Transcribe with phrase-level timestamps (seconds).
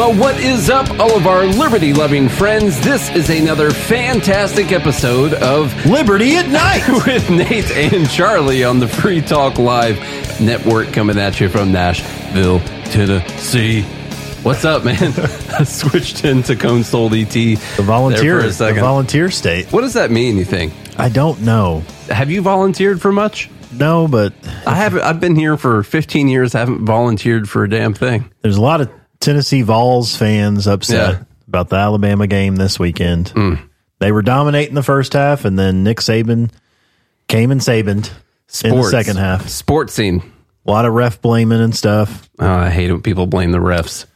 [0.00, 2.80] Well, what is up, all of our liberty loving friends?
[2.80, 8.88] This is another fantastic episode of Liberty at Night with Nate and Charlie on the
[8.88, 9.98] Free Talk Live
[10.40, 13.82] network coming at you from Nashville, Tennessee.
[14.42, 15.12] What's up, man?
[15.58, 17.34] I switched into Conestold ET.
[17.34, 19.70] The volunteer, there for a the volunteer state.
[19.70, 20.72] what does that mean, you think?
[20.98, 21.84] I don't know.
[22.08, 23.50] Have you volunteered for much?
[23.70, 24.32] No, but
[24.66, 25.02] I haven't.
[25.02, 26.54] I've been here for 15 years.
[26.54, 28.30] I haven't volunteered for a damn thing.
[28.40, 31.22] there's a lot of Tennessee Vols fans upset Yeah.
[31.48, 33.28] about the Alabama game this weekend.
[33.30, 33.54] Hmm.
[33.98, 36.50] They were dominating the first half, and then Nick Saban
[37.28, 38.10] came and Sabaned
[38.64, 39.48] in the second half.
[39.48, 40.22] Sports scene.
[40.66, 42.28] A lot of ref blaming and stuff.
[42.38, 44.06] Oh, I hate it when people blame the refs.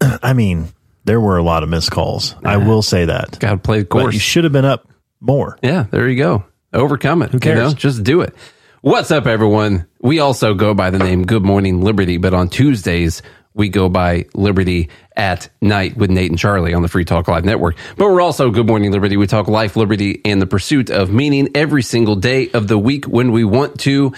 [0.22, 0.68] I mean,
[1.04, 2.34] there were a lot of missed calls.
[2.44, 3.38] I will say that.
[3.38, 4.14] Got to play the But course.
[4.14, 4.88] you should have been up
[5.20, 5.58] more.
[5.62, 6.44] Yeah, there you go.
[6.72, 7.30] Overcome it.
[7.30, 7.74] Who cares?
[7.74, 8.34] Just do it.
[8.82, 9.86] What's up, everyone?
[10.00, 13.22] We also go by the name Good Morning Liberty, but on Tuesdays,
[13.54, 17.44] we go by Liberty at Night with Nate and Charlie on the Free Talk Live
[17.44, 17.76] Network.
[17.96, 19.16] But we're also Good Morning Liberty.
[19.16, 23.06] We talk life, liberty, and the pursuit of meaning every single day of the week
[23.06, 24.12] when we want to.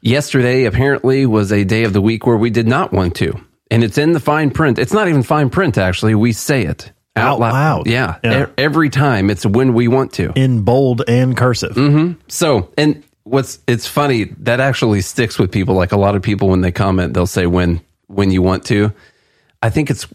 [0.00, 3.40] Yesterday, apparently, was a day of the week where we did not want to.
[3.70, 4.78] And it's in the fine print.
[4.78, 6.14] It's not even fine print, actually.
[6.14, 7.86] We say it Out loud.
[7.86, 8.18] Yeah.
[8.22, 8.46] Yeah.
[8.46, 10.32] E- Every time it's when we want to.
[10.36, 11.74] In bold and cursive.
[11.74, 12.20] Mm-hmm.
[12.28, 15.74] So, and what's it's funny that actually sticks with people.
[15.74, 18.92] Like a lot of people when they comment, they'll say when when you want to.
[19.62, 20.06] I think it's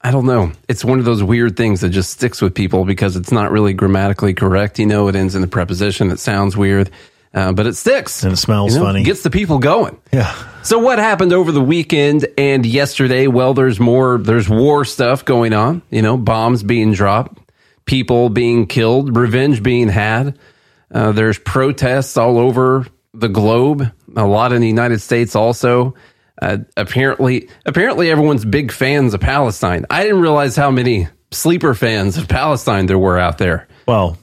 [0.00, 0.52] I don't know.
[0.68, 3.72] It's one of those weird things that just sticks with people because it's not really
[3.72, 4.78] grammatically correct.
[4.78, 6.10] You know, it ends in the preposition.
[6.12, 6.90] It sounds weird,
[7.34, 9.02] uh, but it sticks And it smells You know, funny.
[9.02, 9.98] Gets the people going.
[10.12, 10.32] Yeah.
[10.62, 13.26] So what happened over the weekend and yesterday?
[13.26, 14.18] Well, there's more.
[14.18, 15.82] There's war stuff going on.
[15.90, 17.38] You know, bombs being dropped,
[17.84, 20.38] people being killed, revenge being had.
[20.92, 23.90] Uh, there's protests all over the globe.
[24.14, 25.94] A lot in the United States also.
[26.40, 29.86] Uh, apparently, apparently everyone's big fans of Palestine.
[29.90, 33.68] I didn't realize how many sleeper fans of Palestine there were out there.
[33.86, 34.18] Well,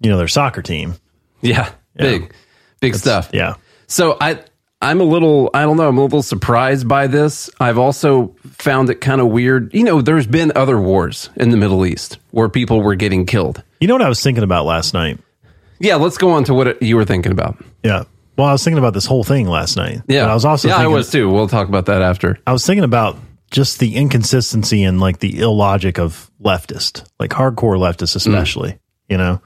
[0.00, 0.94] you know, their soccer team.
[1.40, 2.32] Yeah, big,
[2.80, 3.30] big stuff.
[3.32, 3.56] Yeah.
[3.86, 4.42] So I
[4.80, 7.50] I'm a little I don't know, I'm a little surprised by this.
[7.60, 9.72] I've also found it kind of weird.
[9.74, 13.62] You know, there's been other wars in the Middle East where people were getting killed.
[13.80, 15.18] You know what I was thinking about last night?
[15.80, 17.62] Yeah, let's go on to what you were thinking about.
[17.84, 18.04] Yeah.
[18.38, 20.00] Well, I was thinking about this whole thing last night.
[20.08, 20.22] Yeah.
[20.24, 21.28] But I was also Yeah, thinking, I was too.
[21.28, 22.38] We'll talk about that after.
[22.46, 23.18] I was thinking about
[23.50, 28.78] just the inconsistency and like the illogic of leftist, like hardcore leftists, especially.
[29.08, 29.40] You know,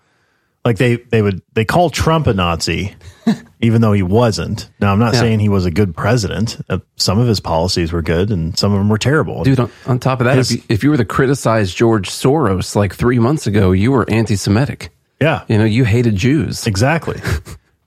[0.65, 2.95] like they they would they call Trump a Nazi,
[3.61, 4.69] even though he wasn't.
[4.81, 5.21] Now, I'm not Yeah.
[5.21, 6.59] saying he was a good president.
[6.69, 9.43] Uh, some of his policies were good, and some of them were terrible.
[9.45, 12.75] Dude, on, on top of that, if you, if you were to criticize George Soros
[12.77, 14.91] like 3 months ago, you were anti-Semitic.
[15.21, 16.67] yeah, You know, you hated Jews.
[16.67, 17.21] exactly.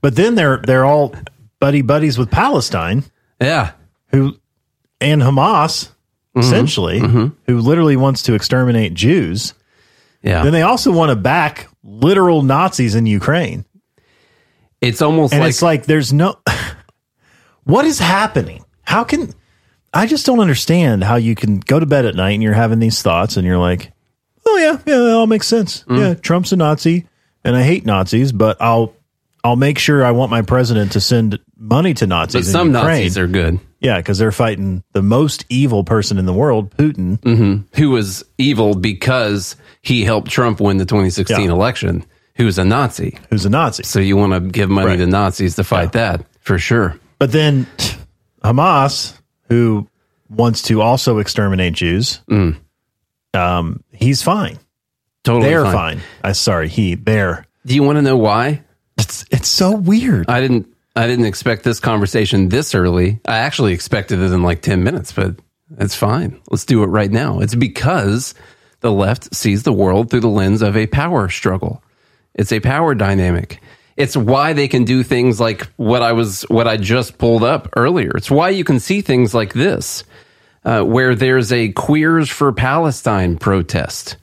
[0.05, 1.15] but then they're they're all
[1.59, 3.03] buddy buddies with Palestine.
[3.41, 3.71] Yeah.
[4.09, 4.39] who
[5.01, 5.89] and Hamas
[6.35, 9.55] essentially who literally wants to exterminate Jews.
[10.21, 10.43] Yeah.
[10.43, 13.65] Then they also want to back literal Nazis in Ukraine.
[14.79, 16.37] it's almost And like it's like there's no
[17.63, 18.63] What is happening?
[18.83, 19.33] How can
[19.91, 22.77] I just don't understand how you can go to bed at night and you're having
[22.77, 23.91] these thoughts and you're like,
[24.45, 25.83] "Oh yeah, yeah, that all makes sense.
[25.85, 25.97] Mm.
[25.97, 27.07] Yeah, Trump's a Nazi
[27.43, 28.94] and I hate Nazis, but I'll
[29.45, 32.47] I'll make sure I want my president to send money to Nazis.
[32.47, 32.95] but some in Ukraine.
[32.97, 33.59] Nazis are good.
[33.79, 37.19] Yeah, because they're fighting the most evil person in the world, Putin.
[37.19, 37.65] Mm.
[37.75, 41.51] who was evil because he helped Trump win the 2016 Yeah.
[41.51, 42.03] election,
[42.35, 43.19] who's a Nazi.
[43.29, 43.83] who's a Nazi.
[43.83, 44.97] So you want to give money Right.
[44.97, 46.99] to Nazis to fight that for sure.
[47.19, 47.67] But then
[48.43, 49.13] Hamas,
[49.49, 49.87] who
[50.29, 52.21] wants to also exterminate Jews,
[53.33, 54.57] um, he's fine.
[55.23, 55.73] Totally They're fine.
[55.97, 56.01] fine.
[56.23, 57.45] I sorry, he they're.
[57.65, 58.61] Do you want to know why?
[59.05, 60.29] It's it's so weird.
[60.29, 60.67] I didn't.
[60.95, 63.19] I didn't expect this conversation this early.
[63.25, 65.35] I actually expected it in like 10 minutes, but
[65.77, 66.39] it's fine.
[66.49, 67.41] Let's do it right now.
[67.41, 68.33] It's because
[68.79, 71.83] the left sees the world through the lens of a power struggle.
[72.33, 73.59] It's a power dynamic.
[73.97, 77.69] It's why they can do things like what I was, what I just pulled up
[77.75, 78.11] earlier.
[78.15, 80.05] It's why you can see things like this,
[80.63, 84.15] uh, where there's a Queers for Palestine protest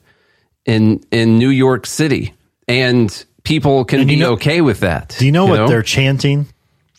[0.64, 2.35] in in New York City,
[2.67, 5.15] and people can you be know- okay with that.
[5.19, 6.47] Do you know what they're chanting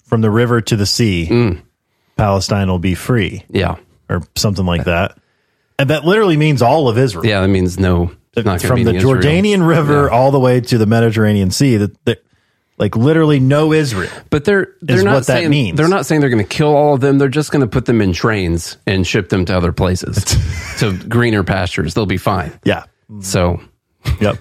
[0.06, 1.28] from the river to the sea?
[1.30, 1.62] Mm.
[2.16, 3.78] Palestine will be free, Yeah,
[4.10, 5.18] or something like that.
[5.80, 7.26] And that literally means all of Israel.
[7.26, 7.42] yeah.
[7.42, 8.12] That means no.
[8.34, 8.46] from
[8.84, 9.16] the Israel.
[9.16, 11.78] Jordanian River all the way to the Mediterranean Sea.
[11.78, 12.24] That, that
[12.78, 14.12] like literally no Israel.
[14.30, 15.78] But they're they're is not what that saying means.
[15.78, 17.18] they're not saying they're going to kill all of them.
[17.18, 20.24] They're just going to put them in trains and ship them to other places,
[20.80, 21.96] to greener pastures.
[21.96, 22.52] They'll be fine.
[22.64, 22.84] Yeah.
[23.22, 23.60] So
[24.22, 24.38] Yep.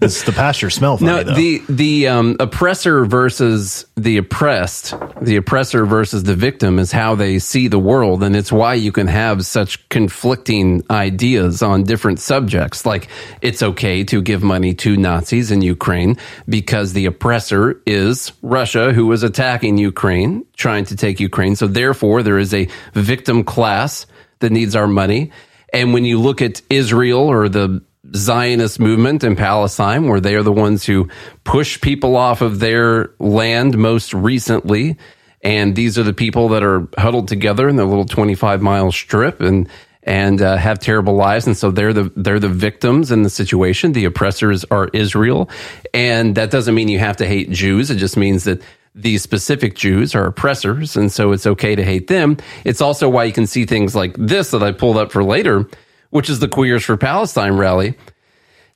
[0.00, 1.34] It's the pasture smell funny No, though.
[1.34, 7.38] the the um, oppressor versus the oppressed, the oppressor versus the victim is how they
[7.38, 12.84] see the world, and it's why you can have such conflicting ideas on different subjects.
[12.84, 13.08] Like
[13.40, 16.16] it's okay to give money to Nazis in Ukraine
[16.48, 21.56] because the oppressor is Russia, who is attacking Ukraine, trying to take Ukraine.
[21.56, 24.06] So therefore, there is a victim class
[24.40, 25.32] that needs our money.
[25.72, 27.82] And when you look at Israel or the
[28.14, 31.08] Zionist movement in Palestine, where they are the ones who
[31.44, 34.96] push people off of their land most recently.
[35.42, 39.40] And these are the people that are huddled together in their little 25 mile strip
[39.40, 39.68] and,
[40.02, 41.46] and uh, have terrible lives.
[41.46, 43.92] And so they're the, they're the victims in the situation.
[43.92, 45.50] The oppressors are Israel.
[45.94, 47.90] And that doesn't mean you have to hate Jews.
[47.90, 48.62] It just means that
[48.94, 50.96] these specific Jews are oppressors.
[50.96, 52.38] And so it's okay to hate them.
[52.64, 55.68] It's also why you can see things like this that I pulled up for later
[56.10, 57.94] which is the Queers for Palestine rally.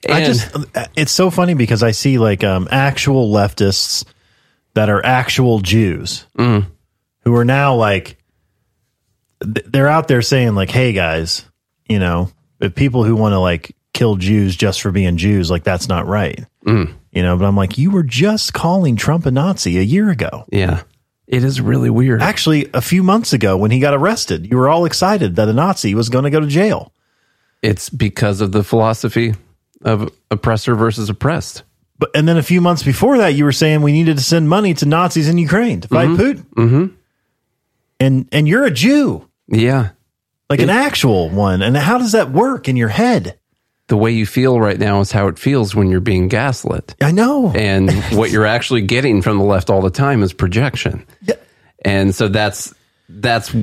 [0.04, 0.54] And I just,
[0.96, 4.04] it's so funny because I see like um, actual leftists
[4.74, 6.66] that are actual Jews mm.
[7.24, 8.16] who are now like,
[9.40, 11.44] they're out there saying, like, hey guys,
[11.88, 12.30] you know,
[12.60, 16.06] if people who want to like kill Jews just for being Jews, like, that's not
[16.06, 16.44] right.
[16.64, 16.94] Mm.
[17.10, 20.44] You know, but I'm like, you were just calling Trump a Nazi a year ago.
[20.50, 20.82] Yeah.
[21.26, 22.22] It is really weird.
[22.22, 25.52] Actually, a few months ago when he got arrested, you were all excited that a
[25.52, 26.92] Nazi was going to go to jail.
[27.62, 29.34] It's because of the philosophy
[29.82, 31.62] of oppressor versus oppressed.
[31.98, 34.48] But and then a few months before that, you were saying we needed to send
[34.48, 36.22] money to Nazis in Ukraine to fight mm-hmm.
[36.22, 36.46] Putin.
[36.54, 36.94] Mm-hmm.
[38.00, 39.90] And and you're a Jew, yeah,
[40.48, 41.60] like it, an actual one.
[41.60, 43.38] And how does that work in your head?
[43.88, 46.94] The way you feel right now is how it feels when you're being gaslit.
[47.00, 47.52] I know.
[47.54, 51.06] And what you're actually getting from the left all the time is projection.
[51.22, 51.34] Yeah.
[51.82, 52.74] And so that's
[53.12, 53.54] that's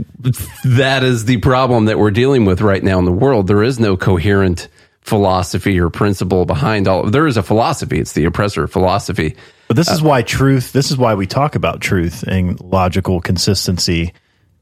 [0.64, 3.48] that is the problem that we're dealing with right now in the world.
[3.48, 4.68] There is no coherent
[5.02, 7.10] philosophy or principle behind all.
[7.10, 8.00] There is a philosophy.
[8.00, 9.36] It's the oppressor philosophy.
[9.68, 10.74] But this is why truth.
[10.74, 14.14] This is why we talk about truth and logical consistency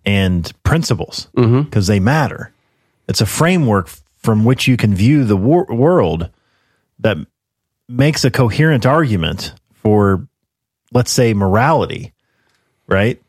[0.06, 1.82] and principles because mm-hmm.
[1.86, 2.54] they matter.
[3.08, 6.30] It's a framework from which you can view the wor- world
[7.00, 7.18] that
[7.88, 10.28] makes a coherent argument for,
[10.92, 12.14] let's say, morality,
[12.88, 13.22] right?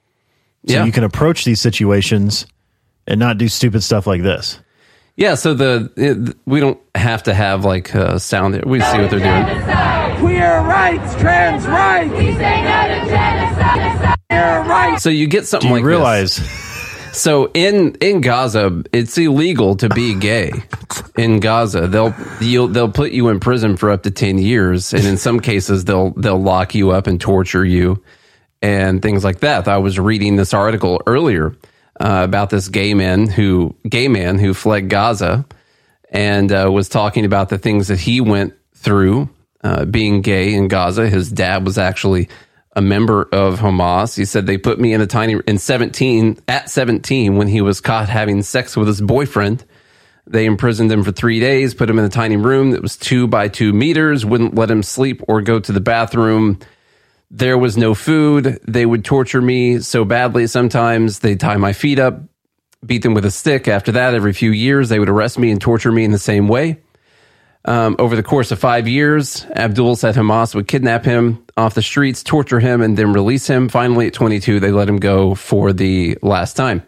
[0.67, 0.85] So yeah.
[0.85, 2.47] you can approach these situations
[3.07, 4.59] and not do stupid stuff like this.
[5.17, 8.63] Yeah, so the it, we don't have to have like uh, sound.
[8.65, 10.19] We see what they're doing.
[10.19, 12.11] Queer rights, trans rights.
[12.13, 14.19] We say no to genocide.
[14.29, 15.03] Queer rights.
[15.03, 16.37] So you get something do you like realize.
[16.37, 16.67] This.
[17.17, 20.53] So in in Gaza, it's illegal to be gay.
[21.17, 25.07] In Gaza, they'll you'll, they'll put you in prison for up to ten years, and
[25.07, 28.03] in some cases, they'll they'll lock you up and torture you
[28.63, 29.69] and things like that.
[29.69, 31.57] I was reading this article earlier
[32.01, 35.47] uh, about this gay man who gay man who fled Gaza
[36.11, 39.29] and uh, was talking about the things that he went through
[39.65, 41.09] uh, being gay in Gaza.
[41.09, 42.29] His dad was actually
[42.75, 44.17] a member of Hamas.
[44.17, 47.81] He said they put me in a tiny in 17 at 17 when he was
[47.81, 49.65] caught having sex with his boyfriend.
[50.29, 53.29] They imprisoned him for three days, put him in a tiny room that was two
[53.29, 56.59] by two meters, wouldn't let him sleep or go to the bathroom
[57.31, 58.61] there was no food.
[58.67, 61.21] They would torture me so badly sometimes.
[61.21, 62.21] They'd tie my feet up,
[62.85, 63.69] beat them with a stick.
[63.69, 66.49] After that, every few years, they would arrest me and torture me in the same
[66.49, 66.81] way.
[67.65, 71.83] Um, over the course of five years, Abdul said Hamas would kidnap him off the
[71.83, 73.69] streets, torture him, and then release him.
[73.69, 76.85] Finally, at 22, they let him go for the last time.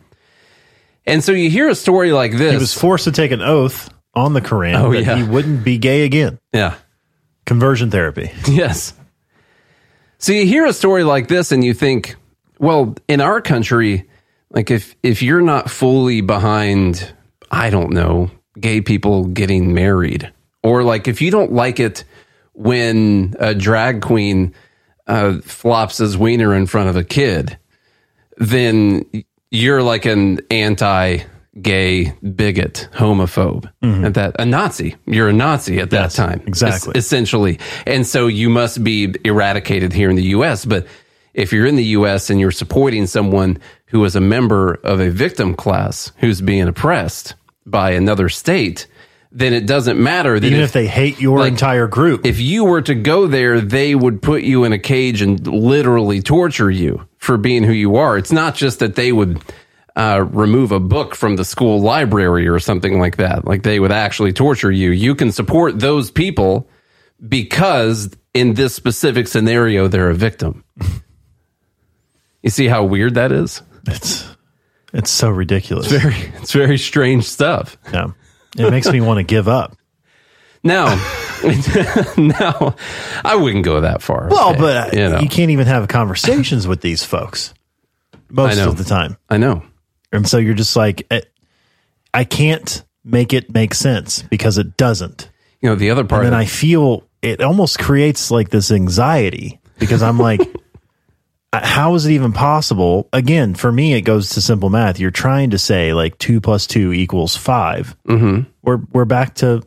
[1.05, 2.53] And so you hear a story like this.
[2.53, 5.17] He was forced to take an oath on the Quran oh, that yeah.
[5.17, 6.39] he wouldn't be gay again.
[6.53, 6.77] Yeah.
[7.45, 8.31] Conversion therapy.
[8.49, 8.93] Yes.
[10.19, 12.17] So you hear a story like this and you think,
[12.59, 14.09] well, in our country,
[14.51, 17.13] like if if you're not fully behind,
[17.53, 20.33] I don't know, gay people getting married,
[20.65, 22.03] or like if you don't like it
[22.55, 24.55] when a drag queen
[25.07, 27.57] uh, flops his wiener in front of a kid,
[28.39, 29.05] then
[29.53, 31.19] you're like an anti
[31.61, 34.05] gay bigot, homophobe, mm-hmm.
[34.05, 34.97] at that a Nazi.
[35.07, 37.59] You're a Nazi at that yes, time, exactly, es- essentially.
[37.87, 40.65] And so you must be eradicated here in the U.S.
[40.65, 40.87] But
[41.35, 42.31] if you're in the U.S.
[42.31, 47.35] and you're supporting someone who is a member of a victim class who's being oppressed
[47.65, 48.87] by another state,
[49.31, 50.41] then it doesn't matter.
[50.41, 52.25] That Even if, if they hate your like, entire group.
[52.25, 56.23] If you were to go there, they would put you in a cage and literally
[56.23, 58.17] torture you for being who you are.
[58.17, 59.43] It's not just that they would
[59.99, 63.45] uh, remove a book from the school library or something like that.
[63.45, 64.91] Like they would actually torture you.
[64.91, 66.71] You can support those people
[67.27, 70.63] because in this specific scenario, they're a victim.
[72.43, 73.61] you see how weird that is?
[73.89, 74.25] It's
[74.93, 75.91] it's so ridiculous.
[75.91, 77.77] It's very it's very strange stuff.
[77.93, 78.13] Yeah.
[78.57, 79.77] It makes me want to give up.
[80.63, 80.87] Now,
[82.17, 82.77] no,
[83.25, 84.29] I wouldn't go that far.
[84.31, 84.61] Well, okay?
[84.61, 87.53] but you know, you can't even have conversations with these folks
[88.31, 89.17] most of the time.
[89.29, 89.65] I know.
[90.13, 91.21] And so you're just like, eh,
[92.15, 95.31] I can't make it make sense because it doesn't.
[95.61, 96.25] You know, the other part.
[96.25, 100.41] And then I feel it almost creates like this anxiety because I'm like,
[101.53, 103.09] how is it even possible?
[103.13, 104.99] Again, for me, it goes to simple math.
[105.01, 108.51] You're trying to say like two plus two equals 5 Mm-hmm.
[108.63, 109.63] We're we're back to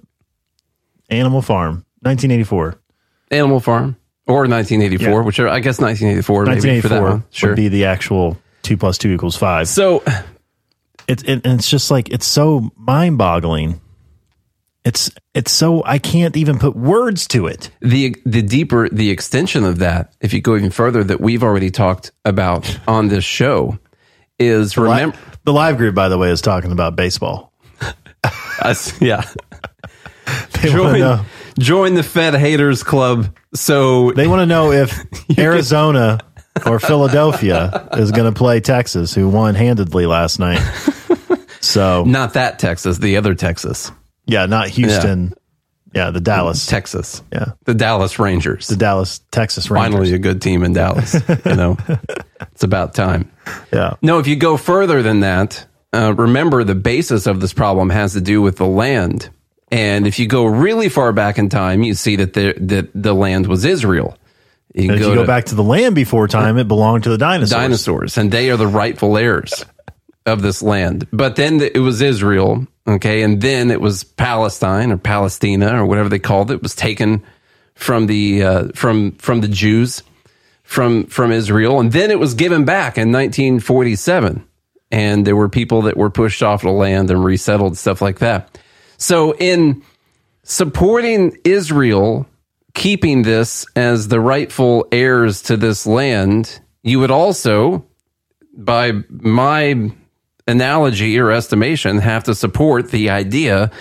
[1.10, 2.79] Animal Farm, 1984.
[3.31, 3.95] Animal Farm
[4.27, 5.19] or 1984, Yeah.
[5.25, 5.50] whichever.
[5.50, 7.24] I guess 1984, maybe for that 1984 one.
[7.31, 7.50] Sure.
[7.50, 9.68] would be the actual two plus two equals five.
[9.68, 10.03] so
[11.08, 13.82] It's it, and it's just like it's so mind boggling.
[14.84, 17.70] It's it's so I can't even put words to it.
[17.82, 21.70] the the deeper the extension of that, if you go even further, that we've already
[21.70, 23.77] talked about on this show,
[24.39, 25.18] is remember.
[25.44, 27.53] the live group, by the way, is talking about baseball.
[28.62, 29.24] us, yeah.
[30.62, 31.25] They want to Join,
[31.60, 33.36] join the Fed haters club.
[33.53, 34.98] So They want to know if
[35.38, 36.20] Arizona
[36.65, 40.60] or Philadelphia is going to play Texas, who won handedly last night.
[41.63, 43.91] So not that Texas, the other Texas,
[44.25, 45.34] yeah, not Houston.
[45.93, 46.65] Yeah, the Dallas.
[46.65, 48.67] Texas, Yeah, the Dallas Rangers.
[48.67, 49.93] the Dallas Texas Rangers.
[49.93, 51.13] Finally, a good team in Dallas.
[51.13, 51.77] you know,
[52.51, 53.31] it's about time.
[53.72, 57.91] Yeah, No, if you go further than that, uh, remember the basis of this problem
[57.91, 59.29] has to do with the land.
[59.72, 63.13] And if you go really far back in time, you see that the that the
[63.13, 64.17] land was Israel.
[64.73, 67.09] You and if you go to back to the land before time, it belonged to
[67.09, 67.49] the dinosaurs.
[67.49, 69.65] dinosaurs, and they are the rightful heirs
[70.25, 71.07] of this land.
[71.11, 76.09] But then it was Israel, okay, and then it was Palestine or Palestina or whatever
[76.09, 76.55] they called it.
[76.55, 77.23] it was taken
[77.73, 80.03] from the uh, from from the Jews
[80.63, 84.47] from from Israel, and then it was given back in 1947.
[84.93, 88.57] And there were people that were pushed off the land and resettled, stuff like that.
[88.97, 89.83] So in
[90.43, 92.27] supporting Israel
[92.73, 97.85] keeping this as the rightful heirs to this land, you would also,
[98.53, 99.91] by my
[100.47, 103.71] analogy or estimation, have to support the idea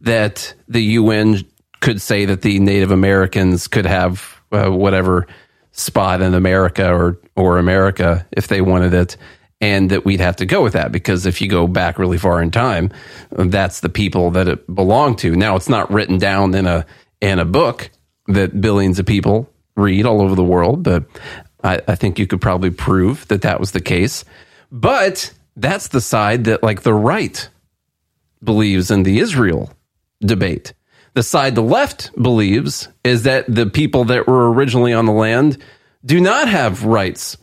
[0.00, 1.44] that the UN
[1.80, 5.26] could say that the Native Americans could have uh, whatever
[5.72, 9.16] spot in America or or America if they wanted it.
[9.62, 12.40] And that we'd have to go with that because if you go back really far
[12.40, 12.90] in time,
[13.30, 15.36] that's the people that it belonged to.
[15.36, 16.86] Now it's not written down in a
[17.20, 17.90] in a book
[18.34, 21.04] that billions of people read all over the world, but
[21.62, 24.24] I, I think you could probably prove that that was the case.
[24.72, 27.48] But that's the side that like the right
[28.42, 29.72] believes in the Israel
[30.20, 30.72] debate.
[31.14, 35.58] The side the left believes is that the people that were originally on the land
[36.04, 37.36] do not have rights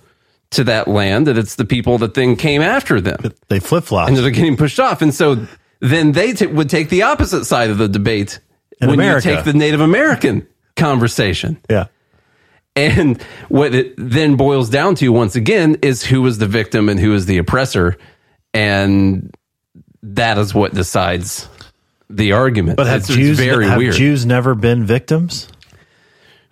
[0.52, 3.18] to that land, that it's the people that then came after them
[3.50, 4.08] They flip flop.
[4.08, 5.02] and they're getting pushed off.
[5.02, 5.46] And so
[5.82, 8.40] then they t- would take the opposite side of the debate
[8.82, 9.30] In when America.
[9.30, 11.60] you take the Native American conversation.
[11.70, 11.88] Yeah.
[12.76, 17.00] And what it then boils down to once again is who is the victim and
[17.00, 17.98] who is the oppressor.
[18.54, 19.36] And
[20.04, 21.50] that is what decides
[22.10, 22.78] the argument.
[22.78, 23.96] But have it's, it's Jews very have weird.
[23.96, 25.48] Jews never been victims?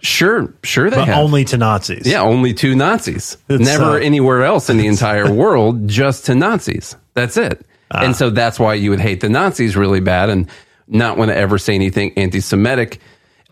[0.02, 1.18] sure, sure they But have.
[1.18, 2.06] only to Nazis.
[2.06, 3.38] yeah, only two Nazis.
[3.50, 6.96] It's, Never uh, anywhere else in the entire world, just to Nazis.
[7.16, 7.66] That's it.
[7.92, 8.04] Ah.
[8.04, 10.48] And so that's why you would hate the Nazis really bad and
[10.88, 13.00] not want to ever say anything anti Semitic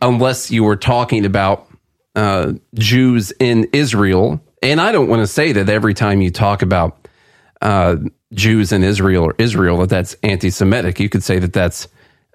[0.03, 1.67] unless you were talking about
[2.15, 4.43] uh, Jews in Israel.
[4.61, 7.07] And I don't want to say that every time you talk about
[7.61, 7.95] uh,
[8.33, 10.99] Jews in Israel or Israel that that's anti-Semitic.
[10.99, 11.87] You could say that that's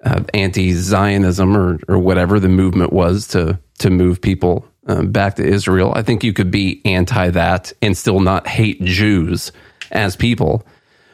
[0.03, 5.45] uh, anti-Zionism or or whatever the movement was to to move people um, back to
[5.45, 5.93] Israel.
[5.95, 9.51] I think you could be anti that and still not hate Jews
[9.91, 10.65] as people.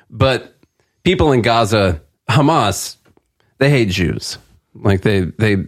[0.09, 0.55] But
[1.03, 2.95] people in Gaza, Hamas,
[3.57, 4.37] they hate Jews.
[4.73, 5.65] Like they they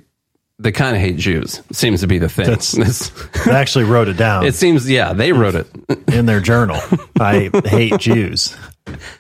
[0.60, 1.62] they kind of hate Jews.
[1.72, 2.46] Seems to be the thing.
[2.48, 3.10] That's-
[3.46, 5.68] They actually wrote it down it seems yeah they wrote it.
[6.12, 6.80] in their journal.
[7.20, 8.56] I hate Jews.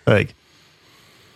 [0.05, 0.33] Like,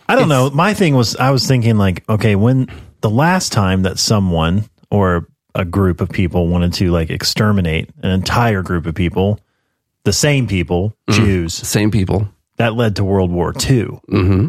[0.08, 0.50] I don't know.
[0.50, 2.68] My thing was, I was thinking, like, okay, when
[3.00, 8.10] the last time that someone or a group of people wanted to like exterminate an
[8.10, 9.38] entire group of people,
[10.04, 12.28] the same people, Jews, Same people.
[12.56, 14.00] that led to World War II.
[14.10, 14.48] Mm-hmm.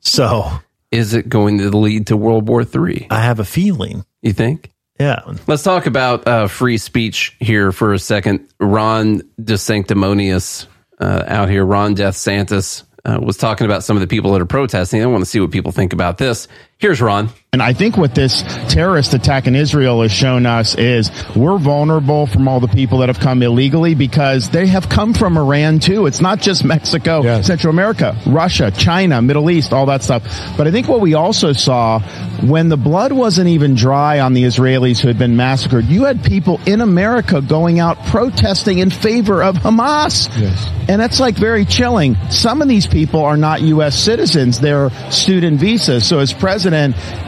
[0.00, 0.50] So
[0.90, 3.06] Is it going to lead to World War Three?
[3.10, 4.04] I have a feeling.
[4.20, 4.70] You think?
[4.98, 5.20] Yeah.
[5.46, 8.48] Let's talk about uh, free speech here for a second.
[8.60, 10.66] Ron DeSanctimonious
[11.00, 14.40] uh, out here, Ron Death Santis, uh, was talking about some of the people that
[14.40, 15.02] are protesting.
[15.02, 16.46] I want to see what people think about this.
[16.82, 17.28] Here's Ron.
[17.54, 22.26] And I think what this terrorist attack in Israel has shown us is we're vulnerable
[22.26, 26.06] from all the people that have come illegally because they have come from Iran too.
[26.06, 27.46] It's not just Mexico, yes.
[27.46, 30.22] Central America, Russia, China, Middle East, all that stuff.
[30.56, 32.00] But I think what we also saw
[32.40, 36.24] when the blood wasn't even dry on the Israelis who had been massacred, you had
[36.24, 40.28] people in America going out protesting in favor of Hamas.
[40.40, 40.70] Yes.
[40.88, 42.16] And that's like very chilling.
[42.30, 43.94] Some of these people are not U.S.
[43.94, 44.58] citizens.
[44.58, 46.06] They're student visas.
[46.06, 46.71] So as president,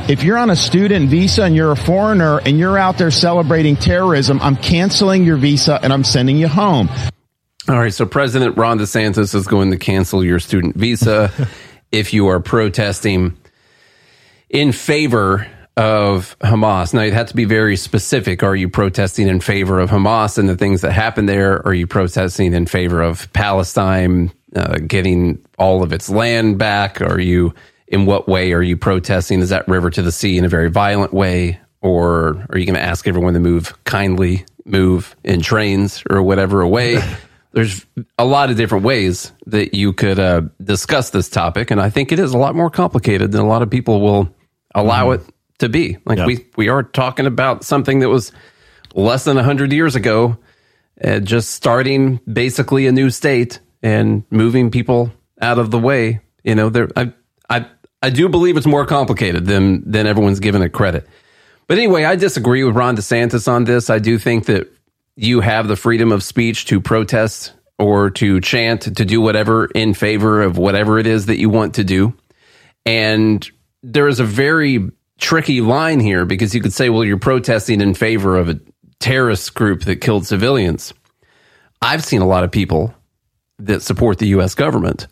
[0.08, 3.76] if you're on a student visa and you're a foreigner and you're out there celebrating
[3.76, 6.88] terrorism, I'm canceling your visa and I'm sending you home.
[7.68, 7.94] All right.
[7.94, 11.30] So President Ron DeSantis is going to cancel your student visa
[11.92, 13.36] if you are protesting
[14.50, 15.46] in favor
[15.76, 16.94] of Hamas.
[16.94, 18.42] Now, you have to be very specific.
[18.42, 21.66] Are you protesting in favor of Hamas and the things that happen there?
[21.66, 27.00] Are you protesting in favor of Palestine uh, getting all of its land back?
[27.00, 27.54] Are you,
[27.86, 29.40] in what way are you protesting?
[29.40, 31.60] Is that river to the sea in a very violent way?
[31.80, 36.62] Or are you going to ask everyone to move kindly, move in trains or whatever
[36.62, 36.98] away?
[37.52, 37.86] There's
[38.18, 41.70] a lot of different ways that you could uh, discuss this topic.
[41.70, 44.34] And I think it is a lot more complicated than a lot of people will
[44.74, 45.28] allow mm-hmm.
[45.28, 45.98] it to be.
[46.04, 46.26] Like yep.
[46.26, 48.32] we we are talking about something that was
[48.94, 50.36] less than 100 years ago,
[51.02, 56.20] uh, just starting basically a new state and moving people out of the way.
[56.42, 57.12] You know, there I
[58.04, 61.06] I do believe it's more complicated than than everyone's given it credit.
[61.66, 63.88] But anyway, I disagree with Ron DeSantis on this.
[63.88, 64.70] I do think that
[65.16, 69.94] you have the freedom of speech to protest or to chant, to do whatever in
[69.94, 72.12] favor of whatever it is that you want to do.
[72.84, 73.50] And
[73.82, 77.94] there is a very tricky line here because you could say, well, you're protesting in
[77.94, 78.60] favor of a
[79.00, 80.92] terrorist group that killed civilians.
[81.80, 82.94] I've seen a lot of people
[83.60, 84.54] that support the U.S.
[84.54, 85.06] government,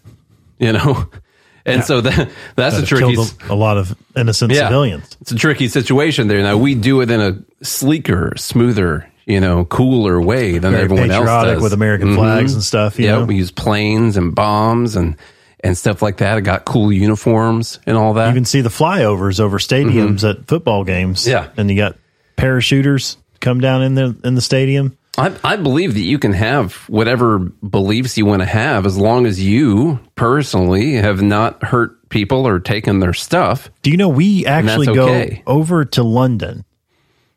[0.58, 1.08] you know,
[1.64, 1.84] and yeah.
[1.84, 5.16] so that that's that a tricky a, a, lot of innocent yeah, civilians.
[5.20, 6.42] It's a tricky situation there.
[6.42, 11.10] Now we do it in a sleeker, smoother, you know, cooler way than Very everyone
[11.10, 12.18] else does with American mm-hmm.
[12.18, 12.98] flags and stuff.
[12.98, 15.16] yeah, we use planes and bombs and
[15.60, 16.38] and stuff like that.
[16.38, 18.28] It got cool uniforms and all that.
[18.28, 20.40] You can see the flyovers over stadiums mm-hmm.
[20.40, 21.26] at football games.
[21.26, 21.96] Yeah, and you got
[22.36, 24.96] parachuters come down in the in the stadium.
[25.18, 29.26] I, I believe that you can have whatever beliefs you want to have as long
[29.26, 33.70] as you personally have not hurt people or taken their stuff.
[33.82, 35.42] Do you know we actually okay.
[35.44, 36.64] go over to London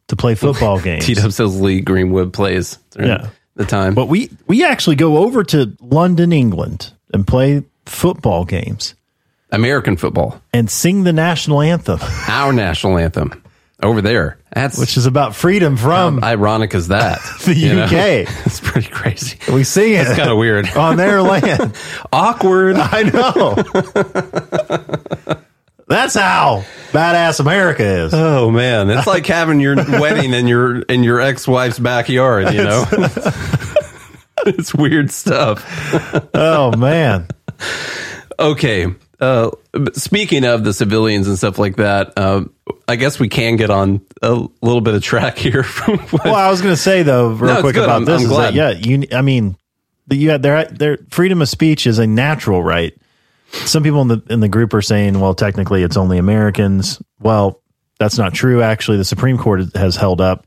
[0.07, 1.05] to play football games?
[1.05, 2.79] T Dub says Lee Greenwood plays.
[2.97, 3.93] Yeah, the time.
[3.93, 8.95] But we we actually go over to London, England, and play football games,
[9.51, 11.99] American football, and sing the national anthem.
[12.29, 13.43] Our national anthem
[13.85, 14.37] over there.
[14.53, 16.19] That's which is about freedom from.
[16.21, 17.19] How ironic is that?
[17.45, 18.45] the UK.
[18.45, 19.37] it's pretty crazy.
[19.51, 20.07] We sing it.
[20.07, 21.75] It's kind of weird on their land.
[22.11, 22.75] Awkward.
[22.77, 23.55] I know.
[25.87, 28.13] That's how badass America is.
[28.13, 32.53] Oh man, it's like having your wedding in your in your ex wife's backyard.
[32.53, 32.85] You know,
[34.47, 35.63] it's weird stuff.
[36.33, 37.27] oh man
[38.39, 38.93] okay.
[39.19, 39.51] Uh,
[39.93, 42.53] speaking of the civilians and stuff like that, um,
[42.87, 45.63] I guess we can get on a little bit of track here.
[45.63, 48.21] From well, I was going to say though, real no, quick about I'm, this.
[48.21, 48.53] I'm glad.
[48.53, 49.07] That, yeah, you.
[49.11, 49.57] I mean,
[50.07, 52.95] the, you their their freedom of speech is a natural right.
[53.51, 57.01] Some people in the in the group are saying, well, technically, it's only Americans.
[57.19, 57.61] Well,
[57.99, 58.61] that's not true.
[58.61, 60.45] Actually, the Supreme Court has held up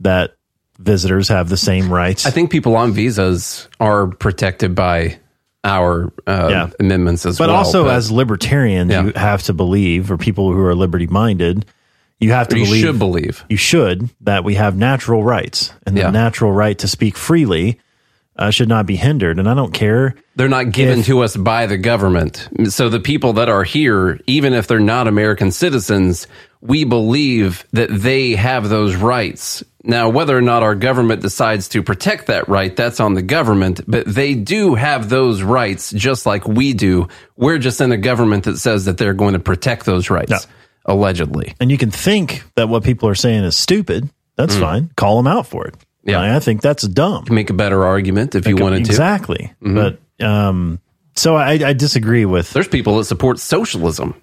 [0.00, 0.34] that
[0.78, 2.26] visitors have the same rights.
[2.26, 5.18] I think people on visas are protected by
[5.64, 6.70] our uh, yeah.
[6.80, 7.56] amendments as but well.
[7.56, 9.04] Also but also, as libertarians, yeah.
[9.04, 11.66] you have to believe, or people who are liberty minded,
[12.18, 12.84] you have to believe you believe.
[12.84, 13.44] should believe.
[13.48, 16.04] You should that we have natural rights, and yeah.
[16.06, 17.80] the natural right to speak freely
[18.36, 19.38] uh, should not be hindered.
[19.38, 20.14] And I don't care.
[20.36, 22.48] They're not given if, to us by the government.
[22.68, 26.26] So the people that are here, even if they're not American citizens,
[26.60, 29.62] we believe that they have those rights.
[29.84, 33.80] Now, whether or not our government decides to protect that right, that's on the government,
[33.86, 37.08] but they do have those rights just like we do.
[37.36, 40.38] We're just in a government that says that they're going to protect those rights, no.
[40.86, 41.54] allegedly.
[41.58, 44.08] And you can think that what people are saying is stupid.
[44.36, 44.60] That's mm.
[44.60, 44.90] fine.
[44.96, 45.74] Call them out for it.
[46.04, 46.20] Yeah.
[46.20, 47.24] I, I think that's dumb.
[47.28, 49.36] Make a better argument if Make you wanted exactly.
[49.36, 49.44] to.
[49.44, 49.68] Exactly.
[49.68, 49.96] Mm-hmm.
[50.18, 50.80] But, um,
[51.16, 52.52] so I, I disagree with.
[52.52, 54.14] There's people that support socialism.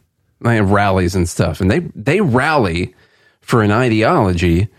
[0.42, 2.96] They have rallies and stuff, and they they rally
[3.42, 4.70] for an ideology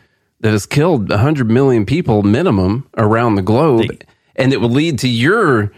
[0.40, 3.98] that has killed 100 million people minimum around the globe they,
[4.36, 5.72] and it will lead to your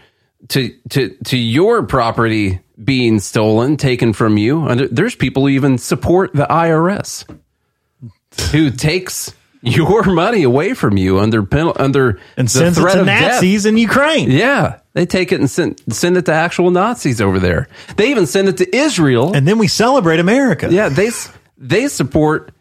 [0.49, 5.77] to to to your property being stolen taken from you and there's people who even
[5.77, 7.25] support the IRS
[8.51, 12.95] who takes your money away from you under penal- under and the sends it threat
[12.95, 13.33] to of death.
[13.35, 14.29] Nazis in Ukraine.
[14.29, 17.69] Yeah, they take it and send send it to actual Nazis over there.
[17.95, 19.33] They even send it to Israel.
[19.33, 20.67] And then we celebrate America.
[20.69, 21.11] yeah, they
[21.57, 22.51] they support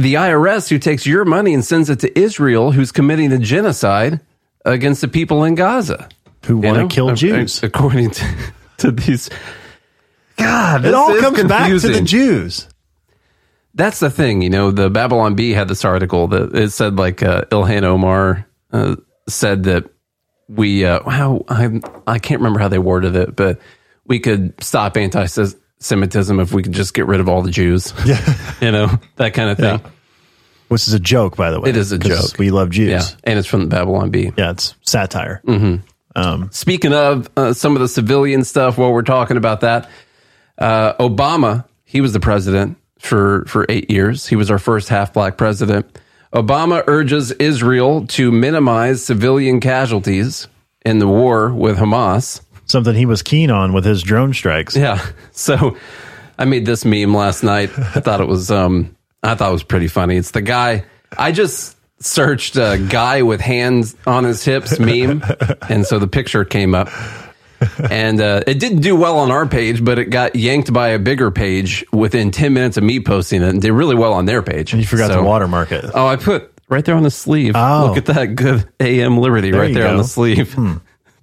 [0.00, 4.20] the IRS who takes your money and sends it to Israel, who's committing a genocide
[4.64, 6.08] against the people in Gaza
[6.46, 7.62] Who want to kill Jews.
[7.62, 9.30] according to, to these.
[10.36, 12.00] God, It all comes back to the.
[12.00, 12.68] Jews.
[13.74, 14.70] That's the thing, you know.
[14.70, 18.96] The Babylon Bee had this article that it said like uh, Ilhan Omar uh,
[19.28, 19.84] said that
[20.48, 23.60] we uh, how I I can't remember how they worded it, but
[24.04, 24.96] we could stop
[25.80, 27.92] anti-Semitism if we could just get rid of all the Jews.
[28.04, 29.92] Yeah, you know that kind of thing.
[30.68, 31.70] Which is a joke, by the way.
[31.70, 32.38] It is a joke.
[32.38, 32.90] We love Jews.
[32.90, 34.32] Yeah, and it's from the Babylon Bee.
[34.36, 35.42] Yeah, it's satire.
[36.50, 39.88] Speaking of uh, some of the civilian stuff, while we're talking about that,
[40.58, 44.26] uh, Obama, he was the president for, for eight years.
[44.26, 45.86] He was our first half black president.
[46.32, 50.46] Obama urges Israel to minimize civilian casualties
[50.84, 52.42] in the war with Hamas.
[52.70, 54.76] Something he was keen on with his drone strikes.
[54.76, 55.04] Yeah.
[55.32, 55.76] So
[56.38, 57.70] I made this meme last night.
[57.78, 60.16] I thought it was um I thought it was pretty funny.
[60.16, 60.84] It's the guy
[61.16, 65.22] I just searched a guy with hands on his hips meme
[65.68, 66.88] and so the picture came up.
[67.90, 70.98] And uh, it didn't do well on our page, but it got yanked by a
[70.98, 74.42] bigger page within 10 minutes of me posting it and did really well on their
[74.42, 74.72] page.
[74.72, 75.84] You forgot So- to watermark it.
[75.92, 77.52] Oh, I put right there on the sleeve.
[77.54, 77.86] Oh.
[77.88, 80.56] Look at that good AM Liberty right you there on the sleeve.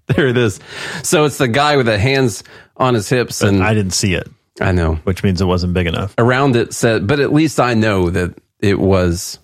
[0.16, 0.60] there it is.
[1.04, 2.44] So it's the guy with the hands
[2.78, 4.28] on his hips and I didn't see it,
[4.62, 4.96] I know.
[5.04, 6.14] which means it wasn't big enough.
[6.18, 9.40] Around it said, but at least I know that it was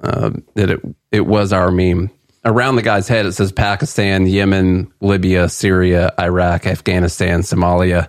[0.00, 2.10] uh, that it it was our meme.
[2.44, 8.08] Around the guy's head, it says Pakistan, Yemen, Libya, Syria, Iraq, Afghanistan, Somalia,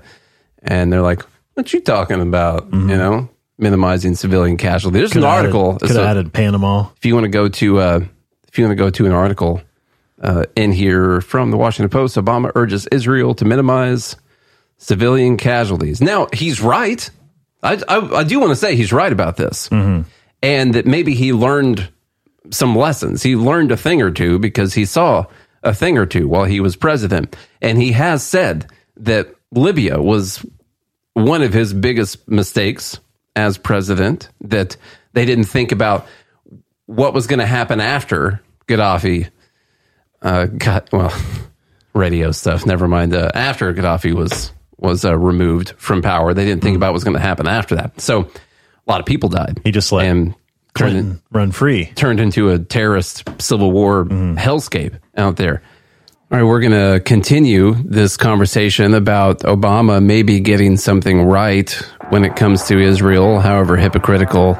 [0.62, 5.00] and they're like, "What you talking about?" You know, minimizing civilian casualty.
[5.00, 5.78] There's an article.
[5.78, 6.90] Could have added Panama.
[6.98, 8.00] if you want to go to uh,
[8.50, 9.62] if you want to go to an article
[10.22, 14.16] uh, in here from the Washington Post, Obama urges Israel to minimize
[14.78, 16.02] civilian casualties.
[16.02, 17.10] Now he's right.
[17.64, 19.70] I I, I do want to say he's right about this,
[20.42, 21.90] and that maybe he learned
[22.52, 23.24] some lessons.
[23.24, 25.26] He learned a thing or two because he saw
[25.64, 30.46] a thing or two while he was president, and he has said that Libya was
[31.14, 33.00] one of his biggest mistakes
[33.36, 34.30] as president.
[34.42, 34.78] That
[35.14, 36.08] they didn't think about
[36.86, 39.30] what was going to happen after Gaddafi
[40.22, 41.14] uh, got well
[41.94, 42.66] radio stuff.
[42.66, 43.14] Never mind.
[43.14, 47.04] Uh, after Gaddafi was was uh, removed from power, they didn't think about what was
[47.04, 48.00] going to happen after that.
[48.02, 49.62] So a lot of people died.
[49.64, 50.36] He just let and
[50.80, 51.86] in- run free.
[51.96, 55.62] turned into a terrorist civil war hellscape out there.
[56.32, 61.72] All right, we're going to continue this conversation about Obama maybe getting something right
[62.10, 64.58] when it comes to Israel, however hypocritical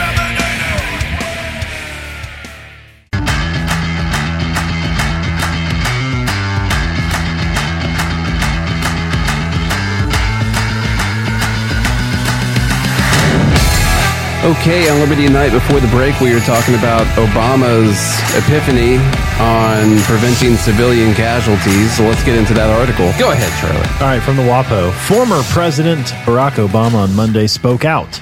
[14.43, 17.93] Okay, on Liberty Night before the break, we were talking about Obama's
[18.35, 18.97] epiphany
[19.39, 21.95] on preventing civilian casualties.
[21.95, 23.11] So let's get into that article.
[23.19, 23.87] Go ahead, Charlie.
[24.01, 24.91] All right, from the WAPO.
[25.07, 28.19] Former President Barack Obama on Monday spoke out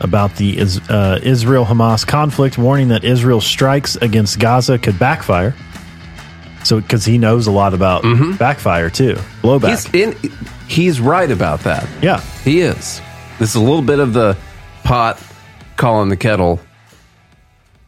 [0.00, 5.54] about the uh, Israel Hamas conflict, warning that Israel's strikes against Gaza could backfire.
[6.64, 8.02] So, because he knows a lot about
[8.38, 9.68] backfire too, blowback.
[9.92, 10.16] He's in.
[10.68, 11.86] He's right about that.
[12.02, 13.02] yeah, He is.
[13.38, 14.38] This is a little bit of the
[14.84, 15.18] pot
[15.80, 16.60] calling the kettle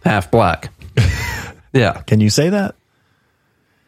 [0.02, 0.72] half black.
[1.74, 2.74] yeah, can you say that?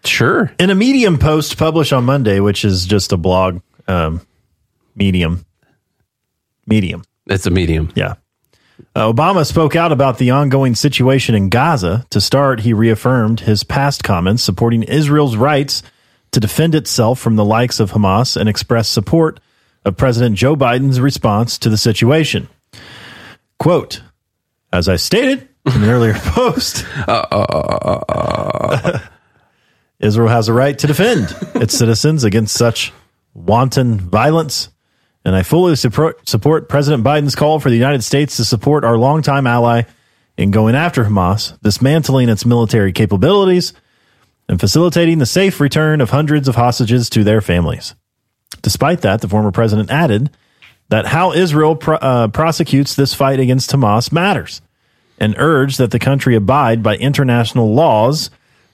[0.05, 0.53] sure.
[0.59, 4.21] In a Medium post published on Monday, which is just a blog, um,
[4.95, 5.47] Medium,
[6.67, 7.03] Medium.
[7.27, 7.90] It's a medium.
[7.95, 8.14] Yeah.
[8.95, 12.05] Uh, Obama spoke out about the ongoing situation in Gaza.
[12.11, 15.83] To start, he reaffirmed his past comments supporting Israel's rights
[16.33, 19.40] to defend itself from the likes of Hamas and expressed support
[19.87, 22.49] of President Joe Biden's response to the situation.
[23.59, 24.03] Quote,
[24.73, 26.85] as I stated, in an earlier post.
[27.09, 28.99] Uh-uh.
[30.01, 32.93] Israel has a right to defend its citizens against such
[33.33, 34.69] wanton violence.
[35.25, 38.99] And I fully support, support President Biden's call for the United States to support our
[38.99, 39.85] longtime ally
[40.37, 43.73] in going after Hamas, dismantling its military capabilities,
[44.49, 47.95] and facilitating the safe return of hundreds of hostages to their families.
[48.61, 50.31] Despite that, the former president added
[50.88, 54.61] that how Israel uh, prosecutes this fight against Hamas matters
[55.18, 58.31] and urged that the country abide by international laws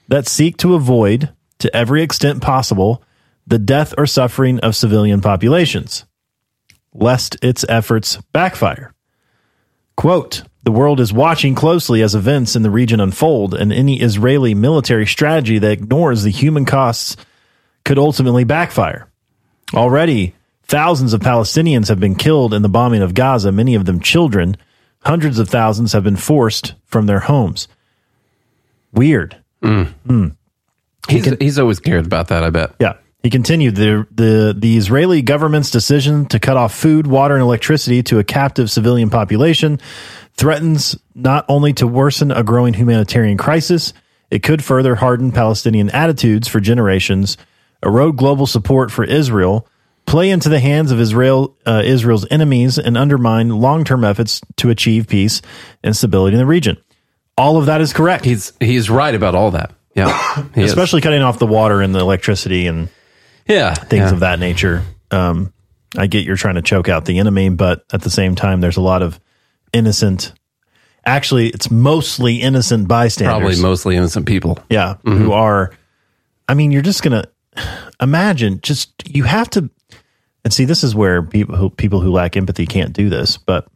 [0.07, 3.03] that seek to avoid, to every extent possible,
[3.47, 6.05] the death or suffering of civilian populations,
[6.93, 8.93] lest its efforts backfire.
[9.95, 14.53] Quote, the world is watching closely as events in the region unfold, and any Israeli
[14.53, 17.17] military strategy that ignores the human costs
[17.83, 19.07] could ultimately backfire.
[19.73, 20.35] Already,
[20.71, 24.55] thousands of Palestinians have been killed in the bombing of Gaza, many of them children.
[25.03, 27.67] Hundreds of thousands have been forced from their homes.
[28.93, 29.35] Weird.
[29.61, 29.87] Mm.
[30.07, 30.27] Hmm.
[31.09, 32.75] He's, he's always cared about that, I bet.
[32.79, 32.93] Yeah.
[33.21, 38.01] He continued the, the the Israeli government's decision to cut off food, water, and electricity
[38.03, 39.79] to a captive civilian population
[40.33, 43.93] threatens not only to worsen a growing humanitarian crisis,
[44.31, 47.37] it could further harden Palestinian attitudes for generations,
[47.83, 49.67] erode global support for Israel,
[50.05, 54.69] play into the hands of Israel uh, Israel's enemies, and undermine long term efforts to
[54.69, 55.41] achieve peace
[55.83, 56.77] and stability in the region.
[57.37, 58.25] All of that is correct.
[58.25, 59.73] He's he's right about all that.
[59.95, 60.71] Yeah, He is.
[60.71, 62.89] Especially cutting off the water and the electricity and
[63.47, 64.13] yeah things yeah.
[64.13, 64.83] of that nature.
[65.09, 65.53] Um,
[65.97, 68.77] I get you're trying to choke out the enemy, but at the same time, there's
[68.77, 69.19] a lot of
[69.73, 70.33] innocent.
[71.05, 73.39] Actually, it's mostly innocent bystanders.
[73.39, 74.59] Probably mostly innocent people.
[74.69, 75.71] yeah, who are.
[76.47, 77.25] I mean, you're just gonna
[78.01, 78.59] imagine.
[78.61, 79.69] Just you have to,
[80.43, 83.37] and see, this is where people who people who lack empathy can't do this.
[83.37, 83.67] But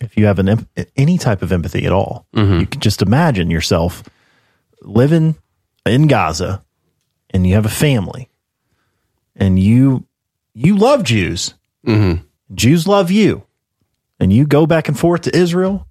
[0.00, 2.60] if you have an any type of empathy at all, mm-hmm.
[2.60, 4.02] you can just imagine yourself
[4.82, 5.36] living
[5.86, 6.62] in Gaza,
[7.30, 8.28] and you have a family,
[9.34, 10.06] and you
[10.54, 11.54] you love Jews.
[11.86, 12.22] Mm-hmm.
[12.54, 13.44] Jews love you,
[14.18, 15.86] and you go back and forth to Israel,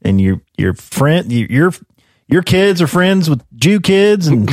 [0.00, 1.72] and your your friend you- your
[2.28, 4.50] your kids are friends with Jew kids, and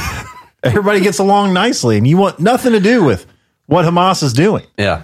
[0.64, 3.26] everybody gets along nicely, and you want nothing to do with
[3.66, 4.64] what Hamas is doing.
[4.78, 5.02] Yeah,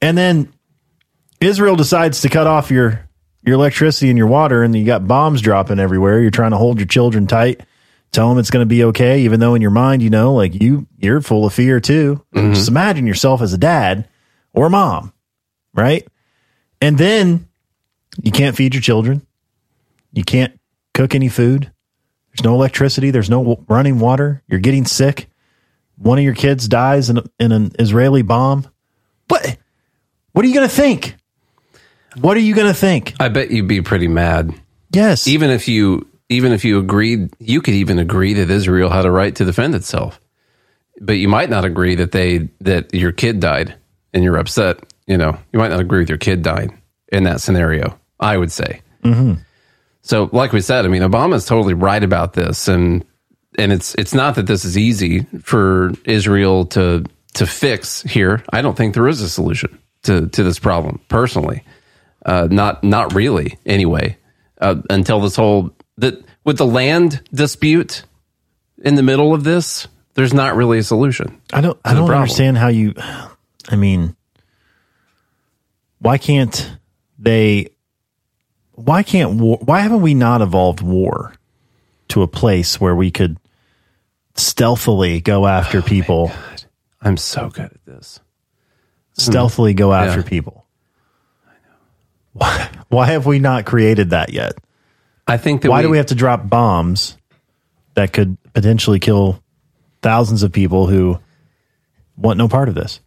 [0.00, 0.52] And then
[1.40, 3.08] Israel decides to cut off your
[3.44, 6.20] your electricity and your water, and you got bombs dropping everywhere.
[6.20, 7.62] You're trying to hold your children tight,
[8.12, 10.60] tell them it's going to be okay, even though in your mind you know, like
[10.60, 12.24] you you're full of fear too.
[12.34, 12.54] Mm-hmm.
[12.54, 14.08] Just imagine yourself as a dad
[14.52, 15.12] or mom,
[15.74, 16.06] right?
[16.80, 17.48] And then
[18.22, 19.26] you can't feed your children.
[20.12, 20.58] You can't
[20.94, 21.70] cook any food.
[22.30, 23.10] There's no electricity.
[23.10, 24.42] There's no running water.
[24.48, 25.28] You're getting sick.
[25.98, 28.68] One of your kids dies in, in an Israeli bomb.
[29.28, 29.56] What?
[30.32, 31.16] What are you going to think?
[32.20, 33.14] What are you going to think?
[33.20, 34.54] I bet you'd be pretty mad.
[34.92, 35.26] Yes.
[35.26, 39.10] Even if you even if you agreed, you could even agree that Israel had a
[39.10, 40.20] right to defend itself.
[41.00, 43.74] But you might not agree that they that your kid died
[44.12, 44.80] and you're upset.
[45.06, 46.80] You know, you might not agree with your kid dying
[47.10, 47.98] in that scenario.
[48.20, 48.82] I would say.
[49.04, 49.34] Mm-hmm.
[50.02, 53.04] So, like we said, I mean, Obama's totally right about this, and
[53.58, 58.42] and it's it's not that this is easy for Israel to to fix here.
[58.50, 61.64] I don't think there is a solution to to this problem personally.
[62.24, 64.16] Uh, not not really anyway.
[64.60, 68.02] Uh, until this whole that with the land dispute
[68.78, 71.40] in the middle of this, there's not really a solution.
[71.52, 71.78] I don't.
[71.84, 72.94] I don't understand how you.
[73.68, 74.16] I mean,
[75.98, 76.76] why can't
[77.18, 77.68] they?
[78.72, 79.58] Why can't war?
[79.60, 81.34] Why haven't we not evolved war
[82.08, 83.38] to a place where we could
[84.38, 86.32] stealthily go after oh people?
[87.00, 88.20] I'm so good at this.
[89.16, 89.94] stealthily go hmm.
[89.94, 90.28] after Yeah.
[90.28, 90.64] people.
[92.32, 94.52] Why, why have we not created that yet?
[95.26, 97.16] I think that Why do we have to drop bombs
[97.94, 99.42] that could potentially kill
[100.02, 101.18] thousands of people who
[102.16, 103.00] want no part of this?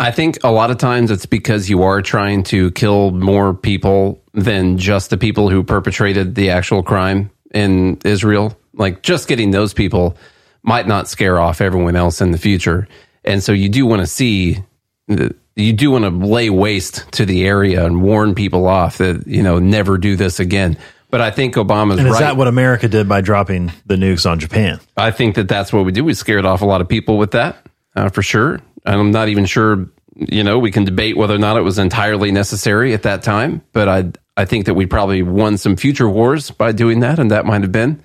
[0.00, 4.20] I think a lot of times it's because you are trying to kill more people
[4.32, 8.58] than just the people who perpetrated the actual crime in Israel.
[8.72, 10.16] Like just getting those people
[10.62, 12.86] might not scare off everyone else in the future.
[13.24, 14.62] And so you do want to see
[15.08, 19.26] the- you do want to lay waste to the area and warn people off that,
[19.26, 20.76] you know, never do this again.
[21.10, 22.20] But I think Obama's And is right.
[22.20, 24.78] that what America did by dropping the nukes on Japan?
[24.96, 26.04] I think that that's what we do.
[26.04, 27.56] We scared off a lot of people with that,
[27.96, 28.60] uh, for sure.
[28.86, 29.86] And I'm not even sure.
[30.14, 33.62] You know, we can debate whether or not it was entirely necessary at that time,
[33.72, 34.04] but I
[34.36, 37.62] I think that we probably won some future wars by doing that, and that might
[37.62, 38.00] have been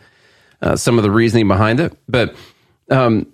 [0.62, 1.98] uh, some of the reasoning behind it.
[2.08, 2.36] But
[2.90, 3.28] um,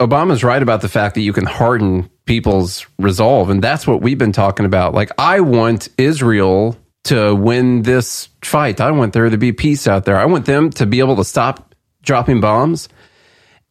[0.00, 4.18] Obama's right about the fact that you can harden people's resolve, and that's what we've
[4.18, 4.94] been talking about.
[4.94, 8.80] Like, I want Israel to win this fight.
[8.80, 10.16] I want there to be peace out there.
[10.16, 12.88] I want them to be able to stop dropping bombs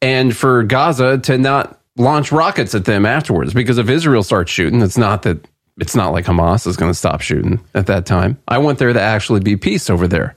[0.01, 3.53] and for Gaza to not launch rockets at them afterwards.
[3.53, 5.47] Because if Israel starts shooting, it's not that
[5.79, 8.37] it's not like Hamas is going to stop shooting at that time.
[8.47, 10.35] I want there to actually be peace over there.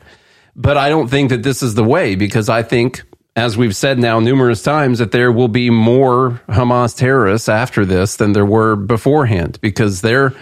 [0.57, 3.03] But I don't think that this is the way because I think,
[3.37, 8.17] as we've said now numerous times, that there will be more Hamas terrorists after this
[8.17, 10.33] than there were beforehand because there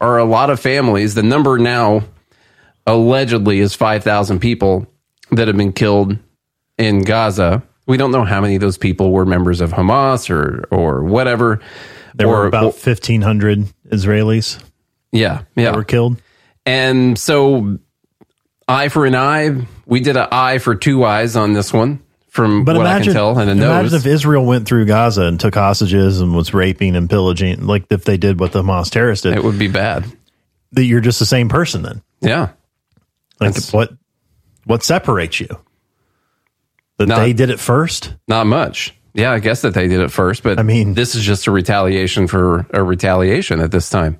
[0.00, 1.14] are a lot of families.
[1.14, 2.02] The number now
[2.86, 4.86] allegedly is 5,000 people
[5.32, 6.16] that have been killed
[6.78, 7.62] in Gaza.
[7.86, 11.60] We don't know how many of those people were members of Hamas or, or whatever.
[12.14, 14.62] There or, were about 1,500 Israelis
[15.12, 15.64] yeah, yeah.
[15.64, 16.22] that were killed.
[16.64, 17.78] And so,
[18.68, 19.66] eye for an eye.
[19.86, 23.12] We did an eye for two eyes on this one, from But what I imagine,
[23.12, 23.94] can tell, and a imagine nose.
[23.94, 28.04] if Israel went through Gaza and took hostages and was raping and pillaging, like if
[28.04, 30.04] they did what the Hamas terrorists did, it would be bad.
[30.72, 32.02] that you're just the same person then.
[32.20, 32.48] Yeah,
[33.40, 33.92] Like That's- what
[34.64, 35.48] what separates you?
[36.98, 38.14] That Not- they did it first?
[38.26, 38.94] not much.
[39.14, 41.50] Yeah, I guess that they did it first, but I mean- this is just a
[41.50, 44.18] retaliation for a retaliation at this time.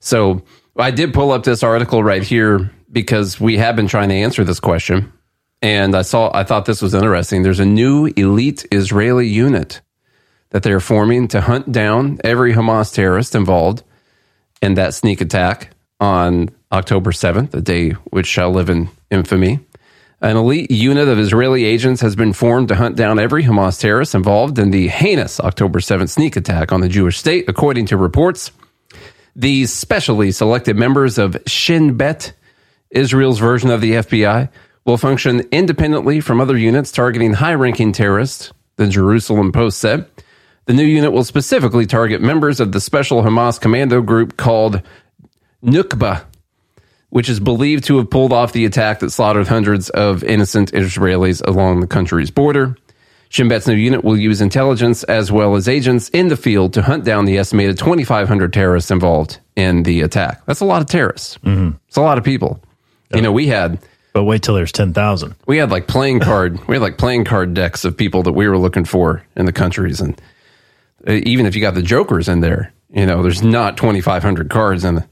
[0.00, 0.42] So
[0.76, 4.42] I did pull up this article right here because we have been trying to answer
[4.42, 5.12] this question,
[5.60, 7.42] and I saw I thought this was interesting.
[7.42, 9.82] There's a new elite Israeli unit
[10.48, 13.82] that they're forming to hunt down every Hamas terrorist involved
[14.62, 19.60] in that sneak attack on October 7th, a day which shall live in infamy.
[20.22, 24.14] An elite unit of Israeli agents has been formed to hunt down every Hamas terrorist
[24.14, 28.52] involved in the heinous October 7th sneak attack on the Jewish state, according to reports.
[29.34, 32.32] These specially selected members of Shin Bet,
[32.90, 34.48] Israel's version of the FBI,
[34.86, 40.08] will function independently from other units targeting high ranking terrorists, the Jerusalem Post said.
[40.66, 44.82] The new unit will specifically target members of the special Hamas commando group called
[45.62, 46.24] Nukba,
[47.10, 51.44] which is believed to have pulled off the attack that slaughtered hundreds of innocent Israelis
[51.46, 52.76] along the country's border.
[53.28, 56.82] Shin Bet's new unit will use intelligence as well as agents in the field to
[56.82, 60.44] hunt down the estimated 2,500 terrorists involved in the attack.
[60.46, 61.38] That's a lot of terrorists.
[61.38, 61.76] Mm-hmm.
[61.88, 62.60] It's a lot of people.
[63.14, 63.78] You know, we had
[64.12, 65.34] But wait till there's 10,000.
[65.46, 68.32] we we had like playing card we had like playing card decks of people that
[68.32, 70.20] we were looking for in the countries and
[71.06, 74.84] uh, even if you got the jokers in there you know there's not 2500 cards
[74.84, 75.08] in a,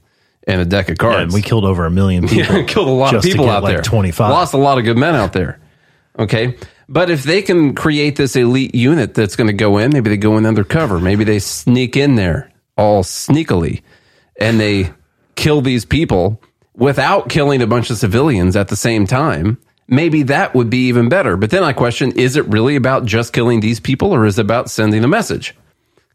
[0.47, 2.55] in a deck of cards Yeah, and we killed over a million people.
[2.55, 4.29] yeah, killed a lot of people out like, there 25.
[4.31, 5.59] lost a lot of good men out there
[6.19, 6.55] okay
[6.87, 10.17] but if they can create this elite unit that's going to go in maybe they
[10.17, 13.81] go in undercover maybe they sneak in there all sneakily
[14.39, 14.91] and they
[15.35, 16.41] kill these people
[16.77, 19.57] without killing a bunch of civilians at the same time,
[19.87, 21.37] maybe that would be even better.
[21.37, 24.41] But then I question is it really about just killing these people or is it
[24.43, 25.55] about sending a message?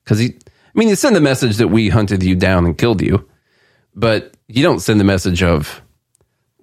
[0.04, 3.00] Because, he, I mean, you send the message that we hunted you down and killed
[3.02, 3.28] you,
[3.94, 5.80] but you don't send the message of,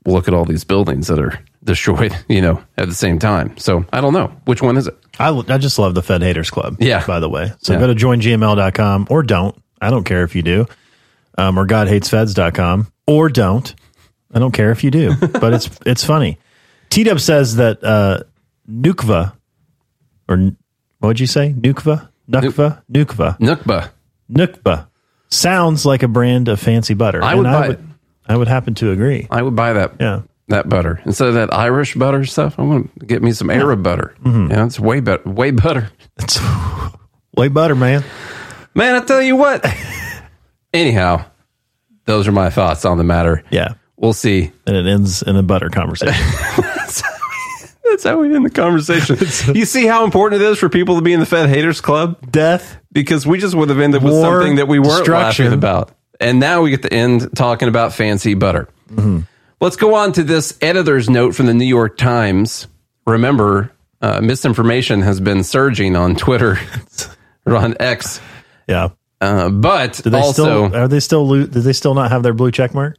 [0.05, 3.57] look at all these buildings that are destroyed, you know, at the same time.
[3.57, 4.27] So I don't know.
[4.45, 4.97] Which one is it?
[5.19, 6.77] I, I just love the Fed Haters Club.
[6.79, 7.05] Yeah.
[7.05, 7.51] By the way.
[7.59, 7.79] So Yeah.
[7.79, 9.55] go to joingml.com or don't.
[9.81, 10.65] I don't care if you do.
[11.37, 13.75] Um, or godhatesfeds.com or don't.
[14.37, 16.37] I don't care if you do, but it's it's funny.
[16.91, 18.19] T Dub says that uh,
[18.69, 19.33] Nukva,
[20.29, 20.51] or
[20.99, 21.53] what'd you say?
[21.57, 22.07] Nukva?
[22.29, 22.83] Nukva?
[22.91, 23.39] Nukva.
[23.39, 23.89] Nukva.
[24.31, 24.87] Nukva
[25.29, 27.23] sounds like a brand of fancy butter.
[27.23, 27.85] I would And buy I would, it.
[28.27, 29.25] I would happen to agree.
[29.31, 29.93] I would buy that.
[29.99, 30.21] Yeah.
[30.49, 32.59] That butter instead of that Irish butter stuff.
[32.59, 34.15] I want to get me some Arab butter.
[34.23, 34.51] Mm-hmm.
[34.51, 35.27] Yeah, it's way better.
[35.27, 35.89] Way better.
[36.19, 36.39] It's
[37.35, 38.03] way butter, man.
[38.75, 39.65] Man, I tell you what.
[40.73, 41.25] Anyhow,
[42.05, 43.43] those are my thoughts on the matter.
[43.49, 43.73] Yeah.
[43.97, 44.51] We'll see.
[44.65, 46.13] And it ends in a butter conversation.
[47.89, 49.17] That's how we end the conversation.
[49.55, 52.31] you see how important it is for people to be in the Fed Haters Club?
[52.31, 52.77] Death.
[52.91, 55.91] Because we just would have ended with War, something that we weren't laughing about.
[56.19, 58.67] And now we get to end talking about fancy butter.
[58.91, 59.21] Mm-hmm.
[59.59, 62.67] Let's go on to this editor's note from the New York Times.
[63.07, 66.59] Remember, uh, misinformation has been surging on Twitter
[67.45, 68.21] or on X.
[68.67, 68.89] Yeah.
[69.19, 72.33] Uh, but Do they also, still are they still do they still not have their
[72.33, 72.97] blue check mark?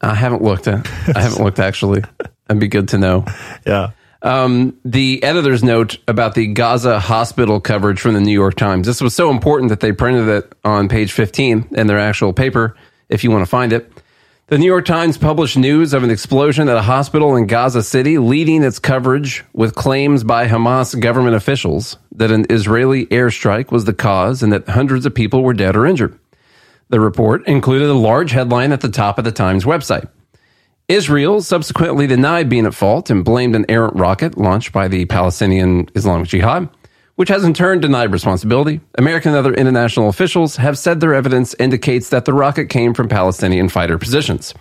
[0.00, 0.86] I haven't looked at.
[1.14, 2.02] I haven't looked actually.
[2.46, 3.24] That'd be good to know.
[3.66, 3.90] Yeah.
[4.22, 8.86] Um, the editor's note about the Gaza hospital coverage from the New York Times.
[8.86, 12.76] This was so important that they printed it on page 15 in their actual paper,
[13.08, 13.92] if you want to find it.
[14.48, 18.16] The New York Times published news of an explosion at a hospital in Gaza City,
[18.16, 23.92] leading its coverage with claims by Hamas government officials that an Israeli airstrike was the
[23.92, 26.18] cause and that hundreds of people were dead or injured.
[26.90, 30.08] The report included a large headline at the top of the Times website.
[30.88, 35.90] Israel subsequently denied being at fault and blamed an errant rocket launched by the Palestinian
[35.94, 36.70] Islamic Jihad,
[37.16, 38.80] which has in turn denied responsibility.
[38.96, 43.08] American and other international officials have said their evidence indicates that the rocket came from
[43.08, 44.54] Palestinian fighter positions.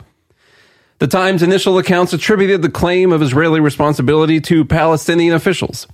[1.00, 5.88] The Times' initial accounts attributed the claim of Israeli responsibility to Palestinian officials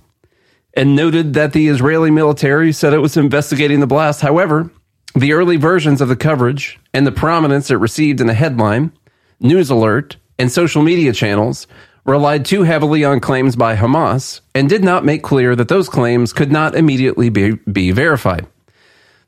[0.72, 4.20] and noted that the Israeli military said it was investigating the blast.
[4.20, 4.70] However,
[5.14, 8.92] the early versions of the coverage and the prominence it received in the headline,
[9.40, 11.66] news alert, and social media channels
[12.04, 16.32] relied too heavily on claims by Hamas and did not make clear that those claims
[16.32, 18.46] could not immediately be, be verified.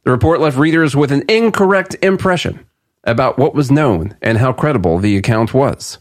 [0.05, 2.67] The report left readers with an incorrect impression
[3.05, 5.99] about what was known and how credible the account was.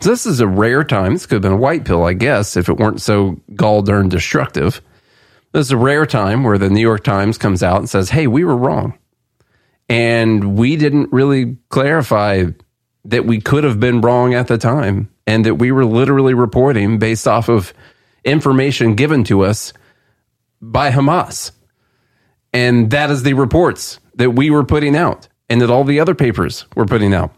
[0.00, 1.12] So this is a rare time.
[1.12, 4.08] This could have been a white pill, I guess, if it weren't so gall darn
[4.08, 4.82] destructive.
[5.52, 8.26] This is a rare time where the New York Times comes out and says, hey,
[8.26, 8.98] we were wrong.
[9.90, 12.44] And we didn't really clarify
[13.06, 16.98] that we could have been wrong at the time and that we were literally reporting
[16.98, 17.74] based off of
[18.24, 19.72] information given to us
[20.62, 21.52] by Hamas.
[22.52, 26.14] And that is the reports that we were putting out and that all the other
[26.14, 27.34] papers were putting out.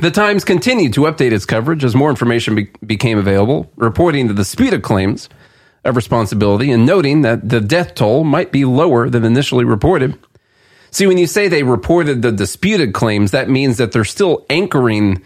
[0.00, 4.34] The Times continued to update its coverage as more information be- became available, reporting the
[4.34, 5.28] disputed claims
[5.84, 10.18] of responsibility and noting that the death toll might be lower than initially reported.
[10.94, 15.24] See, when you say they reported the disputed claims, that means that they're still anchoring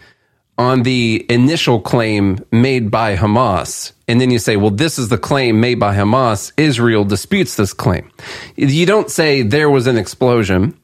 [0.57, 3.91] on the initial claim made by Hamas.
[4.07, 6.53] And then you say, well, this is the claim made by Hamas.
[6.57, 8.11] Israel disputes this claim.
[8.55, 10.75] You don't say there was an explosion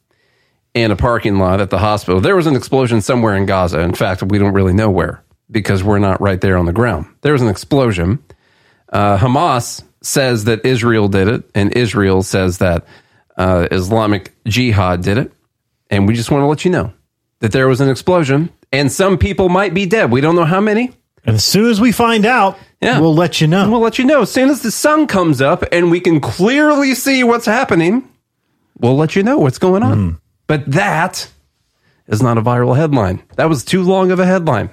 [0.75, 2.21] in a parking lot at the hospital.
[2.21, 3.79] There was an explosion somewhere in Gaza.
[3.79, 7.07] In fact, we don't really know where because we're not right there on the ground.
[7.21, 8.23] There was an explosion.
[8.93, 12.85] Uh, Hamas says that Israel did it, and Israel says that
[13.37, 15.31] uh, Islamic Jihad did it.
[15.89, 16.93] And we just want to let you know
[17.39, 20.11] that there was an explosion and some people might be dead.
[20.11, 20.91] We don't know how many.
[21.25, 22.99] And as soon as we find out, Yeah.
[22.99, 23.69] we'll let you know.
[23.69, 24.21] We'll let you know.
[24.23, 28.07] As soon as the sun comes up and we can clearly see what's happening,
[28.79, 30.19] we'll let you know what's going on.
[30.47, 31.27] But that
[32.07, 33.23] is not a viral headline.
[33.37, 34.69] That was too long of a headline.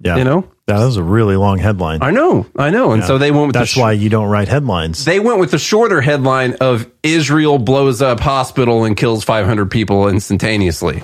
[0.00, 0.16] yeah.
[0.16, 0.48] you know?
[0.66, 2.02] That was a really long headline.
[2.02, 2.92] I know, I know.
[2.92, 5.04] And so they went with That's the sh- why you don't write headlines.
[5.04, 10.08] they went with the shorter headline of Israel blows up hospital and kills 500 people
[10.08, 11.02] instantaneously.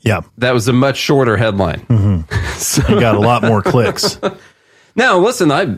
[0.00, 0.22] yeah.
[0.38, 1.86] That was a much shorter headline.
[2.62, 4.18] So you got a lot more clicks.
[4.94, 5.76] Now, listen, I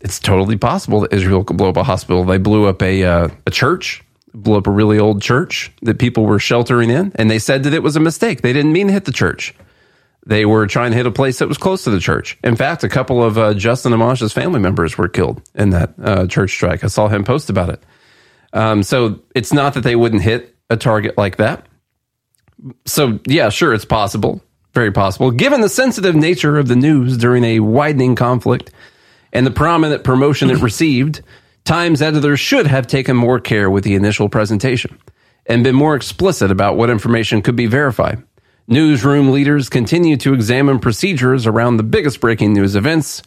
[0.00, 2.24] it's totally possible that Israel could blow up a hospital.
[2.24, 6.24] They blew up a uh, a church, blew up a really old church that people
[6.26, 8.42] were sheltering in, and they said that it was a mistake.
[8.42, 9.52] They didn't mean to hit the church.
[10.28, 12.36] They were trying to hit a place that was close to the church.
[12.44, 16.26] In fact, a couple of uh, Justin Amash's family members were killed in that uh,
[16.26, 16.84] church strike.
[16.84, 17.82] I saw him post about it.
[18.52, 21.64] Um, so it's not that they wouldn't hit a target like that.
[22.84, 24.42] So yeah, sure, it's possible,
[24.74, 28.70] very possible, given the sensitive nature of the news during a widening conflict
[29.32, 31.22] and the prominent promotion it received.
[31.64, 34.98] Times editors should have taken more care with the initial presentation
[35.46, 38.22] and been more explicit about what information could be verified.
[38.68, 43.22] Newsroom leaders continue to examine procedures around the biggest breaking news events,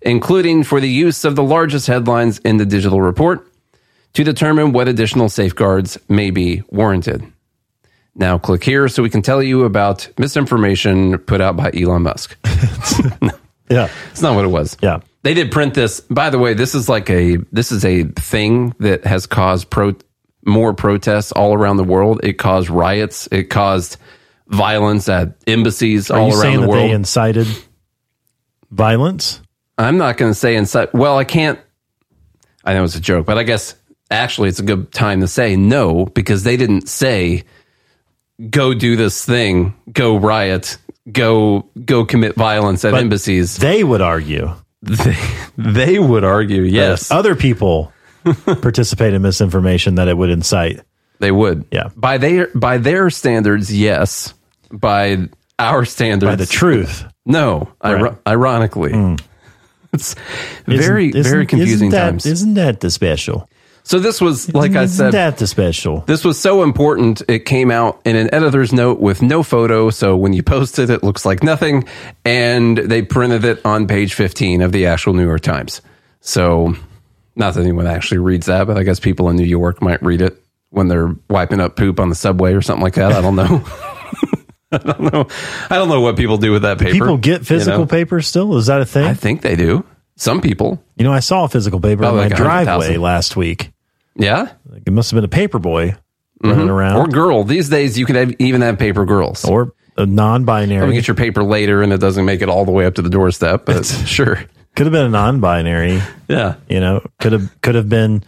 [0.00, 3.46] including for the use of the largest headlines in the digital report,
[4.14, 7.30] to determine what additional safeguards may be warranted.
[8.14, 12.36] Now click here so we can tell you about misinformation put out by Elon Musk.
[13.70, 13.90] Yeah.
[14.10, 14.76] It's not what it was.
[14.82, 15.00] Yeah.
[15.22, 16.00] They did print this.
[16.00, 19.94] By the way, this is like a this is a thing that has caused pro
[20.44, 22.20] more protests all around the world.
[22.22, 23.28] It caused riots.
[23.30, 23.98] It caused
[24.48, 26.90] violence at embassies Are all you around saying the that they world.
[26.92, 27.46] incited
[28.70, 29.40] violence?
[29.76, 30.88] I'm not going to say inside.
[30.92, 31.58] Well, I can't.
[32.64, 33.74] I know it's a joke, but I guess
[34.10, 37.44] actually it's a good time to say no because they didn't say
[38.50, 40.76] go do this thing, go riot,
[41.10, 43.56] go go commit violence at But embassies.
[43.56, 44.52] They would argue.
[44.82, 45.16] They,
[45.56, 47.92] they would argue, yes, Other people
[48.44, 50.80] participate in misinformation that it would incite.
[51.18, 51.64] they would.
[51.72, 51.88] Yeah.
[51.96, 54.34] by their by their standards, yes.
[54.70, 57.04] By our standards, By the truth.
[57.26, 57.68] no.
[57.82, 58.12] Right.
[58.12, 58.16] Hmm.
[58.26, 58.92] ironically,
[59.92, 60.14] it's
[60.66, 62.26] very Isn't- very confusing isn't that, times.
[62.26, 63.48] Isn't that the special?
[63.84, 65.12] so this was like I isn't said.
[65.14, 66.00] that the special?
[66.06, 69.88] This was so important, it came out in an editor's note with no photo.
[69.88, 71.88] So when you post it, it looks like nothing.
[72.22, 75.80] And they printed it on page 15 of the actual New York Times.
[76.20, 76.74] So
[77.34, 80.20] not that anyone actually reads that, but I guess people in New York might read
[80.20, 80.36] it
[80.68, 83.12] when they're wiping up poop on the subway or something like that.
[83.12, 83.64] I don't know.
[84.72, 85.26] I don't know.
[85.70, 86.92] I don't know what people do with that paper.
[86.92, 87.86] People get you physical know?
[87.86, 88.56] paper still?
[88.56, 89.04] Is that a thing?
[89.06, 89.84] I think they do.
[90.16, 90.82] Some people.
[90.96, 93.72] you know, I saw a physical paper Oh, in my like driveway last week.
[94.16, 94.52] Yeah.
[94.68, 95.94] Like, it must have been a paper boy
[96.42, 96.96] running around.
[96.96, 97.10] Mm-hmm.
[97.10, 97.44] Or girl.
[97.44, 99.44] These days, you could have, even have paper girls.
[99.44, 100.78] or a non-binary.
[100.80, 103.02] Probably get your paper later and it doesn't make it all the way up to
[103.02, 104.36] the doorstep, but sure.
[104.76, 106.00] could have been a non-binary.
[106.28, 106.56] Yeah.
[106.68, 108.22] You know, could have could have been.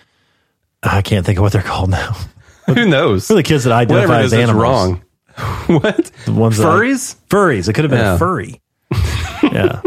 [0.82, 2.16] I can't think of what they're called now.
[2.66, 3.26] Who knows?
[3.26, 5.02] For the kids that identify as animals, wrong.
[5.66, 6.10] what?
[6.24, 7.16] The ones that I- Furries?
[7.28, 7.68] furries.
[7.68, 8.14] It could have been Yeah.
[8.14, 8.60] a furry.
[9.42, 9.80] yeah.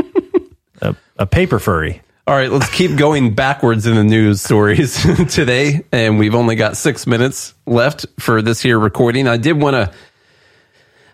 [0.82, 2.01] A, a paper furry.
[2.26, 4.95] All right, let's keep going backwards in the news stories
[5.34, 5.84] today.
[5.91, 9.28] And we've only got six minutes left for this here recording.
[9.28, 9.93] I did want to,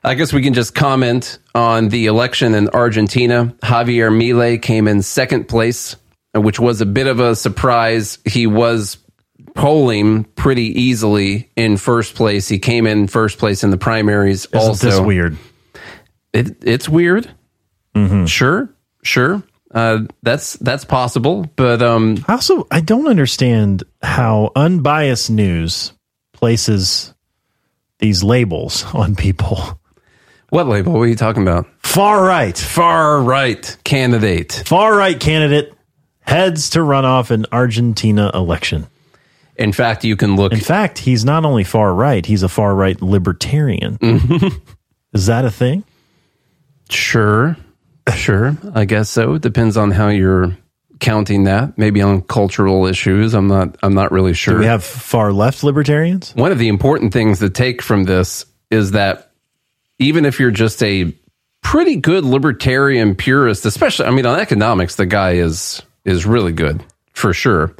[0.03, 3.45] I guess we can just comment on the election in Argentina.
[3.63, 5.95] Javier Milei came in second place,
[6.35, 8.19] which was a bit of a surprise.
[8.23, 8.97] He was
[9.59, 12.47] polling pretty easily in first place.
[12.47, 14.45] He came in first place in the primaries.
[14.45, 15.37] Isn't also, this weird?
[16.33, 17.29] It, it's weird.
[18.27, 18.69] Sure,
[19.03, 19.43] sure.
[19.71, 25.91] Uh, that's that's possible, but um, Also, I don't understand how unbiased news
[26.31, 27.13] places
[27.99, 29.79] these labels on people.
[30.49, 30.93] What label?
[30.93, 31.67] What are you talking about?
[31.83, 34.63] Far right, Far right candidate.
[34.65, 35.73] far right candidate
[36.21, 38.87] heads to runoff in Argentina election.
[39.59, 40.53] In fact, you can look.
[40.53, 43.97] In fact, he's not only far right, he's a far right libertarian.
[43.97, 44.57] Mm-hmm.
[45.13, 45.83] Is that a thing?
[46.89, 47.57] Sure,
[48.15, 48.57] sure.
[48.73, 49.33] I guess so.
[49.35, 50.57] It depends on how you're
[50.99, 51.77] counting that.
[51.77, 53.33] Maybe on cultural issues.
[53.33, 53.75] I'm not.
[53.83, 54.53] I'm not really sure.
[54.53, 56.33] Do we have far left libertarians?
[56.35, 59.31] One of the important things to take from this is that
[59.99, 61.13] even if you're just a
[61.61, 66.81] pretty good libertarian purist, especially, I mean, on economics, the guy is is really good
[67.11, 67.75] for sure.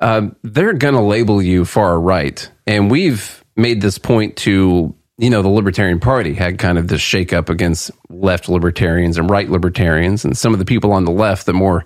[0.00, 5.30] Uh, they're going to label you far right, and we've made this point to you
[5.30, 10.24] know the Libertarian Party had kind of this shakeup against left libertarians and right libertarians,
[10.24, 11.84] and some of the people on the left, the more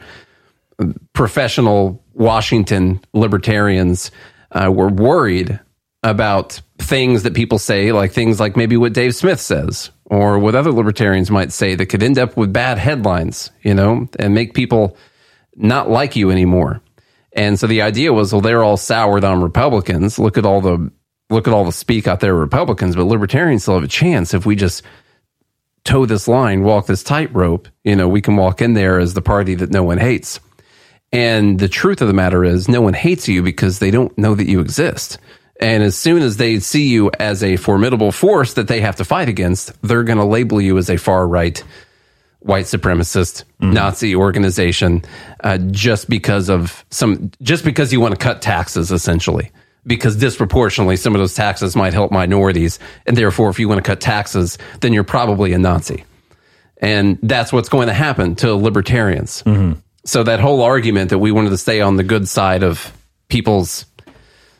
[1.12, 4.10] professional Washington libertarians
[4.52, 5.60] uh, were worried
[6.02, 10.54] about things that people say, like things like maybe what Dave Smith says, or what
[10.54, 14.54] other libertarians might say that could end up with bad headlines, you know, and make
[14.54, 14.96] people
[15.54, 16.80] not like you anymore.
[17.40, 20.18] And so the idea was, well, they're all soured on Republicans.
[20.18, 20.92] Look at all the
[21.30, 24.44] look at all the speak out there, Republicans, but libertarians still have a chance if
[24.44, 24.82] we just
[25.82, 27.66] toe this line, walk this tightrope.
[27.82, 30.38] You know, we can walk in there as the party that no one hates.
[31.12, 34.34] And the truth of the matter is, no one hates you because they don't know
[34.34, 35.16] that you exist.
[35.62, 39.04] And as soon as they see you as a formidable force that they have to
[39.06, 41.64] fight against, they're going to label you as a far right,
[42.40, 45.02] white supremacist, Nazi organization,
[45.44, 49.50] uh, just because of some, just because you want to cut taxes, essentially.
[49.86, 52.78] Because disproportionately, some of those taxes might help minorities.
[53.06, 56.04] And therefore, if you want to cut taxes, then you're probably a Nazi.
[56.78, 59.42] And that's what's going to happen to libertarians.
[60.04, 62.92] So that whole argument that we wanted to stay on the good side of
[63.28, 63.84] people's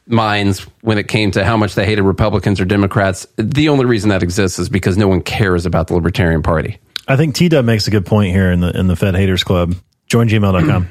[0.07, 4.11] minds when it came to how much they hated Republicans or Democrats, the only reason
[4.11, 6.79] that exists is because no one cares about the Libertarian Party.
[7.11, 9.45] I think T Dub makes a good point here in the in the Fed Haters
[9.45, 9.75] Club.
[10.07, 10.89] Join gmail.com.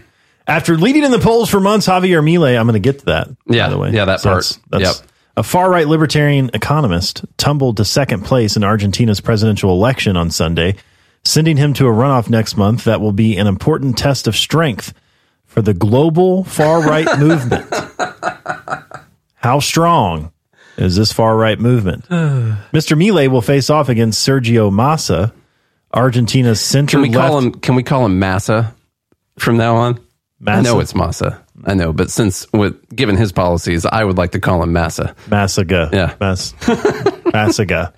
[0.48, 3.28] After leading in the polls for months, Javier Milei, I'm going to get to that.
[3.48, 3.92] Yeah, by the way.
[3.92, 4.36] yeah, that part.
[4.38, 5.10] That's, that's Yep.
[5.38, 10.76] a far right libertarian economist tumbled to second place in Argentina's presidential election on Sunday,
[11.24, 14.94] sending him to a runoff next month that will be an important test of strength
[15.46, 17.68] for the global far right movement.
[19.36, 20.32] How strong
[20.78, 22.06] is this far right movement?
[22.10, 22.98] Mr.
[22.98, 25.34] Milei will face off against Sergio Massa,
[25.94, 27.28] Argentina's center Can we left.
[27.28, 27.52] call him?
[27.54, 28.76] Can we call him Massa
[29.38, 30.00] from now on?
[30.46, 31.44] I know it's Massa.
[31.66, 35.16] I know, but since with given his policies, I would like to call him Massa.
[35.28, 35.92] Massaga.
[35.92, 36.16] Yeah.
[36.20, 36.54] Mas-
[37.34, 37.94] Massaga.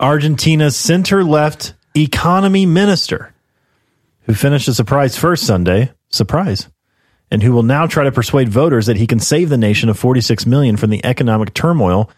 [0.00, 3.32] Argentina's center left economy minister,
[4.22, 5.90] who finished a surprise first Sunday.
[6.10, 6.68] Surprise.
[7.30, 9.98] And who will now try to persuade voters that he can save the nation of
[9.98, 12.10] 46 million from the economic turmoil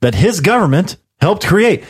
[0.00, 1.82] that his government helped create.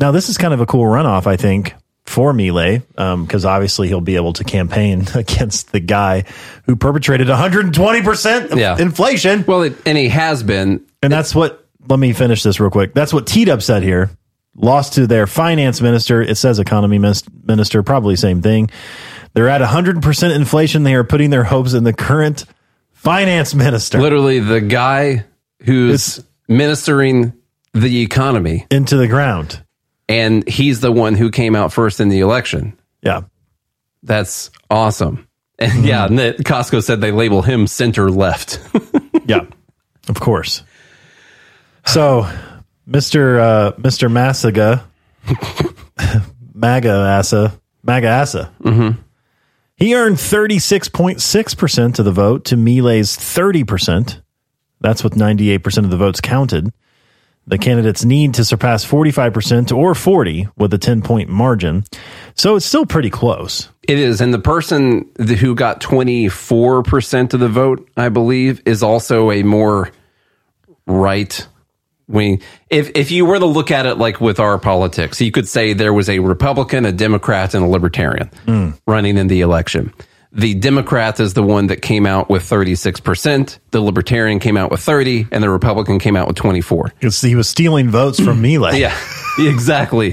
[0.00, 1.74] Now, this is kind of a cool runoff, I think,
[2.06, 2.80] for Milei,
[3.26, 6.24] because um, obviously he'll be able to campaign against the guy
[6.64, 8.78] who perpetrated 120% Yeah.
[8.78, 9.44] inflation.
[9.46, 10.84] Well, it, and he has been.
[11.02, 12.94] And that's what, let me finish this real quick.
[12.94, 14.10] That's what T Dub said here.
[14.56, 16.20] Lost to their finance minister.
[16.20, 18.70] It says economy minister, probably same thing.
[19.32, 20.82] They're at 100% inflation.
[20.82, 22.46] They are putting their hopes in the current
[22.92, 25.24] finance minister Literally, the guy
[25.62, 27.32] who's ministering
[27.72, 29.62] the economy, into the ground.
[30.10, 32.78] And he's the one who came out first in the election.
[33.02, 33.22] Yeah.
[34.02, 35.26] That's awesome.
[35.62, 38.58] And yeah, and that- Costco said they label him center left.
[39.26, 39.44] Yeah.
[40.08, 40.62] Of course.
[41.86, 42.26] So,
[42.88, 43.38] Mr.
[43.38, 44.10] Uh, Mr.
[44.10, 44.82] Massaga,
[46.54, 48.52] MAGA Assa, MAGA Assa.
[48.62, 49.00] Mm-hmm.
[49.76, 54.20] He earned 36.6% of the vote to Milei's 30%.
[54.80, 56.72] That's with 98% of the votes counted.
[57.46, 61.84] The candidates need to surpass 45% or 40 with a 10 point margin.
[62.34, 63.68] So it's still pretty close.
[63.82, 64.20] it is.
[64.20, 69.90] And the person who got 24% of the vote, I believe, is also a more
[70.86, 71.46] right
[72.10, 72.42] wing.
[72.68, 75.72] if if you were to look at it like with our politics, you could say
[75.72, 78.70] there was a Republican, a Democrat, and a Libertarian hmm.
[78.86, 79.92] running in the election.
[80.32, 84.80] The Democrat is the one that came out with 36%, the Libertarian came out with
[84.80, 86.92] 30, and the Republican came out with 24.
[87.00, 88.78] It's, he was stealing votes from Milei.
[88.78, 88.96] Yeah.
[89.38, 90.12] exactly.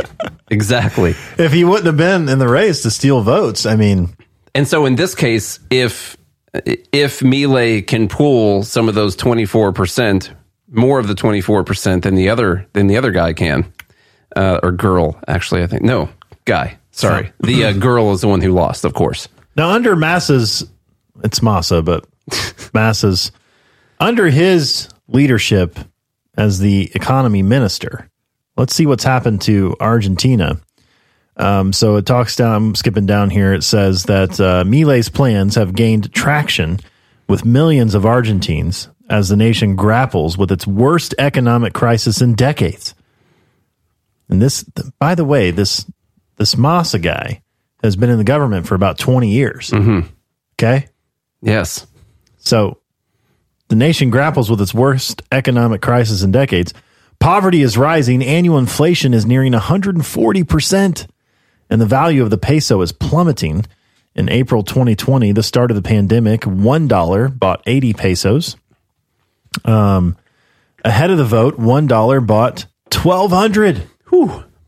[0.49, 1.13] exactly.
[1.37, 4.15] If he wouldn't have been in the race to steal votes, I mean,
[4.55, 6.17] And so in this case, if
[6.91, 10.33] if Milei can pull some of those 24%,
[10.69, 13.71] more of the 24% than the other than the other guy can,
[14.35, 15.83] uh, or girl, actually, I think.
[15.83, 16.09] No,
[16.45, 16.79] guy.
[16.91, 17.31] Sorry.
[17.41, 19.27] The uh, girl is the one who lost, of course.
[19.57, 20.63] Now, under Massa's,
[21.23, 22.05] it's Massa, but
[22.73, 23.31] Massa's,
[23.99, 25.79] under his leadership
[26.37, 28.07] as the economy minister,
[28.55, 30.61] let's see what's happened to Argentina.
[31.37, 33.53] Um, so it talks down, I'm skipping down here.
[33.53, 36.79] It says that uh, Milei's plans have gained traction
[37.27, 42.93] with millions of Argentines as the nation grapples with its worst economic crisis in decades.
[44.29, 44.63] And this,
[44.99, 45.89] by the way, this
[46.35, 47.41] this Massa guy
[47.87, 49.71] has been in the government for about 20 years.
[50.55, 50.87] Okay.
[51.41, 51.87] Yes.
[52.37, 52.79] So
[53.69, 56.73] the nation grapples with its worst economic crisis in decades.
[57.19, 58.23] Poverty is rising.
[58.23, 61.07] Annual inflation is nearing 140%.
[61.69, 63.65] And the value of the peso is plummeting.
[64.15, 68.55] In April 2020, the start of the pandemic, $1 bought 80 pesos.
[69.65, 70.17] Um,
[70.83, 73.83] ahead of the vote, $1 bought 1,200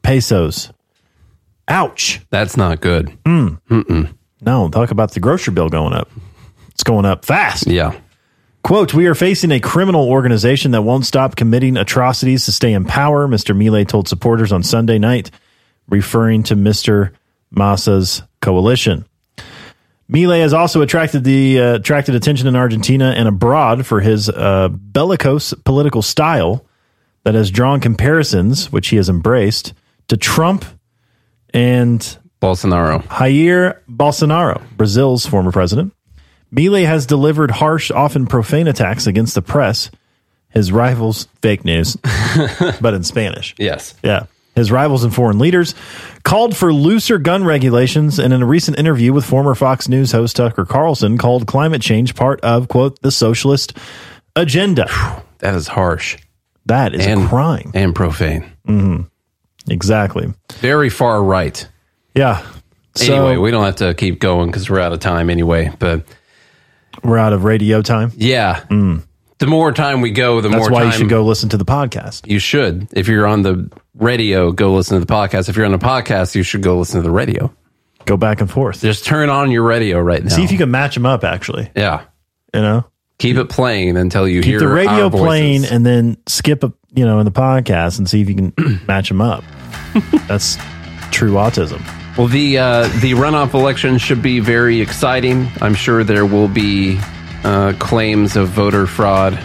[0.03, 0.71] pesos.
[1.69, 2.19] Ouch.
[2.31, 3.15] That's not good.
[4.41, 6.09] No, talk about the grocery bill going up.
[6.69, 7.67] It's going up fast.
[7.67, 7.99] Yeah.
[8.63, 12.85] Quote, we are facing a criminal organization that won't stop committing atrocities to stay in
[12.85, 13.55] power, Mr.
[13.55, 15.31] Milei told supporters on Sunday night,
[15.87, 17.11] referring to Mr.
[17.51, 19.05] Massa's coalition.
[20.11, 24.69] Milei has also attracted the uh, attracted attention in Argentina and abroad for his uh,
[24.69, 26.65] bellicose political style
[27.23, 29.73] that has drawn comparisons, which he has embraced,
[30.07, 30.65] to Trump
[31.53, 31.99] and
[32.41, 33.03] Bolsonaro.
[33.03, 35.93] Jair Bolsonaro, Brazil's former president.
[36.53, 39.91] Milei has delivered harsh, often profane attacks against the press,
[40.49, 41.95] his rivals, fake news,
[42.81, 43.53] but in Spanish.
[43.59, 43.93] Yes.
[44.03, 44.25] Yeah.
[44.55, 45.75] His rivals and foreign leaders
[46.23, 50.35] called for looser gun regulations and in a recent interview with former Fox News host
[50.35, 53.77] Tucker Carlson called climate change part of, quote, the socialist
[54.35, 54.87] agenda.
[55.37, 56.17] That is harsh
[56.65, 57.71] That is and a crime.
[57.73, 58.51] and profane.
[58.67, 59.03] Mm-hmm.
[59.67, 60.33] Exactly.
[60.53, 61.67] Very far right.
[62.15, 62.45] Yeah.
[62.95, 65.71] So anyway, we don't have to keep going because we're out of time anyway.
[65.79, 66.05] But
[67.03, 68.11] we're out of radio time.
[68.15, 69.03] yeah, mm.
[69.37, 71.57] the more time we go, the That's more why time you should go listen to
[71.57, 72.27] the podcast.
[72.27, 72.87] You should.
[72.91, 75.49] If you're on the radio, go listen to the podcast.
[75.49, 77.53] If you're on the podcast, you should go listen to the radio.
[78.05, 78.81] Go back and forth.
[78.81, 80.29] Just turn on your radio right now.
[80.29, 81.69] See if you can match them up, actually.
[81.75, 82.05] yeah,
[82.53, 82.85] You know?
[83.19, 87.05] Keep it playing until you keep hear the radio playing and then skip a you
[87.05, 88.53] know in the podcast and see if you can
[88.87, 89.43] match them up
[90.27, 90.55] that's
[91.11, 91.81] true autism
[92.17, 95.47] Well, the uh, the runoff election should be very exciting.
[95.61, 96.99] I'm sure there will be
[97.45, 99.39] uh, claims of voter fraud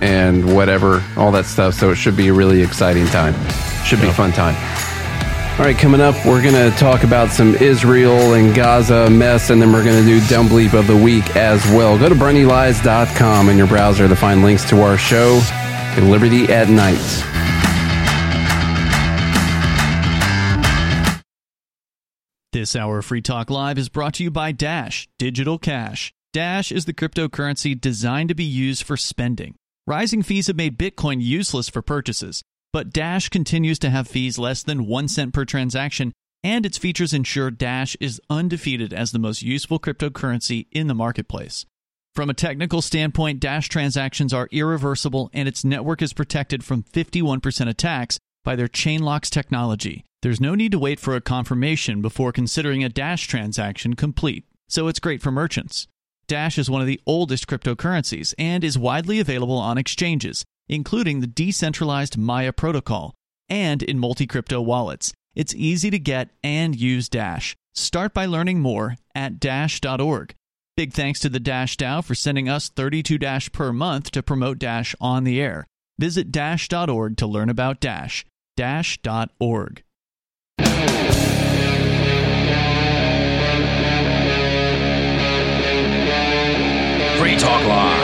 [0.00, 1.74] and whatever, all that stuff.
[1.74, 3.34] So it should be a really exciting time.
[3.84, 4.54] Should be a fun time.
[5.56, 9.62] All right, coming up, we're going to talk about some Israel and Gaza mess, and
[9.62, 11.96] then we're going to do Dumb Bleep of the Week as well.
[11.96, 15.40] Go to BrunnyLies.com in your browser to find links to our show,
[15.96, 16.98] Liberty at Night.
[22.52, 26.12] This hour of Free Talk Live is brought to you by Dash Digital Cash.
[26.32, 29.54] Dash is the cryptocurrency designed to be used for spending.
[29.86, 32.42] Rising fees have made Bitcoin useless for purchases,
[32.74, 36.12] but Dash continues to have fees less than 1 cent per transaction,
[36.42, 41.66] and its features ensure Dash is undefeated as the most useful cryptocurrency in the marketplace.
[42.16, 47.68] From a technical standpoint, Dash transactions are irreversible and its network is protected from 51%
[47.68, 50.04] attacks by their Chainlocks technology.
[50.22, 54.88] There's no need to wait for a confirmation before considering a Dash transaction complete, so
[54.88, 55.86] it's great for merchants.
[56.26, 61.26] Dash is one of the oldest cryptocurrencies and is widely available on exchanges, including the
[61.26, 63.14] decentralized Maya protocol
[63.48, 65.12] and in multi crypto wallets.
[65.34, 67.56] It's easy to get and use Dash.
[67.74, 70.34] Start by learning more at dash.org.
[70.76, 74.58] Big thanks to the Dash DAO for sending us 32 Dash per month to promote
[74.58, 75.66] Dash on the air.
[75.98, 78.24] Visit dash.org to learn about Dash.
[78.56, 79.82] Dash.org.
[87.18, 88.03] Free Talk Live.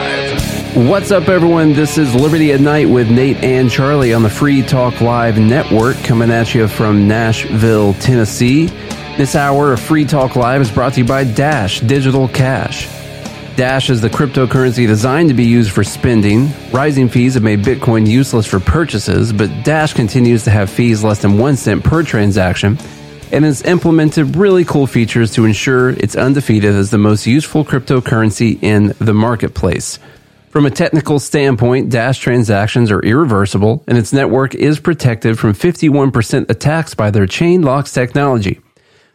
[0.73, 1.73] What's up, everyone?
[1.73, 5.97] This is Liberty at Night with Nate and Charlie on the Free Talk Live Network,
[5.97, 8.67] coming at you from Nashville, Tennessee.
[9.17, 12.87] This hour of Free Talk Live is brought to you by Dash Digital Cash.
[13.57, 16.49] Dash is the cryptocurrency designed to be used for spending.
[16.71, 21.21] Rising fees have made Bitcoin useless for purchases, but Dash continues to have fees less
[21.21, 22.77] than one cent per transaction
[23.33, 28.57] and has implemented really cool features to ensure it's undefeated as the most useful cryptocurrency
[28.63, 29.99] in the marketplace.
[30.51, 36.49] From a technical standpoint, Dash transactions are irreversible and its network is protected from 51%
[36.49, 38.59] attacks by their chain locks technology.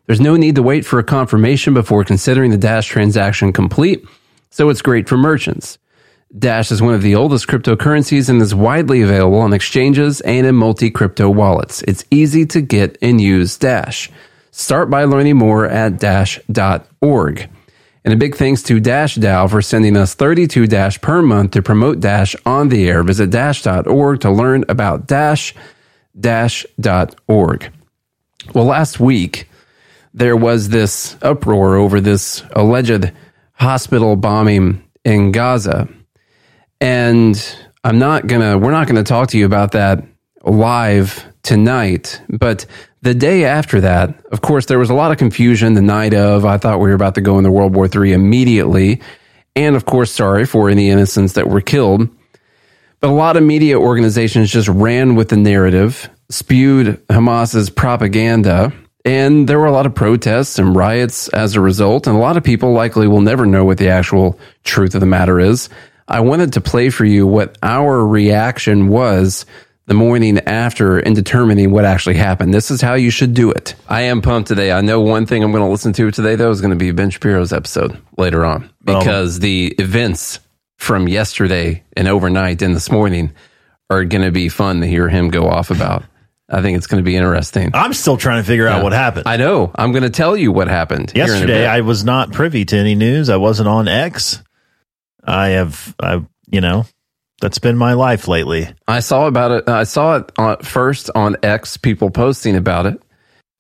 [0.07, 4.03] There's no need to wait for a confirmation before considering the Dash transaction complete
[4.49, 5.77] so it's great for merchants.
[6.39, 10.55] Dash is one of the oldest cryptocurrencies and is widely available on exchanges and in
[10.55, 11.83] multi crypto wallets.
[11.83, 14.11] It's easy to get and use Dash.
[14.53, 17.51] Start by learning more at dash.org.
[18.07, 21.63] And a big thanks to Dash DAO for sending us 32 Dash per month to
[21.63, 23.03] promote Dash on the air.
[23.03, 25.53] Visit dash.org to learn about Dash,
[26.19, 27.73] dash.org.
[28.55, 29.51] Well, last week,
[30.15, 33.11] there was this uproar over this alleged
[33.55, 35.89] hospital bombing in Gaza.
[36.81, 40.05] And I'm not going to, we're not going to talk to you about that
[40.45, 42.23] live tonight.
[42.29, 42.67] But
[43.03, 46.45] the day after that, of course, there was a lot of confusion the night of.
[46.45, 49.01] I thought we were about to go into World War III immediately.
[49.55, 52.09] And of course, sorry for any innocents that were killed.
[53.01, 58.73] But a lot of media organizations just ran with the narrative, spewed Hamas's propaganda,
[59.05, 62.37] and there were a lot of protests and riots as a result, and a lot
[62.37, 65.69] of people likely will never know what the actual truth of the matter is.
[66.09, 69.47] I wanted to play for you what our reaction was
[69.87, 72.53] the morning after in determining what actually happened.
[72.53, 73.75] This is how you should do it.
[73.89, 74.73] I am pumped today.
[74.73, 76.91] I know one thing I'm going to listen to today, though, is going to be
[76.91, 80.41] Ben Shapiro's episode later on um, because the events
[80.77, 83.33] from yesterday and overnight and this morning
[83.89, 86.05] are going to be fun to hear him go off about.
[86.49, 87.71] I think it's going to be interesting.
[87.75, 89.27] I'm still trying to figure out what happened.
[89.27, 89.73] I know.
[89.75, 91.11] I'm going to tell you what happened.
[91.11, 91.67] here in a Yesterday.
[91.67, 93.31] I was not privy to any news.
[93.31, 94.43] I wasn't on X.
[95.25, 96.87] I have, I, you know,
[97.41, 98.69] that's been my life lately.
[98.89, 99.69] I saw about it.
[99.69, 103.01] I saw it on, first on X, people posting about it,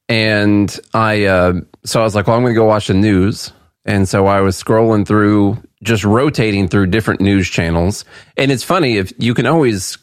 [0.08, 3.52] and I uh, so I was like, well, I'm going to go watch the news,
[3.84, 8.04] and so I was scrolling through, just rotating through different news channels,
[8.36, 9.98] and it's funny if you can always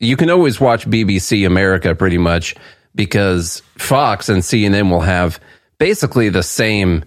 [0.00, 2.54] you can always watch BBC America pretty much
[2.94, 5.40] because Fox and CNN will have
[5.78, 7.04] basically the same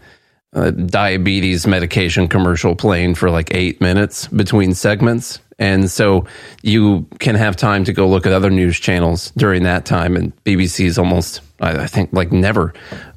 [0.54, 5.40] uh, diabetes medication commercial playing for like eight minutes between segments.
[5.62, 6.26] And so
[6.64, 10.16] you can have time to go look at other news channels during that time.
[10.16, 12.74] And BBC is almost, I think, like never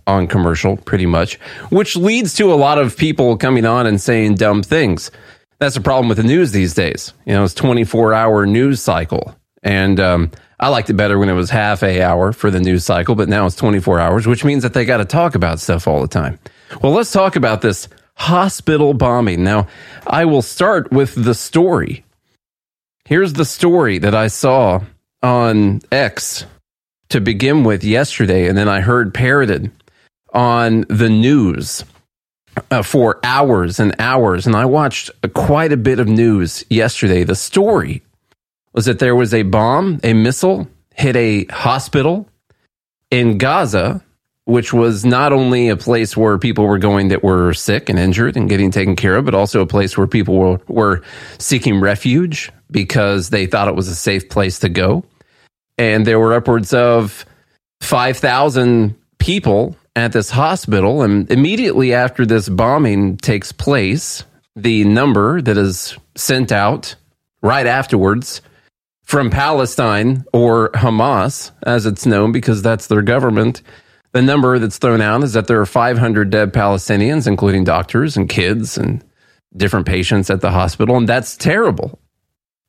[0.07, 1.37] on commercial, pretty much,
[1.71, 5.11] which leads to a lot of people coming on and saying dumb things.
[5.59, 7.15] That's the problem with the news these days.
[7.25, 9.35] You know, it's 24 hour news cycle.
[9.63, 10.31] And um,
[10.61, 13.31] I liked it better when it was half a hour for the news cycle, but
[13.31, 16.09] now it's 24 hours, which means that they got to talk about stuff all the
[16.09, 16.39] time.
[16.83, 19.45] Well, let's talk about this hospital bombing.
[19.45, 19.67] Now,
[20.07, 22.04] I will start with the story.
[23.07, 24.81] Here's the story that I saw
[25.23, 26.47] on X
[27.11, 29.71] to begin with yesterday, and then I heard parroted
[30.33, 31.85] on the news
[32.71, 34.47] uh, for hours and hours.
[34.47, 37.25] And I watched quite a bit of news yesterday.
[37.25, 38.03] The story
[38.73, 42.27] was that there was a bomb, a missile hit a hospital
[43.11, 44.03] in Gaza,
[44.47, 48.37] which was not only a place where people were going that were sick and injured
[48.37, 51.03] and getting taken care of, but also a place where people were, were
[51.39, 55.05] seeking refuge because they thought it was a safe place to go.
[55.79, 57.25] And there were upwards of
[57.81, 61.03] 5,000 people at this hospital.
[61.03, 64.25] And immediately after this bombing takes place,
[64.57, 66.95] the number that is sent out
[67.43, 68.41] right afterwards
[69.05, 73.63] from Palestine or Hamas, as it's known, because that's their government.
[74.15, 78.29] The number that's thrown out is that there are 500 dead Palestinians, including doctors and
[78.29, 79.05] kids and
[79.57, 80.97] different patients at the hospital.
[80.97, 81.99] And that's terrible.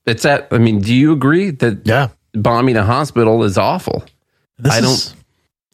[0.06, 2.08] It's at, I mean, do you agree that Yeah.
[2.34, 4.04] bombing a hospital is awful?
[4.58, 5.14] This I don't,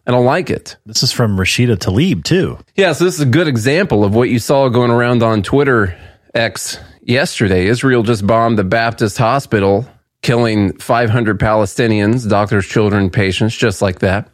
[0.07, 0.77] I don't like it.
[0.87, 2.59] This is from Rashida Tlaib too.
[2.77, 5.97] Yeah, so this is a good example of what you saw going around on Twitter
[6.35, 7.67] X yesterday.
[7.67, 9.87] Israel just bombed the Baptist hospital,
[10.23, 14.29] killing 500 Palestinians, doctors, children, patients, just like that.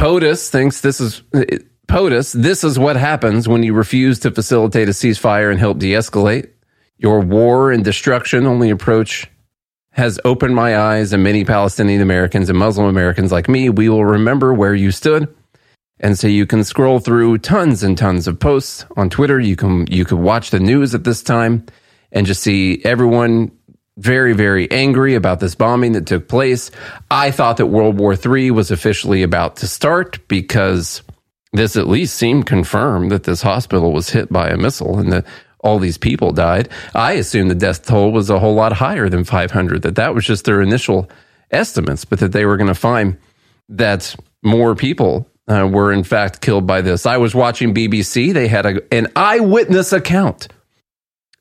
[0.00, 1.20] POTUS thinks this is
[1.86, 2.32] POTUS.
[2.32, 6.48] This is what happens when you refuse to facilitate a ceasefire and help de-escalate.
[6.96, 9.26] Your war and destruction only approach
[9.90, 14.06] has opened my eyes, and many Palestinian Americans and Muslim Americans like me, we will
[14.06, 15.28] remember where you stood.
[15.98, 19.38] And so you can scroll through tons and tons of posts on Twitter.
[19.38, 21.66] You can you can watch the news at this time
[22.10, 23.52] and just see everyone
[24.00, 26.70] very very angry about this bombing that took place.
[27.10, 31.02] I thought that World War III was officially about to start because
[31.52, 35.26] this at least seemed confirmed that this hospital was hit by a missile and that
[35.62, 36.68] all these people died.
[36.94, 40.24] I assume the death toll was a whole lot higher than 500, that that was
[40.24, 41.10] just their initial
[41.50, 43.18] estimates, but that they were going to find
[43.68, 47.04] that more people uh, were in fact killed by this.
[47.04, 48.32] I was watching BBC.
[48.32, 50.48] They had a, an eyewitness account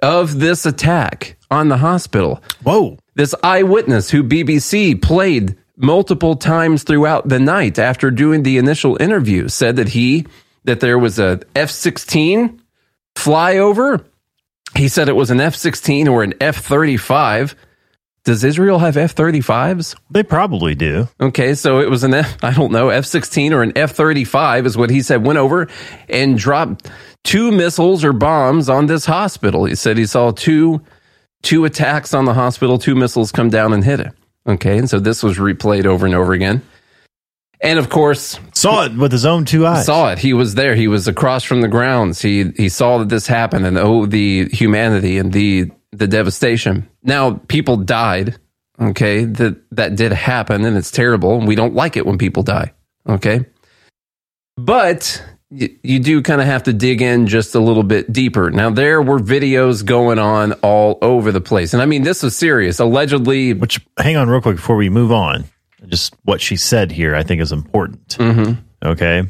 [0.01, 2.41] of this attack on the hospital.
[2.63, 2.97] Whoa.
[3.15, 9.47] This eyewitness who BBC played multiple times throughout the night after doing the initial interview
[9.47, 10.25] said that he
[10.65, 12.59] that there was a F-16
[13.15, 14.03] flyover.
[14.75, 17.55] He said it was an F-16 or an F-35.
[18.25, 19.95] Does Israel have F-35s?
[20.11, 21.07] They probably do.
[21.19, 24.65] Okay, so it was an F, I don't know, F 16 or an F 35
[24.65, 25.67] is what he said, went over
[26.09, 26.89] and dropped
[27.23, 29.65] two missiles or bombs on this hospital.
[29.65, 30.81] He said he saw two,
[31.41, 34.11] two attacks on the hospital, two missiles come down and hit it.
[34.47, 36.61] Okay, and so this was replayed over and over again.
[37.61, 39.85] And of course, Saw it with his own two eyes.
[39.85, 40.19] saw it.
[40.19, 40.75] He was there.
[40.75, 42.21] He was across from the grounds.
[42.21, 46.87] He he saw that this happened, and oh, the humanity and the the devastation.
[47.03, 48.37] Now, people died.
[48.81, 51.37] Okay, that that did happen, and it's terrible.
[51.37, 52.71] And we don't like it when people die.
[53.07, 53.45] Okay,
[54.55, 55.21] but
[55.51, 58.51] you, you do kind of have to dig in just a little bit deeper.
[58.51, 62.35] Now, there were videos going on all over the place, and I mean, this was
[62.35, 62.79] serious.
[62.79, 65.45] Allegedly, Which, hang on real quick before we move on.
[65.87, 68.17] Just what she said here, I think is important.
[68.83, 69.23] Okay.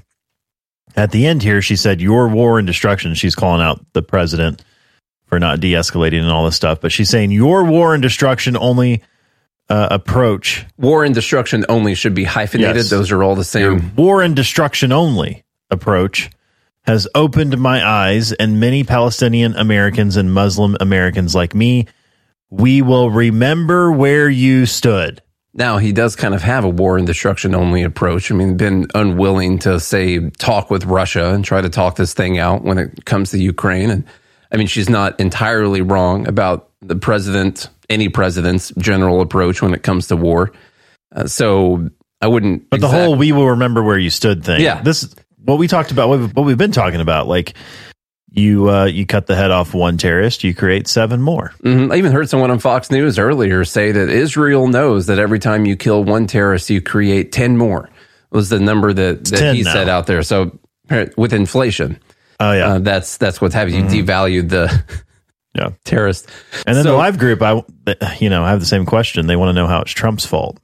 [0.96, 3.14] At the end here, she said, Your war and destruction.
[3.14, 4.64] She's calling out the president
[5.28, 6.82] for not de escalating and all this stuff.
[6.82, 9.04] But she's saying, Your war and destruction only
[9.70, 12.78] uh, approach, war and destruction only should be hyphenated.
[12.78, 12.90] Yes.
[12.90, 13.96] Those are all the same.
[13.96, 16.30] war and destruction only approach
[16.84, 21.86] has opened my eyes and many Palestinian Americans and Muslim Americans like me.
[22.50, 25.22] We will remember where you stood.
[25.54, 28.32] Now he does kind of have a war and destruction only approach.
[28.32, 32.38] I mean, been unwilling to say talk with Russia and try to talk this thing
[32.38, 33.90] out when it comes to Ukraine.
[33.90, 34.06] And
[34.52, 39.84] I mean, she's not entirely wrong about the president, any president's general approach when it
[39.84, 40.52] comes to war.
[41.16, 41.90] Uh, so
[42.22, 42.70] I wouldn't.
[42.70, 44.62] But the whole "we will remember where you stood" thing.
[44.62, 44.82] Yeah.
[44.82, 45.14] this
[45.50, 46.10] what we talked about.
[46.10, 47.28] What we've, what we've been talking about.
[47.28, 47.54] Like
[48.32, 51.52] you, uh, you cut the head off one terrorist, you create seven more.
[51.64, 51.92] Mhm.
[51.92, 55.66] I even heard someone on Fox News earlier say that Israel knows that every time
[55.66, 57.90] you kill one terrorist, you create 10 more,
[58.32, 59.74] was the number that, that he now.
[59.74, 60.22] said out there.
[60.22, 60.58] So
[61.18, 62.00] with inflation,
[62.40, 63.90] Oh yeah, uh, that's that's what's happening.
[63.90, 64.84] You devalued the
[65.56, 65.72] yeah.
[65.84, 66.30] terrorist.
[66.66, 67.64] And then So- the live group, I
[68.20, 69.28] you know, I have the same question.
[69.28, 70.58] They want to know how it's Trump's fault.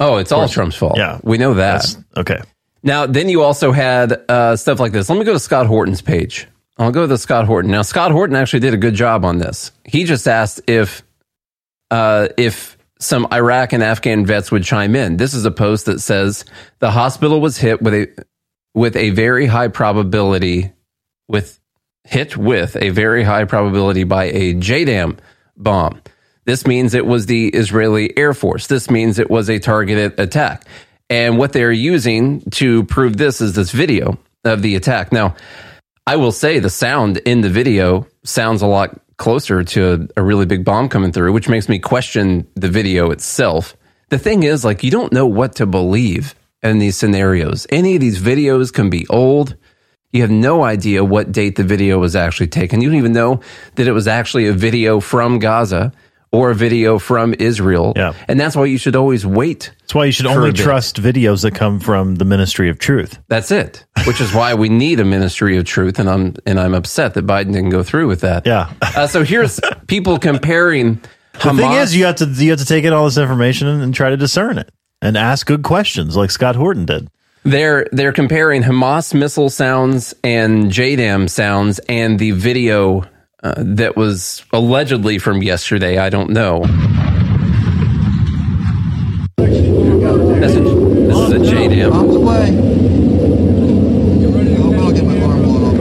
[0.00, 0.98] Oh, it's all Trump's fault.
[0.98, 1.20] Yeah.
[1.22, 1.82] We know that.
[1.82, 2.40] That's okay.
[2.84, 5.08] Now, then you also had uh, stuff like this.
[5.08, 6.46] Let me go to Scott Horton's page.
[6.76, 7.70] I'll go to Scott Horton.
[7.70, 9.72] Now, Scott Horton actually did a good job on this.
[9.84, 11.02] He just asked if
[11.90, 15.16] uh, if some Iraq and Afghan vets would chime in.
[15.16, 16.44] This is a post that says
[16.80, 18.24] the hospital was hit with a
[18.74, 20.72] with a very high probability
[21.28, 21.60] with
[22.04, 25.18] hit with a very high probability by a JDAM
[25.56, 26.02] bomb.
[26.44, 28.66] This means it was the Israeli Air Force.
[28.66, 30.66] This means it was a targeted attack.
[31.10, 35.12] And what they're using to prove this is this video of the attack.
[35.12, 35.36] Now,
[36.06, 40.24] I will say the sound in the video sounds a lot closer to a, a
[40.24, 43.76] really big bomb coming through, which makes me question the video itself.
[44.08, 47.66] The thing is, like, you don't know what to believe in these scenarios.
[47.70, 49.56] Any of these videos can be old.
[50.12, 52.80] You have no idea what date the video was actually taken.
[52.80, 53.40] You don't even know
[53.74, 55.92] that it was actually a video from Gaza
[56.34, 57.92] or a video from Israel.
[57.96, 58.12] Yeah.
[58.28, 59.72] And that's why you should always wait.
[59.80, 63.18] That's why you should only trust videos that come from the Ministry of Truth.
[63.28, 63.84] That's it.
[64.06, 67.26] Which is why we need a ministry of truth, and I'm and I'm upset that
[67.26, 68.46] Biden didn't go through with that.
[68.46, 68.72] Yeah.
[68.82, 71.00] Uh, so here's people comparing.
[71.34, 73.66] The Hamas, thing is, you have to you have to take in all this information
[73.66, 74.70] and, and try to discern it
[75.02, 77.08] and ask good questions, like Scott Horton did.
[77.42, 83.04] they're they're comparing Hamas missile sounds and JDAM sounds, and the video
[83.44, 85.98] uh, that was allegedly from yesterday.
[85.98, 86.64] I don't know.
[89.36, 91.90] That's a, this is a JDAM.
[91.90, 92.48] Bombs away.
[94.78, 95.74] I'll get my arm blown off.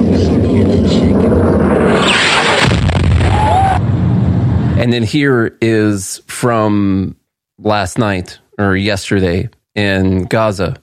[4.78, 7.16] And then here is from
[7.57, 10.76] last night or yesterday in Gaza.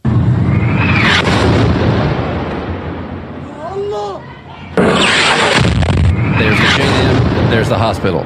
[6.41, 8.25] There's the JDAM, there's the hospital.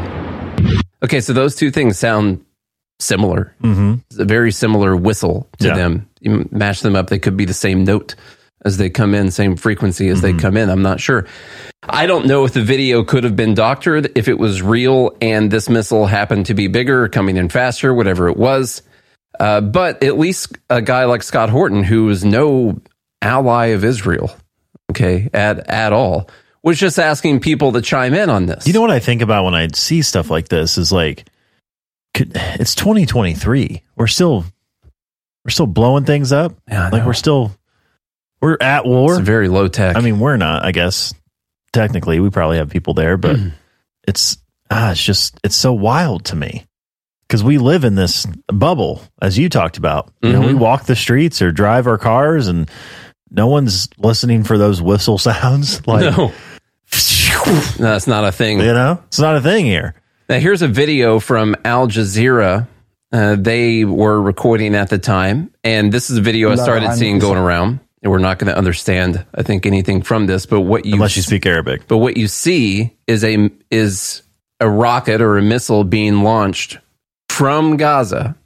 [1.03, 2.45] Okay, so those two things sound
[3.01, 3.55] similar.
[3.63, 3.95] Mm-hmm.
[4.11, 5.75] It's a very similar whistle to Yeah.
[5.77, 6.09] them.
[6.21, 8.15] You match them up, they could be the same note
[8.65, 10.71] as they come in, same frequency as they come in.
[10.71, 11.27] I'm not sure.
[11.83, 15.51] I don't know if the video could have been doctored, if it was real and
[15.51, 18.83] this missile happened to be bigger, coming in faster, whatever it was.
[19.39, 22.81] Uh, but at least a guy like Scott Horton, who is no
[23.21, 24.35] ally of Israel,
[24.93, 26.31] okay, at, at all,
[26.65, 28.67] was just asking people to chime in on this.
[28.67, 31.25] You know what I think about when I see stuff like this is like,
[32.15, 33.83] it's 2023.
[33.97, 34.45] We're still,
[35.45, 36.55] we're still blowing things up.
[36.69, 37.53] Yeah, like we're still,
[38.41, 39.15] we're at war.
[39.17, 39.97] it's very low tech.
[39.97, 40.65] I mean, we're not.
[40.65, 41.13] I guess
[41.73, 43.37] technically, we probably have people there, but
[44.07, 44.39] it's
[44.71, 46.67] ah, it's just it's so wild to me
[47.27, 50.13] because we live in this bubble, as you talked about.
[50.23, 50.59] You know, we Mhm.
[50.59, 52.71] walk the streets or drive our cars, and
[53.31, 55.87] no one's listening for those whistle sounds.
[55.87, 56.33] Like, no,
[57.47, 58.59] no, that's not a thing.
[58.61, 59.95] you know, it's not a thing here.
[60.29, 62.67] Now, here's a video from Al Jazeera.
[63.13, 67.19] Uh, they were recording at the time, and this is a video I started seeing
[67.19, 67.81] going around.
[68.03, 70.45] And we're not going to understand, I think, anything from this.
[70.45, 71.87] But what you Unless you speak Arabic.
[71.89, 74.23] but what you see is a is
[74.61, 76.79] a rocket or a missile being launched
[77.31, 78.37] from Gaza.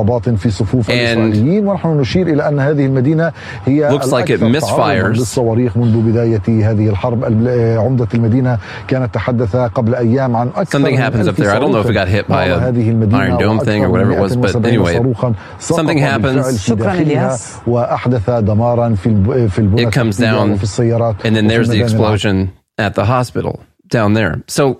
[0.00, 3.32] إصابات في صفوف And- الإسرائيليين ونحن نشير إلى أن هذه المدينة
[3.64, 4.76] هي Looks like it الأكثر misfires.
[4.76, 8.58] تعرضاً للصواريخ منذ بداية هذه الحرب ال- عمدة المدينة
[8.88, 11.50] كانت تحدث قبل أيام عن أكثر Something من happens ألف up there.
[11.54, 13.64] I don't know if it got hit by صاروخ a نار هذه المدينة Iron Dome
[13.64, 16.22] thing or وأكثر whatever من it was, but 170 anyway, صاروخاً سقط something happens.
[16.22, 17.54] بالفعل في شكراً داخلها إلياس.
[17.66, 21.48] وأحدث دمارا في الب- في البنى It comes التحتية down, وفي السيارات And then وفي
[21.48, 22.16] there's the المباني العامة.
[22.16, 22.48] explosion
[22.80, 23.60] at the hospital
[23.94, 24.42] down there.
[24.48, 24.78] So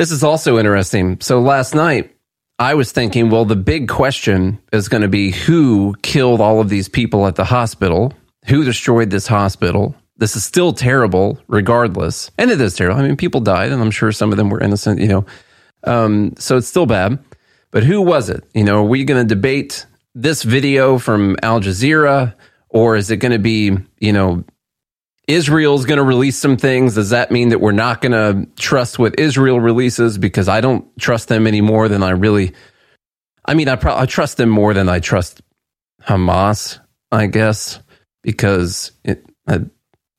[0.00, 1.18] this is also interesting.
[1.20, 2.04] So last night,
[2.59, 6.67] I was thinking, well, the big question is going to be who killed all of
[6.67, 8.13] these people at the hospital?
[8.47, 9.95] Who destroyed this hospital?
[10.17, 12.29] This is still terrible, regardless.
[12.37, 12.99] And it is terrible.
[12.99, 15.25] I mean, people died, and I'm sure some of them were innocent, you know.
[15.85, 17.17] Um, so it's still bad.
[17.71, 18.43] But who was it?
[18.53, 22.35] You know, are we going to debate this video from Al Jazeera,
[22.67, 24.43] or is it going to be, you know,
[25.29, 26.95] Israel's going to release some things.
[26.95, 30.17] Does that mean that we're not going to trust what Israel releases?
[30.17, 32.53] Because I don't trust them any more than I really.
[33.45, 35.41] I mean, I, pro- I trust them more than I trust
[36.01, 36.79] Hamas,
[37.11, 37.79] I guess,
[38.23, 39.23] because it.
[39.47, 39.61] I,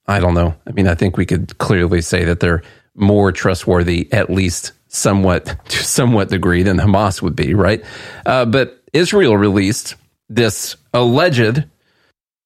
[0.06, 0.54] I don't know.
[0.66, 2.62] I mean, I think we could clearly say that they're
[2.94, 7.84] more trustworthy, at least somewhat to somewhat degree, than Hamas would be, right?
[8.26, 9.96] Uh, but Israel released
[10.28, 11.64] this alleged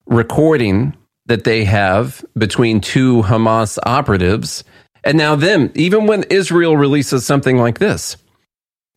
[0.07, 0.95] recording
[1.27, 4.65] that they have between two Hamas operatives.
[5.03, 8.17] And now, them, even when Israel releases something like this,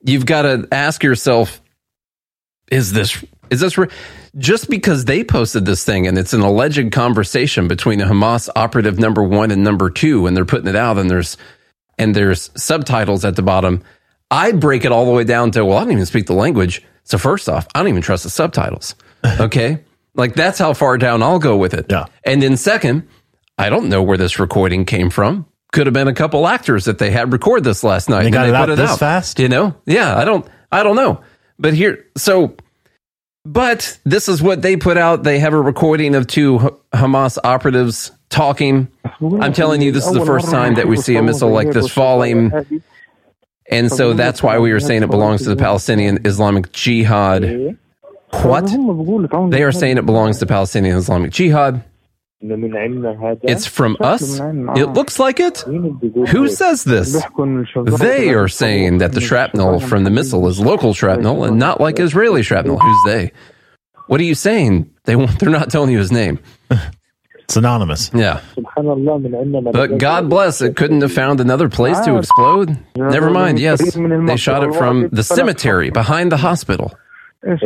[0.02, 1.62] you've got to ask yourself,
[2.72, 3.90] is this, is this, re-
[4.38, 9.00] just because they posted this thing and it's an alleged conversation between the Hamas operative
[9.00, 11.38] number one and number two, and they're putting it out and there's,
[11.98, 13.84] and there's subtitles at the bottom.
[14.30, 16.84] I break it all the way down to, well, I don't even speak the language.
[17.04, 18.96] So first off, I don't even trust the subtitles.
[19.40, 19.80] Okay.
[20.18, 21.86] Like that's how far down I'll go with it.
[21.90, 22.06] Yeah.
[22.26, 23.08] And then second,
[23.58, 25.46] I don't know where this recording came from.
[25.72, 28.22] Could have been a couple actors that they had record this last night.
[28.22, 29.40] They and got then it put out this fast?
[29.40, 29.76] You know?
[29.86, 30.18] Yeah.
[30.18, 31.22] I don't, I don't know.
[31.60, 32.56] But here, so,
[33.46, 35.24] but this is what they put out.
[35.24, 38.88] They have a recording of two H- Hamas operatives talking.
[39.22, 41.92] I'm telling you, this is the first time that we see a missile like this
[41.92, 42.52] falling.
[43.70, 47.78] And so that's why we were saying it belongs to the Palestinian Islamic Jihad.
[48.32, 48.68] What?
[49.52, 51.84] They are saying it belongs to Palestinian Islamic Jihad.
[52.40, 54.40] It's from us.
[54.40, 55.60] It looks like it.
[55.60, 57.14] Who says this?
[57.98, 62.00] They are saying that the shrapnel from the missile is local shrapnel and not like
[62.00, 62.78] Israeli shrapnel.
[62.78, 63.32] Who's they?
[64.08, 64.94] What are you saying?
[65.06, 66.40] They won't, they're not telling you his name.
[67.40, 68.12] It's anonymous.
[68.14, 68.42] Yeah.
[68.56, 72.78] But God bless, it couldn't have found another place to explode.
[72.96, 73.58] Never mind.
[73.60, 76.94] Yes, they shot it from the cemetery behind the hospital.
[77.46, 77.58] Eh?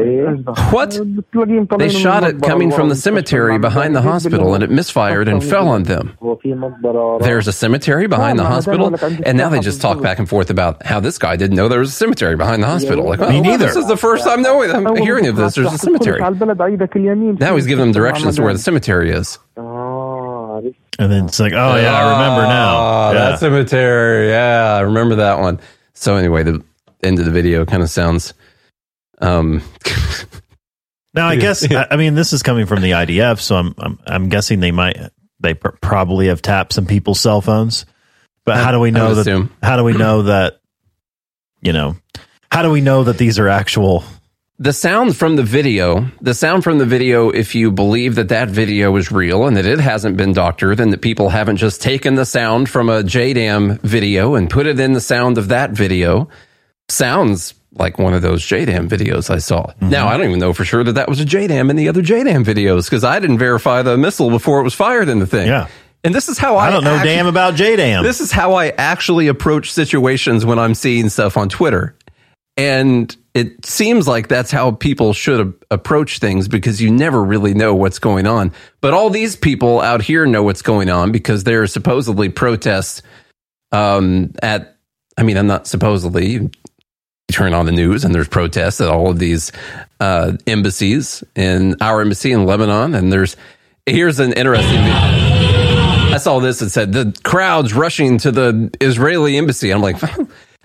[0.72, 1.00] What?
[1.80, 5.70] They shot it coming from the cemetery behind the hospital and it misfired and fell
[5.70, 6.18] on them.
[7.22, 8.94] There's a cemetery behind the hospital,
[9.26, 11.80] and now they just talk back and forth about how this guy didn't know there
[11.80, 13.06] was a cemetery behind the hospital.
[13.08, 13.68] Like, oh, well, Me neither.
[13.68, 15.56] This is the first time knowing, I'm hearing of this.
[15.56, 16.20] There's a cemetery.
[16.20, 19.40] Now he's giving them directions to where the cemetery is.
[21.00, 22.76] And then it's like, oh yeah, I remember now.
[22.78, 23.20] Oh, Yeah.
[23.32, 24.30] that cemetery.
[24.30, 25.60] Yeah, I remember that one.
[25.94, 26.62] So anyway, the
[27.02, 28.34] end of the video kind of sounds.
[29.22, 29.62] Um,
[31.14, 34.00] Now, I guess I, I mean this is coming from the IDF, so I'm I'm,
[34.08, 34.98] I'm guessing they might
[35.40, 37.86] they pr- probably have tapped some people's cell phones.
[38.46, 39.22] But how do we know that?
[39.22, 39.52] assume.
[39.62, 40.62] How do we know that?
[41.62, 41.98] You know,
[42.52, 44.04] how do we know that these are actual?
[44.58, 48.48] the sound from the video, the sound from the video, if you believe that that
[48.48, 52.14] video is real and that it hasn't been doctored and that people haven't just taken
[52.14, 56.30] the sound from a JDAM video and put it in the sound of that video,
[56.90, 59.68] sounds like one of those JDAM videos I saw.
[59.68, 59.90] Mm-hmm.
[59.90, 62.02] Now, I don't even know for sure that that was a JDAM in the other
[62.02, 65.48] JDAM videos because I didn't verify the missile before it was fired in the thing.
[65.48, 65.68] Yeah.
[66.04, 68.04] And this is how I, I don't know damn about JDAM.
[68.04, 71.96] This is how I actually approach situations when I'm seeing stuff on Twitter.
[72.58, 77.54] And it seems like that's how people should a- approach things because you never really
[77.54, 78.52] know what's going on.
[78.82, 83.04] But all these people out here know what's going on because there are supposedly protests
[83.72, 84.76] um, at,
[85.18, 86.50] I mean, I'm not supposedly,
[87.32, 89.52] you turn on the news and there's protests at all of these
[90.00, 92.94] uh, embassies in our embassy in Lebanon.
[92.94, 93.38] And there's,
[93.86, 94.80] here's an interesting
[96.14, 99.72] I saw this and said the crowds rushing to the Israeli embassy.
[99.72, 99.98] I'm like,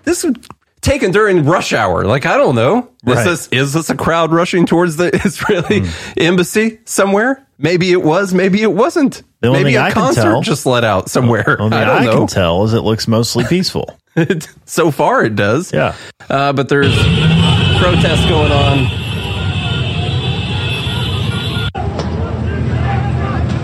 [0.03, 0.35] this is
[0.87, 2.05] taken during rush hour.
[2.05, 2.89] Like, I don't know.
[3.05, 3.23] Is Right.
[3.25, 5.83] this is this a crowd rushing towards the Israeli
[6.17, 7.43] embassy somewhere?
[7.59, 8.33] Maybe it was.
[8.33, 9.23] Maybe it wasn't.
[9.41, 11.59] The only maybe thing a I concert tell- just let out somewhere.
[11.61, 12.17] Only I I, don't know.
[12.19, 13.97] can tell is it looks mostly peaceful.
[14.65, 15.71] so far, it does.
[15.73, 15.95] Yeah.
[16.29, 16.95] Uh, but there's
[17.79, 18.87] protests going on.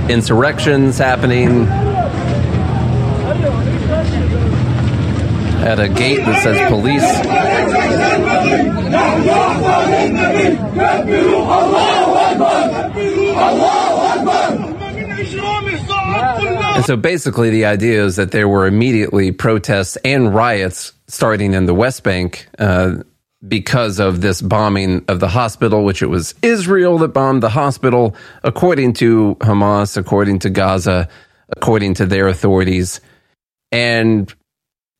[0.09, 1.65] Insurrections happening
[5.64, 7.03] at a gate that says police.
[16.76, 21.66] And so basically, the idea is that there were immediately protests and riots starting in
[21.66, 22.95] the West Bank uh,
[23.47, 28.16] because of this bombing of the hospital, which it was Israel that bombed the hospital,
[28.43, 31.07] according to Hamas, according to Gaza,
[31.49, 32.99] according to their authorities.
[33.72, 34.34] And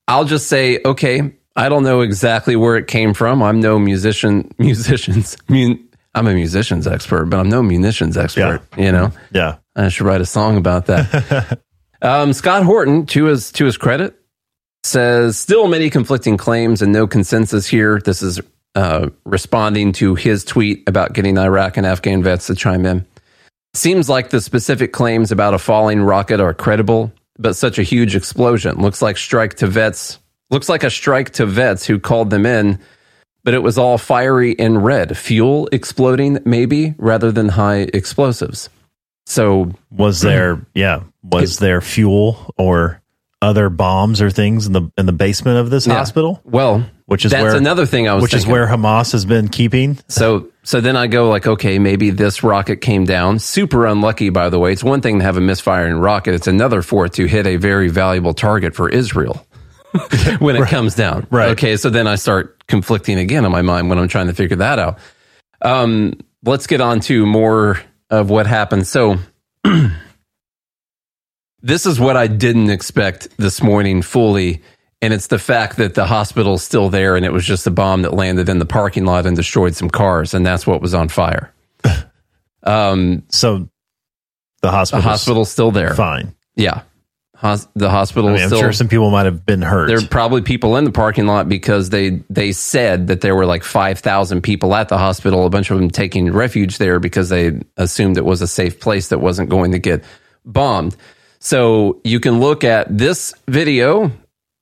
[0.08, 3.42] I'll just say, okay, I don't know exactly where it came from.
[3.44, 5.38] I'm no musician, musicians.
[5.48, 5.78] Mu-
[6.16, 8.62] I'm a musicians expert, but I'm no munitions expert.
[8.78, 9.58] You know, Yeah.
[9.76, 11.60] I should write a song about that.
[12.02, 14.16] um, Scott Horton, to his to his credit,
[14.84, 18.00] says still many conflicting claims and no consensus here.
[18.00, 18.40] This is
[18.76, 23.06] uh, responding to his tweet about getting Iraq and Afghan vets to chime in.
[23.74, 28.16] Seems like the specific claims about a falling rocket are credible, but such a huge
[28.16, 30.20] explosion looks like strike to vets.
[30.50, 32.80] Looks like a strike to vets who called them in,
[33.44, 38.70] but it was all fiery and red, fuel exploding maybe rather than high explosives.
[39.26, 43.02] So Was there yeah, was there fuel or
[43.42, 45.96] other bombs or things in the in the basement of this Yeah.
[45.96, 46.42] hospital?
[46.46, 49.50] Well, Which is that's where another thing I was which is where Hamas has been
[49.50, 50.00] keeping.
[50.08, 53.40] So so then I go like, okay, maybe this rocket came down.
[53.40, 54.72] Super unlucky, by the way.
[54.72, 56.34] It's one thing to have a misfiring rocket.
[56.34, 59.46] It's another for it to hit a very valuable target for Israel
[60.40, 61.28] when it comes down.
[61.30, 61.50] Right.
[61.50, 61.76] Okay.
[61.76, 64.80] So then I start conflicting again in my mind when I'm trying to figure that
[64.80, 65.00] out.
[65.62, 68.88] Um, let's get on to more of what happened.
[68.88, 69.18] So
[71.62, 74.62] this is what I didn't expect this morning fully.
[75.04, 78.04] And it's the fact that the hospital's still there and it was just a bomb
[78.04, 80.34] that landed in the parking lot and destroyed some cars.
[80.34, 81.52] And that's what was on fire.
[82.64, 83.70] Um, So the
[84.62, 85.94] the hospital hospital's still there.
[85.96, 86.34] fine.
[86.56, 86.84] Yeah.
[87.36, 89.88] Hos- the hospital I mean, I'm still sure some people might have been hurt.
[89.90, 93.46] there are probably people in the parking lot because they they said that there were
[93.46, 97.60] like 5,000 people at the hospital, a bunch of them taking refuge there because they
[97.76, 100.06] assumed it was a safe place that wasn't going to get
[100.46, 100.96] bombed.
[101.40, 104.10] So you can look at this video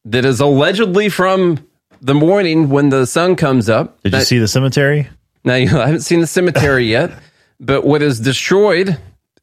[0.05, 1.65] that is allegedly from
[2.01, 4.01] the morning when the sun comes up.
[4.03, 5.07] Did you see the cemetery?
[5.43, 7.11] now, you I haven't seen the cemetery yet,
[7.59, 8.97] but what is destroyed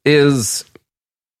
[0.05, 0.65] is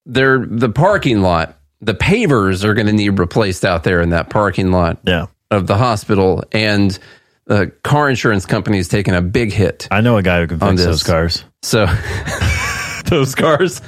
[0.05, 1.55] there the parking lot.
[1.81, 5.27] The pavers are going to need replaced out there in that parking lot Yeah.
[5.49, 6.97] of the hospital, and
[7.45, 9.87] the car insurance company is taking a big hit.
[9.89, 11.43] I know a guy who can fix those cars.
[11.63, 11.85] So
[13.05, 13.81] those cars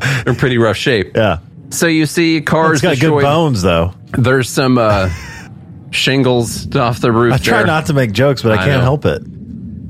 [0.00, 1.16] are in pretty rough shape.
[1.16, 1.38] Yeah.
[1.72, 3.94] So you see cars It's got good bones though.
[4.16, 5.10] There's some uh,
[5.90, 7.32] shingles off the roof.
[7.32, 7.66] I try there.
[7.66, 8.80] not to make jokes, but I, I can't know.
[8.80, 9.22] help it.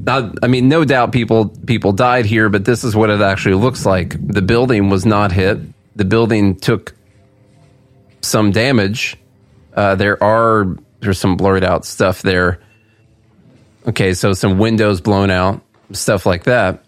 [0.06, 3.56] I, I mean, no doubt people people died here, but this is what it actually
[3.56, 4.16] looks like.
[4.24, 5.58] The building was not hit.
[5.96, 6.94] The building took
[8.20, 9.16] some damage.
[9.74, 12.60] Uh, there are there's some blurred out stuff there.
[13.88, 15.60] Okay, so some windows blown out,
[15.90, 16.84] stuff like that.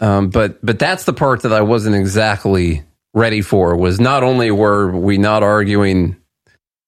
[0.00, 2.82] Um, but but that's the part that I wasn't exactly
[3.14, 3.76] ready for.
[3.76, 6.16] Was not only were we not arguing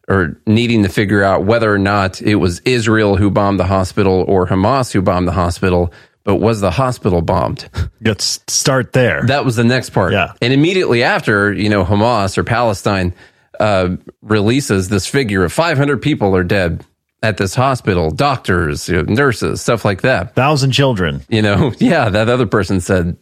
[0.09, 4.25] or needing to figure out whether or not it was Israel who bombed the hospital
[4.29, 5.93] or Hamas who bombed the hospital,
[6.25, 7.69] but was the hospital bombed?
[8.01, 9.23] Let's start there.
[9.27, 10.13] That was the next part.
[10.13, 10.33] Yeah.
[10.43, 13.15] And immediately after, you know, Hamas or Palestine
[13.59, 16.85] uh, releases this figure of 500 people are dead
[17.23, 20.35] at this hospital, doctors, you know, nurses, stuff like that.
[20.35, 21.23] Thousand children.
[21.29, 23.17] You know, yeah, that other person said,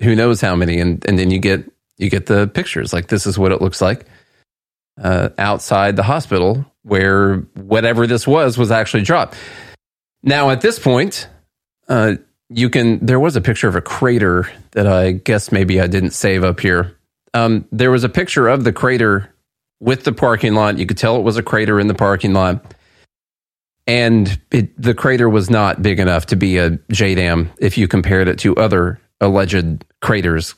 [0.00, 2.92] who knows how many, and and then you get you get the pictures.
[2.92, 4.06] Like this is what it looks like
[5.02, 9.36] uh, outside the hospital where whatever this was was actually dropped.
[10.22, 11.28] Now at this point,
[11.88, 12.14] uh,
[12.50, 13.04] you can.
[13.04, 16.60] There was a picture of a crater that I guess maybe I didn't save up
[16.60, 16.96] here.
[17.32, 19.34] Um, there was a picture of the crater
[19.80, 20.78] with the parking lot.
[20.78, 22.64] You could tell it was a crater in the parking lot.
[23.86, 28.28] and it, the crater was not big enough to be a JDAM if you compared
[28.28, 30.54] it to other alleged craters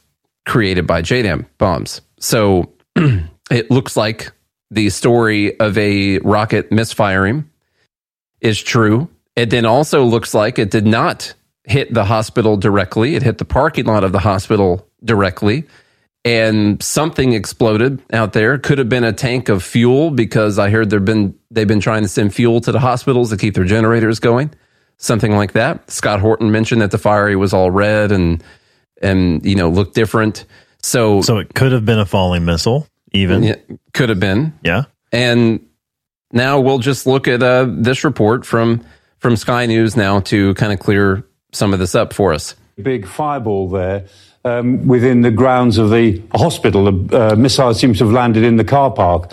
[0.46, 2.00] created by JDAM bombs.
[2.18, 2.72] So
[3.50, 4.32] it looks like
[4.70, 7.48] the story of a rocket misfiring
[8.40, 9.08] is true.
[9.34, 13.14] It then also looks like it did not hit the hospital directly.
[13.14, 15.64] It hit the parking lot of the hospital directly.
[16.24, 18.58] And something exploded out there.
[18.58, 22.02] Could have been a tank of fuel because I heard they've been they've been trying
[22.02, 24.50] to send fuel to the hospitals to keep their generators going.
[24.96, 25.88] Something like that.
[25.88, 28.42] Scott Horton mentioned that the fiery was all red and
[29.02, 30.44] and you know look different.
[30.82, 33.42] So So it could have been a falling missile, even.
[33.42, 33.56] yeah,
[33.92, 34.52] could have been.
[34.62, 34.84] Yeah.
[35.12, 35.66] And
[36.32, 38.84] now we'll just look at uh, this report from
[39.18, 42.54] from Sky News now to kind of clear some of this up for us.
[42.82, 44.06] big fireball there
[44.46, 46.86] um, within the grounds of the hospital.
[46.88, 49.32] A uh, missile seems to have landed in the car park.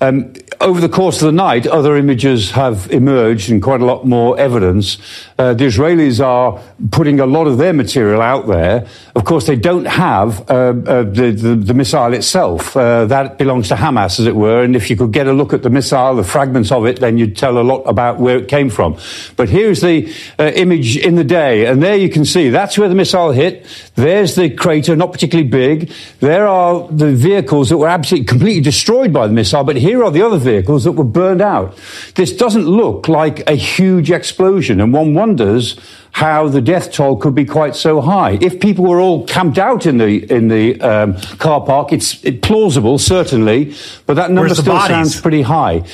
[0.00, 4.06] Um, over the course of the night, other images have emerged and quite a lot
[4.06, 4.98] more evidence.
[5.38, 6.60] Uh, the Israelis are
[6.90, 8.86] putting a lot of their material out there.
[9.14, 12.76] Of course, they don't have uh, uh, the, the, the missile itself.
[12.76, 14.62] Uh, that belongs to Hamas, as it were.
[14.62, 17.18] And if you could get a look at the missile, the fragments of it, then
[17.18, 18.96] you'd tell a lot about where it came from.
[19.36, 22.88] But here's the uh, image in the day, and there you can see that's where
[22.88, 23.66] the missile hit.
[23.96, 25.92] There's the crater, not particularly big.
[26.20, 30.10] There are the vehicles that were absolutely completely destroyed by the missile, but here are
[30.10, 31.78] the other vehicles that were burned out.
[32.14, 35.78] This doesn't look like a huge explosion, and one wonders
[36.14, 38.38] how the death toll could be quite so high.
[38.40, 42.40] If people were all camped out in the in the um, car park, it's it
[42.40, 43.74] plausible, certainly,
[44.06, 44.88] but that number still bodies?
[44.88, 45.84] sounds pretty high.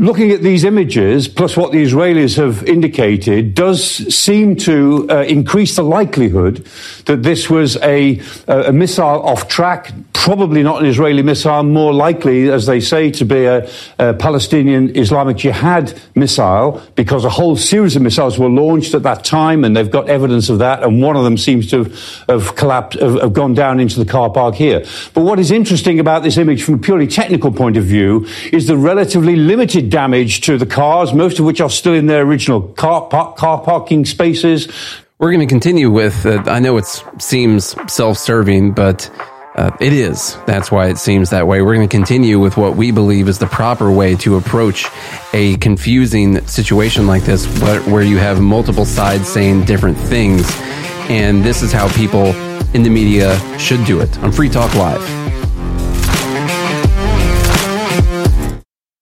[0.00, 5.76] Looking at these images, plus what the Israelis have indicated, does seem to uh, increase
[5.76, 6.66] the likelihood
[7.04, 8.18] that this was a,
[8.48, 13.26] a missile off track, probably not an Israeli missile, more likely, as they say, to
[13.26, 18.94] be a, a Palestinian Islamic Jihad missile, because a whole series of missiles were launched
[18.94, 21.84] at that time, and they've got evidence of that, and one of them seems to
[21.84, 24.82] have, have collapsed, have, have gone down into the car park here.
[25.12, 28.66] But what is interesting about this image from a purely technical point of view is
[28.66, 32.62] the relatively limited damage to the cars, most of which are still in their original
[32.62, 34.68] car, car parking spaces.
[35.18, 36.24] We're going to continue with.
[36.24, 36.86] Uh, I know it
[37.18, 39.10] seems self-serving, but
[39.56, 40.38] uh, it is.
[40.46, 41.60] That's why it seems that way.
[41.60, 44.86] We're going to continue with what we believe is the proper way to approach
[45.34, 47.46] a confusing situation like this,
[47.86, 50.46] where you have multiple sides saying different things,
[51.10, 52.34] and this is how people
[52.72, 54.18] in the media should do it.
[54.20, 55.19] On Free Talk Live.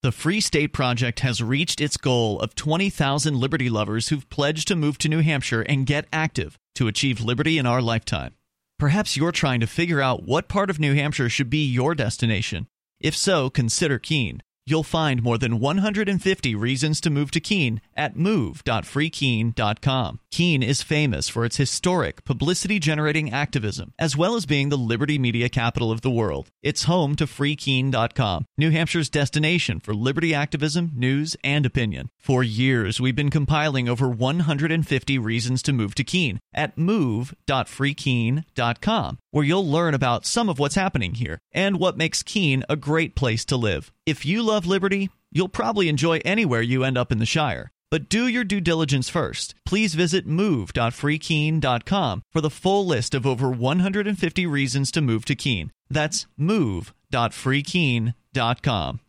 [0.09, 4.75] The Free State Project has reached its goal of 20,000 liberty lovers who've pledged to
[4.75, 8.35] move to New Hampshire and get active to achieve liberty in our lifetime.
[8.79, 12.69] Perhaps you're trying to figure out what part of New Hampshire should be your destination.
[12.99, 14.43] If so, consider Keene.
[14.69, 20.21] You'll find more than 150 reasons to move to Keene at move.freekeene.com.
[20.31, 25.19] Keene is famous for its historic, publicity generating activism, as well as being the liberty
[25.19, 26.51] media capital of the world.
[26.63, 32.11] It's home to freekeene.com, New Hampshire's destination for liberty activism, news, and opinion.
[32.19, 39.47] For years, we've been compiling over 150 reasons to move to Keene at move.freekeene.com, where
[39.47, 43.45] you'll learn about some of what's happening here and what makes Keene a great place
[43.45, 43.93] to live.
[44.05, 47.71] If you love liberty, you'll probably enjoy anywhere you end up in the Shire.
[47.89, 49.55] But do your due diligence first.
[49.65, 55.71] Please visit move.freekeene.com for the full list of over 150 reasons to move to Keene.
[55.89, 59.01] That's move.freekeene.com.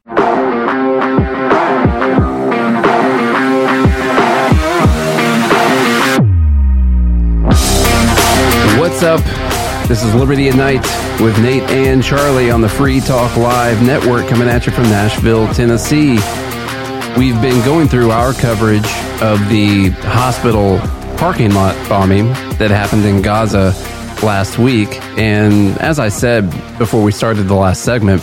[8.80, 9.49] What's up?
[9.90, 10.84] This is Liberty at Night
[11.20, 15.52] with Nate and Charlie on the Free Talk Live network coming at you from Nashville,
[15.52, 16.12] Tennessee.
[17.18, 18.86] We've been going through our coverage
[19.20, 20.78] of the hospital
[21.18, 22.28] parking lot bombing
[22.60, 23.74] that happened in Gaza
[24.22, 24.90] last week.
[25.18, 28.22] And as I said before we started the last segment,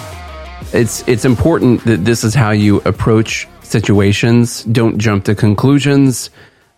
[0.73, 4.63] it's it's important that this is how you approach situations.
[4.63, 6.31] Don't jump to conclusions.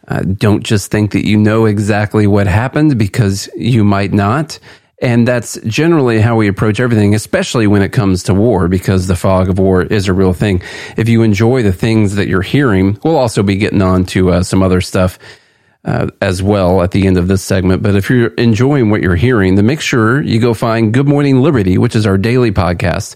[0.09, 4.59] Uh, don't just think that you know exactly what happened because you might not.
[5.01, 9.15] And that's generally how we approach everything, especially when it comes to war, because the
[9.15, 10.63] fog of war is a real thing.
[10.97, 14.43] If you enjoy the things that you're hearing, we'll also be getting on to uh,
[14.43, 15.19] some other stuff
[15.85, 17.83] uh, as well at the end of this segment.
[17.83, 21.43] But if you're enjoying what you're hearing, then make sure you go find Good Morning
[21.43, 23.15] Liberty, which is our daily podcast.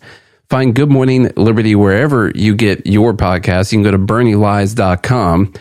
[0.48, 3.72] Find Good Morning Liberty wherever you get your podcast.
[3.72, 5.54] You can go to bernielies.com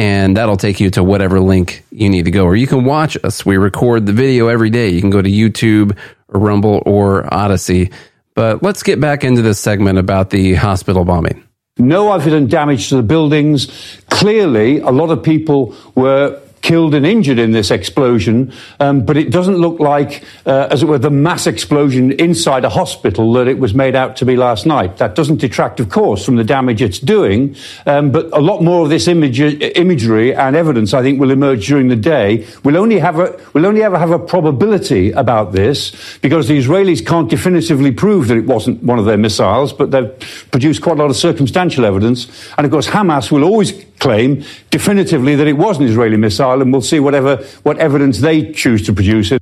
[0.00, 2.46] and that'll take you to whatever link you need to go.
[2.46, 3.44] Or you can watch us.
[3.44, 4.88] We record the video every day.
[4.88, 5.94] You can go to YouTube
[6.28, 7.90] or Rumble or Odysee.
[8.34, 11.44] But let's get back into this segment about the hospital bombing.
[11.76, 13.68] no evident damage to the buildings.
[14.08, 19.30] Clearly, a lot of people were killed and injured in this explosion, um, but it
[19.30, 23.58] doesn't look like, uh, as it were, the mass explosion inside a hospital that it
[23.58, 24.98] was made out to be last night.
[24.98, 27.56] That doesn't detract, of course, from the damage it's doing,
[27.86, 31.66] um, but a lot more of this image- imagery and evidence, I think, will emerge
[31.66, 32.46] during the day.
[32.62, 37.04] We'll only have a, we'll only ever have a probability about this because the Israelis
[37.04, 40.10] can't definitively prove that it wasn't one of their missiles, but they've
[40.50, 42.28] produced quite a lot of circumstantial evidence.
[42.56, 46.72] And of course, Hamas will always claim definitively that it was an Israeli missile, and
[46.72, 49.32] we'll see whatever what evidence they choose to produce.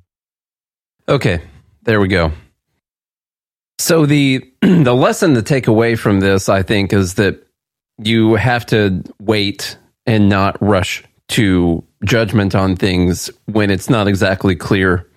[1.08, 1.40] Okay,
[1.84, 2.32] there we go.
[3.78, 7.42] So the the lesson to take away from this, I think, is that
[8.02, 14.56] you have to wait and not rush to judgment on things when it's not exactly
[14.56, 15.08] clear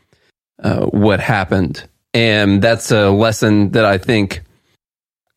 [0.64, 4.44] uh, what happened, and that's a lesson that I think.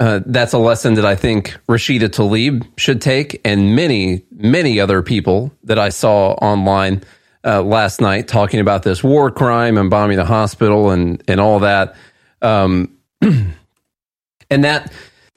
[0.00, 5.02] Uh, that's a lesson that I think Rashida Tlaib should take, and many, many other
[5.02, 7.04] people that I saw online
[7.44, 11.60] uh, last night talking about this war crime and bombing the hospital and and all
[11.60, 11.94] that.
[12.42, 13.54] Um, and
[14.64, 14.92] that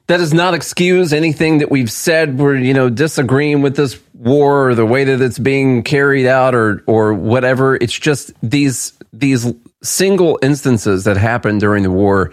[0.08, 2.38] that does not excuse anything that we've said.
[2.38, 6.54] We're you know disagreeing with this war or the way that it's being carried out
[6.54, 7.76] or or whatever.
[7.76, 9.52] It's just these these
[9.82, 12.32] single instances that happened during the war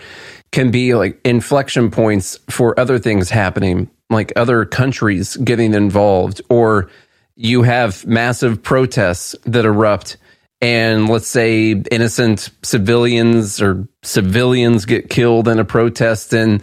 [0.56, 6.90] can be like inflection points for other things happening, like other countries getting involved, or
[7.36, 10.16] you have massive protests that erupt,
[10.62, 16.62] and let's say innocent civilians or civilians get killed in a protest in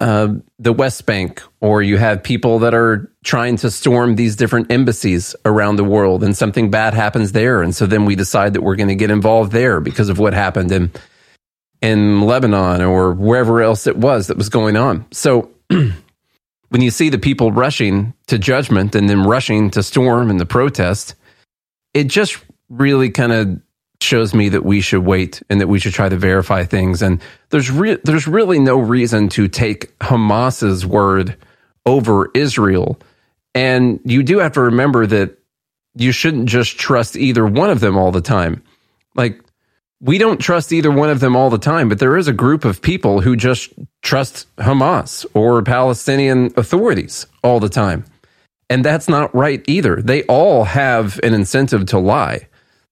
[0.00, 4.72] uh, the West Bank, or you have people that are trying to storm these different
[4.72, 8.62] embassies around the world, and something bad happens there, and so then we decide that
[8.62, 10.90] we're going to get involved there because of what happened in
[11.80, 15.06] in Lebanon or wherever else it was that was going on.
[15.12, 20.40] So when you see the people rushing to judgment and then rushing to storm and
[20.40, 21.14] the protest,
[21.94, 22.38] it just
[22.68, 23.60] really kind of
[24.00, 27.02] shows me that we should wait and that we should try to verify things.
[27.02, 31.36] And there's re- there's really no reason to take Hamas's word
[31.84, 32.98] over Israel.
[33.54, 35.38] And you do have to remember that
[35.94, 38.62] you shouldn't just trust either one of them all the time.
[39.16, 39.40] Like
[40.00, 42.64] we don't trust either one of them all the time, but there is a group
[42.64, 43.72] of people who just
[44.02, 48.04] trust Hamas or Palestinian authorities all the time.
[48.70, 50.00] And that's not right either.
[50.00, 52.48] They all have an incentive to lie.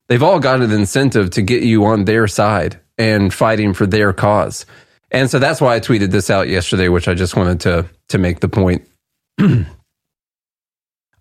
[0.09, 4.13] They've all got an incentive to get you on their side and fighting for their
[4.13, 4.67] cause.
[5.11, 8.19] And so that's why I tweeted this out yesterday, which I just wanted to to
[8.19, 8.89] make the point.
[9.39, 9.67] I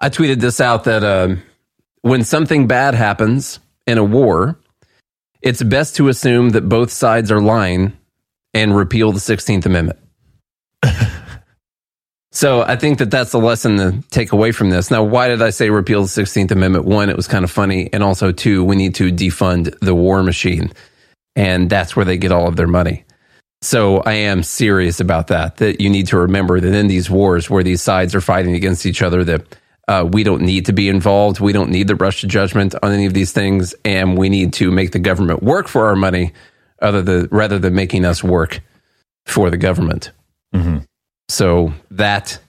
[0.10, 1.36] tweeted this out that uh,
[2.02, 4.58] when something bad happens in a war,
[5.46, 7.94] it's best to assume that both sides are lying
[8.54, 10.00] and repeal the 16th Amendment.
[12.32, 14.90] so I think that that's the lesson to take away from this.
[14.90, 16.86] Now, why did I say repeal the 16th Amendment?
[16.86, 17.90] One, it was kind of funny.
[17.94, 20.74] And also, two, we need to defund the war machine.
[21.36, 23.06] And that's where they get all of their money.
[23.62, 27.50] So I am serious about that, that you need to remember that in these wars
[27.50, 29.56] where these sides are fighting against each other, that
[29.88, 31.40] uh, we don't need to be involved.
[31.40, 34.54] We don't need the rush to judgment on any of these things, and we need
[34.54, 36.34] to make the government work for our money,
[36.82, 38.62] other than rather than making us work
[39.26, 40.12] for the government.
[40.54, 40.80] Mm-hmm.
[41.30, 42.40] So that,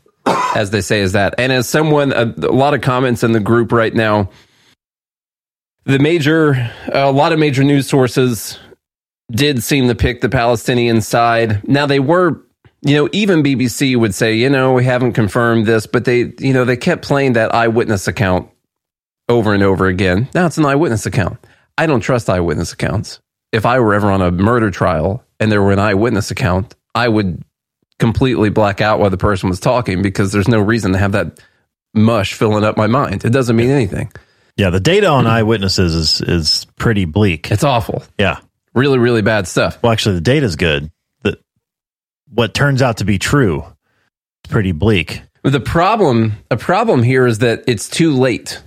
[0.55, 1.35] as they say, is that.
[1.39, 4.31] And as someone, a, a lot of comments in the group right now.
[5.85, 8.59] The major, a lot of major news sources
[9.31, 11.67] did seem to pick the Palestinian side.
[11.69, 12.43] Now they were
[12.87, 16.53] you know, even BBC would say, you know, we haven't confirmed this, but they, you
[16.53, 18.49] know, they kept playing that eyewitness account
[19.29, 20.29] over and over again.
[20.35, 21.39] Now it's an eyewitness account.
[21.77, 23.21] I don't trust eyewitness accounts.
[23.53, 27.09] If I were ever on a murder trial and there were an eyewitness account, I
[27.09, 27.43] would
[27.99, 31.41] completely black out while the person was talking because there's no reason to have that
[31.93, 33.25] mush filling up my mind.
[33.25, 34.13] It doesn't mean anything.
[34.57, 37.51] Yeah, the data on eyewitnesses is is pretty bleak.
[37.51, 38.03] It's awful.
[38.19, 38.39] Yeah.
[38.75, 39.83] Really, really bad stuff.
[39.83, 40.91] Well, actually, the data's good.
[42.31, 43.65] What turns out to be true,
[44.43, 45.23] it's pretty bleak.
[45.43, 48.61] The problem, a problem here is that it's too late.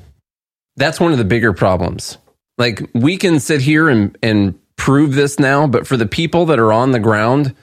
[0.77, 2.18] That's one of the bigger problems.
[2.57, 6.60] Like we can sit here and and prove this now, but for the people that
[6.60, 7.53] are on the ground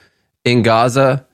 [0.45, 1.27] in Gaza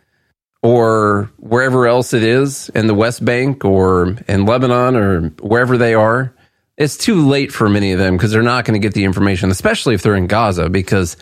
[0.62, 5.94] or wherever else it is in the West Bank or in Lebanon or wherever they
[5.94, 6.32] are,
[6.76, 9.50] it's too late for many of them because they're not going to get the information,
[9.50, 11.16] especially if they're in Gaza, because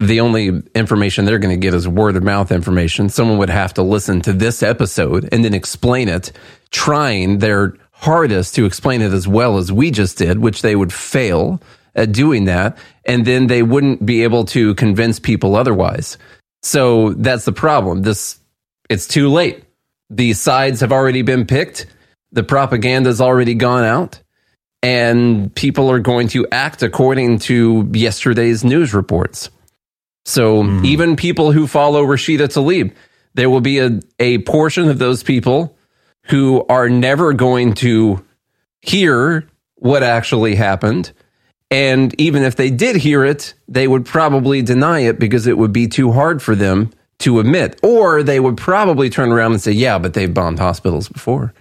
[0.00, 3.08] the only information they're going to get is word of mouth information.
[3.08, 6.30] Someone would have to listen to this episode and then explain it,
[6.70, 10.92] trying their hardest to explain it as well as we just did, which they would
[10.92, 11.60] fail
[11.96, 12.78] at doing that.
[13.04, 16.16] And then they wouldn't be able to convince people otherwise.
[16.62, 18.02] So that's the problem.
[18.02, 18.38] This,
[18.88, 19.64] it's too late.
[20.10, 21.86] the sides have already been picked,
[22.32, 24.20] the propaganda's already gone out,
[24.82, 29.50] and people are going to act according to yesterday's news reports.
[30.28, 32.92] So even people who follow Rashida Tlaib,
[33.32, 35.74] there will be a, a portion of those people
[36.24, 38.22] who are never going to
[38.82, 41.12] hear what actually happened.
[41.70, 45.72] And even if they did hear it, they would probably deny it because it would
[45.72, 46.90] be too hard for them
[47.20, 47.80] to admit.
[47.82, 51.54] Or they would probably turn around and say, yeah, but they've bombed hospitals before.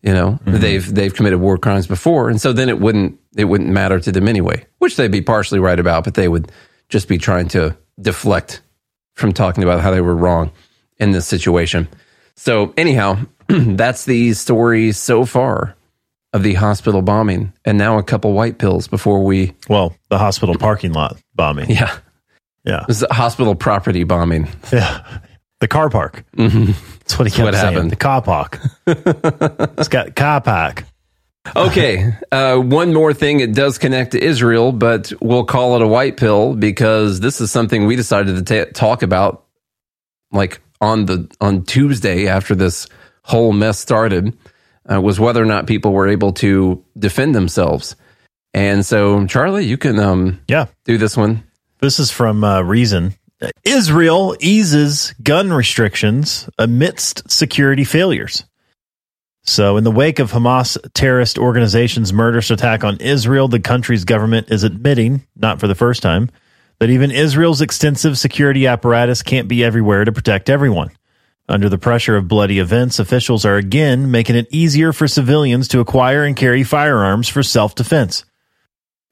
[0.00, 0.58] You know, mm-hmm.
[0.58, 2.30] they've they've committed war crimes before.
[2.30, 5.58] And so then it wouldn't it wouldn't matter to them anyway, which they'd be partially
[5.58, 6.50] right about, but they would
[6.94, 8.62] just be trying to deflect
[9.16, 10.52] from talking about how they were wrong
[10.98, 11.88] in this situation.
[12.36, 13.18] So anyhow,
[13.48, 15.74] that's the story so far
[16.32, 19.54] of the hospital bombing, and now a couple white pills before we.
[19.68, 21.68] Well, the hospital parking lot bombing.
[21.68, 21.96] Yeah,
[22.64, 22.84] Yeah.
[22.88, 24.46] is a hospital property bombing.
[24.72, 25.04] Yeah.
[25.58, 26.24] The car park.
[26.36, 26.72] Mm-hmm.
[27.00, 27.72] That's what he kept what saying.
[27.74, 27.90] happened.
[27.90, 28.60] The car park.
[28.86, 30.84] it's got car park.
[31.56, 33.40] Okay, uh, one more thing.
[33.40, 37.50] It does connect to Israel, but we'll call it a white pill because this is
[37.50, 39.44] something we decided to ta talk about,
[40.32, 42.86] like on the on Tuesday after this
[43.22, 44.36] whole mess started,
[44.90, 47.94] uh, was whether or not people were able to defend themselves.
[48.54, 50.66] And so, Charlie, you can um, Yeah.
[50.84, 51.44] do this one.
[51.80, 53.14] This is from uh, Reason.
[53.64, 58.44] Israel eases gun restrictions amidst security failures.
[59.46, 64.50] So, in the wake of Hamas terrorist organization's murderous attack on Israel, the country's government
[64.50, 66.30] is admitting, not for the first time,
[66.80, 70.90] that even Israel's extensive security apparatus can't be everywhere to protect everyone.
[71.46, 75.80] Under the pressure of bloody events, officials are again making it easier for civilians to
[75.80, 78.24] acquire and carry firearms for self defense.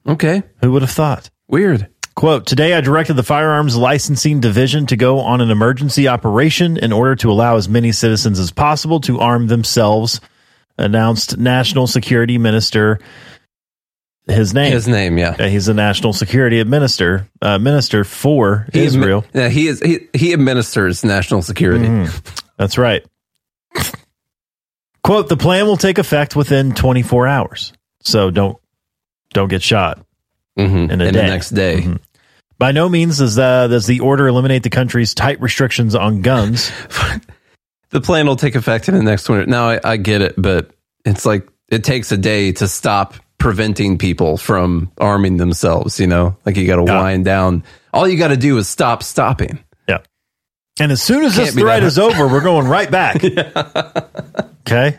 [0.07, 1.29] Okay, Who would have thought?
[1.47, 1.89] weird.
[2.15, 6.93] Quote, today I directed the firearms licensing division to go on an emergency operation in
[6.93, 10.21] order to allow as many citizens as possible to arm themselves,
[10.77, 13.01] announced National Security Minister.
[14.27, 14.73] His name.
[14.73, 15.35] His name, yeah.
[15.39, 19.81] Yeah, he's a national security minister, uh, minister for He admi- yeah, he is.
[19.81, 22.09] He, he administers national security.
[22.57, 23.05] That's right.
[25.03, 27.73] Quote, the plan will take effect within 24 hours.
[28.03, 28.57] So don't,
[29.33, 30.05] don't get shot.
[30.59, 30.91] Mhm.
[30.91, 31.20] In a day.
[31.20, 31.83] the next day.
[31.83, 31.99] Mhm.
[32.59, 36.70] By no means does, uh, does the order eliminate the country's tight restrictions on guns.
[37.91, 40.70] the plan will take effect in the next 20 now I, I get it but
[41.05, 46.37] it's like it takes a day to stop preventing people from arming themselves you know
[46.47, 47.01] like you got to Yeah.
[47.03, 49.59] wind down all you got to do is stop stopping
[49.89, 49.99] Yeah.
[50.81, 53.23] And as soon as Can't this threat is over, we're going right back.
[54.66, 54.97] Okay.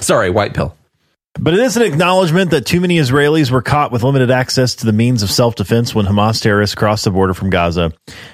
[0.00, 0.76] sorry white pill
[1.34, 4.86] But it is an acknowledgement that too many Israelis were caught with limited access to
[4.86, 7.92] the means of self defense when Hamas terrorists crossed the border from Gaza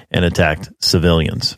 [0.09, 1.57] and attacked civilians.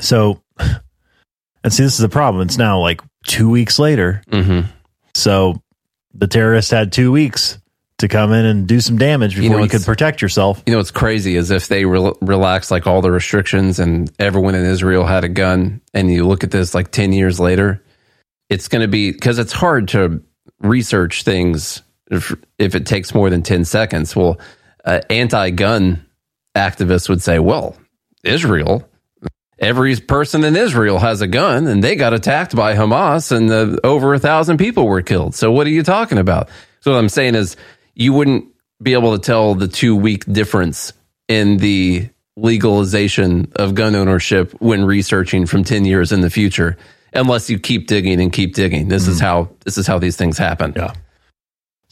[0.00, 2.46] So, and see, this is the problem.
[2.46, 4.22] It's now like two weeks later.
[4.30, 4.70] mm-hmm.
[5.14, 5.62] So
[6.14, 7.58] the terrorists had two weeks
[7.98, 10.62] to come in and do some damage before know, you, could protect yourself.
[10.66, 14.64] you know what's crazy is if they relax like all the restrictions and everyone in
[14.64, 17.84] israel had a gun and you look at this like 10 years later
[18.50, 20.22] it's going to be because it's hard to
[20.64, 24.16] research things if, if it takes more than 10 seconds.
[24.16, 24.38] Well
[24.84, 26.04] uh, anti-gun
[26.54, 27.76] activists would say well
[28.22, 28.86] israel
[29.58, 33.76] every person in israel has a gun and they got attacked by hamas and uh,
[33.82, 35.34] over a thousand people were killed.
[35.34, 36.48] So what are you talking about?
[36.80, 37.56] So what i'm saying is
[37.94, 38.46] you wouldn't
[38.82, 40.92] be able to tell the two week difference
[41.28, 46.76] in the legalization of gun ownership when researching from 10 years in the future
[47.14, 50.38] unless you keep digging and keep digging this is how this is how these things
[50.38, 50.92] happen Yeah.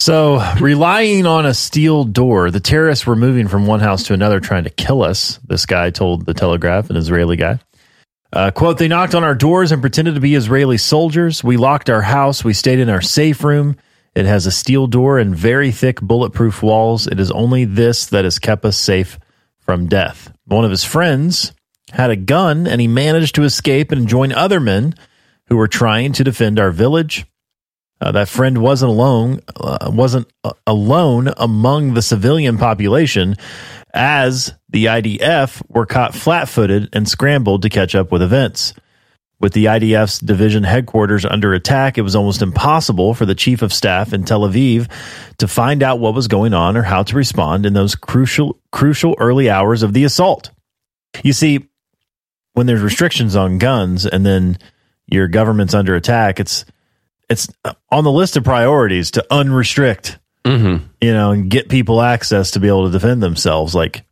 [0.02, 4.40] So, relying on a steel door, the terrorists were moving from one house to another
[4.40, 5.38] trying to kill us.
[5.46, 7.60] This guy told the Telegraph, an Israeli guy.
[8.32, 11.44] Uh, quote, they knocked on our doors and pretended to be Israeli soldiers.
[11.44, 12.42] We locked our house.
[12.42, 13.76] We stayed in our safe room.
[14.14, 17.06] It has a steel door and very thick bulletproof walls.
[17.06, 19.20] It is only this that has kept us safe
[19.60, 20.32] from death.
[20.46, 21.52] One of his friends
[21.92, 24.94] had a gun and he managed to escape and join other men
[25.52, 27.26] who were trying to defend our village.
[28.00, 29.38] Uh, that friend wasn't alone.
[29.54, 33.36] Uh, wasn't uh, alone among the civilian population,
[33.92, 38.72] as the IDF were caught flat-footed and scrambled to catch up with events.
[39.40, 43.74] With the IDF's division headquarters under attack, it was almost impossible for the chief of
[43.74, 44.90] staff in Tel Aviv
[45.36, 49.14] to find out what was going on or how to respond in those crucial, crucial
[49.18, 50.50] early hours of the assault.
[51.22, 51.68] You see,
[52.54, 54.56] when there's restrictions on guns and then
[55.12, 56.64] your government's under attack, it's
[57.28, 57.48] it's
[57.90, 60.84] on the list of priorities to unrestrict, mm-hmm.
[61.00, 63.74] you know, and get people access to be able to defend themselves.
[63.74, 64.04] Like,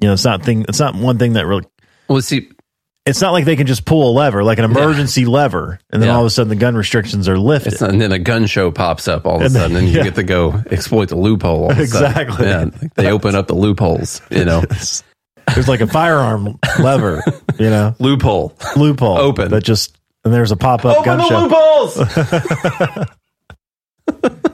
[0.00, 0.64] you know, it's not thing.
[0.68, 1.64] It's not one thing that really.
[2.08, 2.50] well see
[3.06, 6.08] it's not like they can just pull a lever, like an emergency lever, and then
[6.08, 6.14] Yeah.
[6.16, 7.72] all of a sudden the gun restrictions are lifted.
[7.72, 9.76] It's not, and then a gun show pops up all of a And then- sudden,
[9.78, 10.02] and you yeah.
[10.04, 11.70] get to go exploit the loophole.
[11.70, 12.44] Exactly.
[12.46, 12.66] Yeah,
[12.96, 14.20] they open up the loopholes.
[14.30, 14.60] You know,
[15.54, 17.22] There's like a firearm lever,
[17.58, 18.54] you know, loophole.
[18.76, 19.50] loophole Open.
[19.52, 19.96] that just
[20.28, 21.46] and there's a pop up gun show.
[21.46, 21.94] loopholes.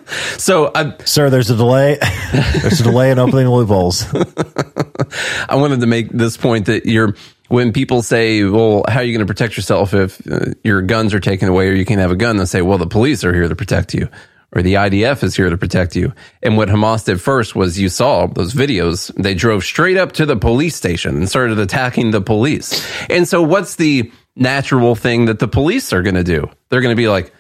[0.41, 1.99] so I, Sir, there's a delay.
[2.33, 4.07] there's a delay in opening the loopholes.
[5.49, 7.17] I wanted to make this point that you're
[7.49, 11.13] when people say, "Well, how are you going to protect yourself if uh, your guns
[11.13, 13.35] are taken away or you can't have a gun?" They say, "Well, the police are
[13.35, 14.09] here to protect you."
[14.57, 16.13] Or the IDF is here to protect you.
[16.41, 19.13] And what Hamas did first was you saw those videos.
[19.21, 22.81] They drove straight up to the police station and started attacking the police.
[23.11, 26.49] And so, what's the natural thing that the police are going to do?
[26.69, 27.33] They're going to be like,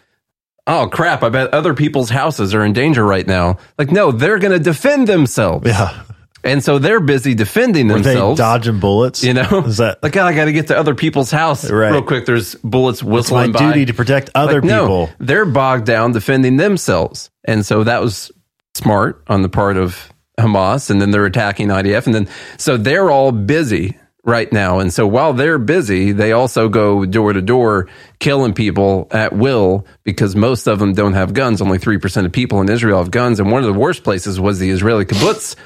[0.66, 3.58] oh crap, I bet other people's houses are in danger right now.
[3.78, 5.66] Like, no, they're going to defend themselves.
[5.66, 6.02] Yeah.
[6.42, 8.36] And so they're busy defending Were they themselves.
[8.38, 9.24] dodging bullets?
[9.24, 11.90] You know, Is that like, oh, I got to get to other people's house Right.
[11.90, 12.26] real quick.
[12.26, 13.58] There's bullets it's my by.
[13.58, 15.10] duty to protect other Like, no, people?
[15.20, 17.30] they're bogged down defending themselves.
[17.44, 18.30] And so that was
[18.74, 20.90] smart on the part of Hamas.
[20.90, 22.04] And then they're attacking IDF.
[22.04, 24.78] And then, so they're all busy right now.
[24.78, 27.88] And so while they're busy, they also go door to door
[28.18, 31.60] killing people at will because most of them don't have guns.
[31.60, 33.38] Only 3% of people in Israel have guns.
[33.38, 35.56] And one of the worst places was the Israeli kibbutz,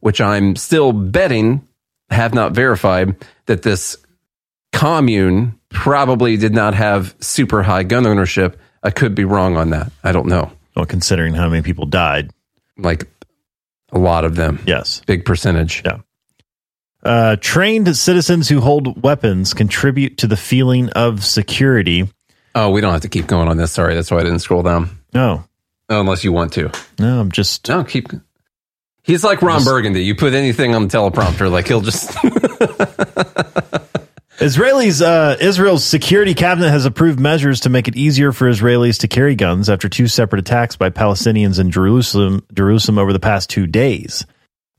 [0.00, 1.66] which I'm still betting,
[2.10, 3.14] have not verified,
[3.46, 3.96] that this
[4.72, 8.58] commune probably did not have super high gun ownership.
[8.82, 9.92] I could be wrong on that.
[10.02, 10.50] I don't know.
[10.74, 12.30] Well, considering how many people died.
[12.76, 13.06] Like
[13.92, 14.60] a lot of them.
[14.66, 15.02] Yes.
[15.06, 15.82] Big percentage.
[15.84, 15.98] Yeah.
[17.02, 22.08] Uh, trained citizens who hold weapons contribute to the feeling of security.
[22.54, 23.72] Oh, we don't have to keep going on this.
[23.72, 23.94] Sorry.
[23.94, 24.90] That's why I didn't scroll down.
[25.14, 25.44] No,
[25.88, 26.70] Unless you want to.
[26.98, 28.08] no, I'm just No, keep.
[29.02, 30.04] He's like Ron Burgundy.
[30.04, 32.10] You put anything on the teleprompter, like he'll just.
[34.38, 39.08] Israelis, uh, Israel's security cabinet has approved measures to make it easier for Israelis to
[39.08, 43.66] carry guns after two separate attacks by Palestinians in Jerusalem, Jerusalem over the past two
[43.66, 44.24] days.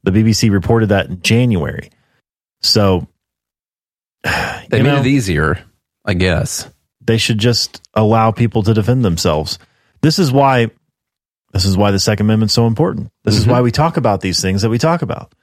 [0.04, 1.92] The BBC reported that in January.
[2.62, 3.08] So,
[4.24, 5.60] they made know, it easier,
[6.06, 6.70] I guess.
[7.02, 9.58] they should just allow people to defend themselves.
[10.02, 10.70] This is why
[11.54, 13.12] this is why the second amendment's so important.
[13.26, 13.50] This is Mhm.
[13.52, 15.34] why we talk about these things that we talk about.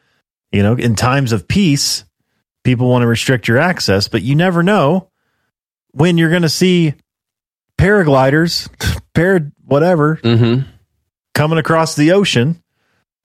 [0.52, 2.04] You know, in times of peace,
[2.64, 5.10] people want to restrict your access, but you never know
[5.90, 6.94] when you're going to see
[7.76, 8.68] paragliders,
[9.14, 10.62] par whatever, Mm-hmm.
[11.34, 12.62] coming across the ocean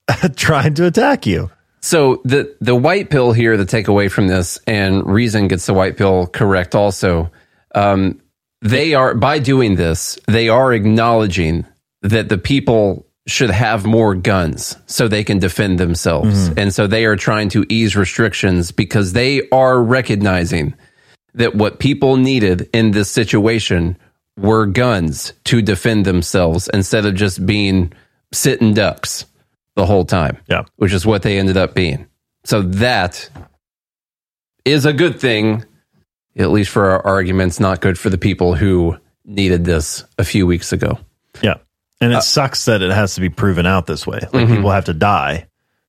[0.36, 1.50] trying to attack you.
[1.84, 5.98] So the the white pill here, the takeaway from this, and Reason gets the white
[5.98, 7.30] pill correct also.
[7.76, 8.22] Um,
[8.62, 11.66] they are by doing this, they are acknowledging
[12.02, 17.04] that the people should have more guns so they can defend themselves, and so they
[17.04, 20.76] are trying to ease restrictions because they are recognizing
[21.34, 23.98] that what people needed in this situation
[24.38, 27.92] were guns to defend themselves instead of just being
[28.32, 29.26] sitting ducks
[29.76, 30.38] the whole time.
[30.48, 30.64] Yeah.
[30.76, 32.08] Which is what they ended up being.
[32.44, 33.30] So that
[34.66, 35.66] is a good thing,
[36.38, 40.46] at least for our arguments, not good for the people who needed this a few
[40.48, 41.00] weeks ago.
[41.42, 41.56] Yeah.
[42.02, 44.20] And it sucks that it has to be proven out this way.
[44.34, 44.56] Like Mhm.
[44.58, 45.48] people have to die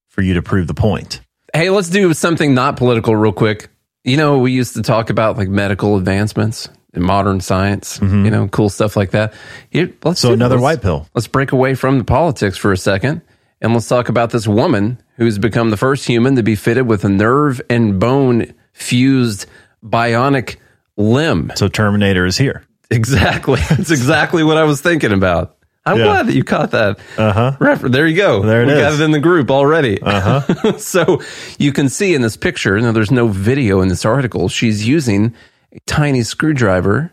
[0.09, 1.21] for you to prove the point.
[1.53, 3.69] Hey, let's do something not political real quick.
[4.05, 8.47] You know, we used to talk about like medical advancements in modern science, you know,
[8.47, 9.35] cool stuff like that.
[9.71, 11.09] Here, let's So do- another let's- white pill.
[11.15, 13.23] Let's break away from the politics for a second
[13.65, 17.05] and let's talk about this woman who's become the first human to be fitted with
[17.05, 19.47] a nerve and bone fused
[19.85, 20.57] bionic
[20.97, 21.51] limb.
[21.57, 22.65] So Terminator is here.
[22.91, 23.61] Exactly.
[23.71, 25.57] That's exactly what I was thinking about.
[25.87, 26.05] I'm Yeah.
[26.05, 26.99] glad that you caught that.
[27.19, 27.57] Uh-huh.
[27.59, 28.43] Refer- there you go.
[28.43, 30.01] There it we got it in the group already.
[30.01, 30.77] Uh-huh.
[30.79, 31.21] so
[31.59, 35.35] you can see in this picture, now there's no video in this article, she's using
[35.73, 37.13] a tiny screwdriver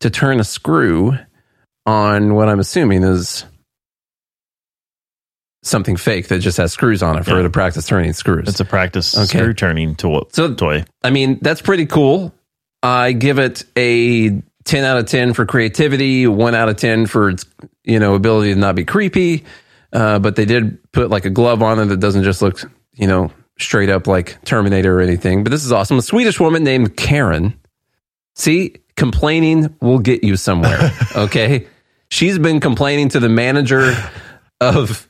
[0.00, 1.16] to turn a screw
[1.86, 3.44] on what I'm assuming is
[5.62, 7.42] something fake that just has screws on it for her Yeah.
[7.44, 8.48] to practice turning screws.
[8.48, 9.38] It's a practice Okay.
[9.38, 10.84] screw turning to So- toy.
[11.04, 12.34] I mean, that's pretty cool.
[12.82, 17.28] I give it a 10 out of 10 for creativity, 1 out of 10 for
[17.30, 17.44] its,
[17.84, 19.44] you know, ability to not be creepy.
[19.92, 22.60] Uh, but they did put like a glove on it that doesn't just look,
[22.94, 25.44] you know, straight up like Terminator or anything.
[25.44, 25.98] But this is awesome.
[25.98, 27.54] A Swedish woman named Karen.
[28.34, 30.90] See, complaining will get you somewhere.
[31.16, 31.66] Okay.
[32.08, 33.94] She's been complaining to the manager
[34.60, 35.06] of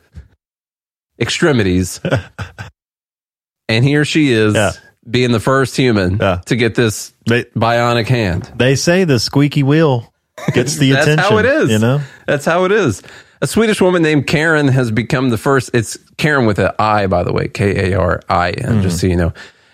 [1.23, 2.01] extremities.
[3.69, 4.73] and here she is Yeah.
[5.09, 6.41] being the first human Yeah.
[6.47, 8.51] to get this They bionic hand.
[8.57, 10.13] they say the squeaky wheel
[10.53, 11.31] gets the That's attention.
[11.33, 11.71] how it is.
[11.71, 12.01] You know?
[12.27, 13.03] That's how it is.
[13.41, 15.71] A Swedish woman named Karen has become the first.
[15.75, 19.07] It's Karen with an I, by the way, K A R I N, just so
[19.07, 19.11] mm-hmm.
[19.11, 19.33] you know.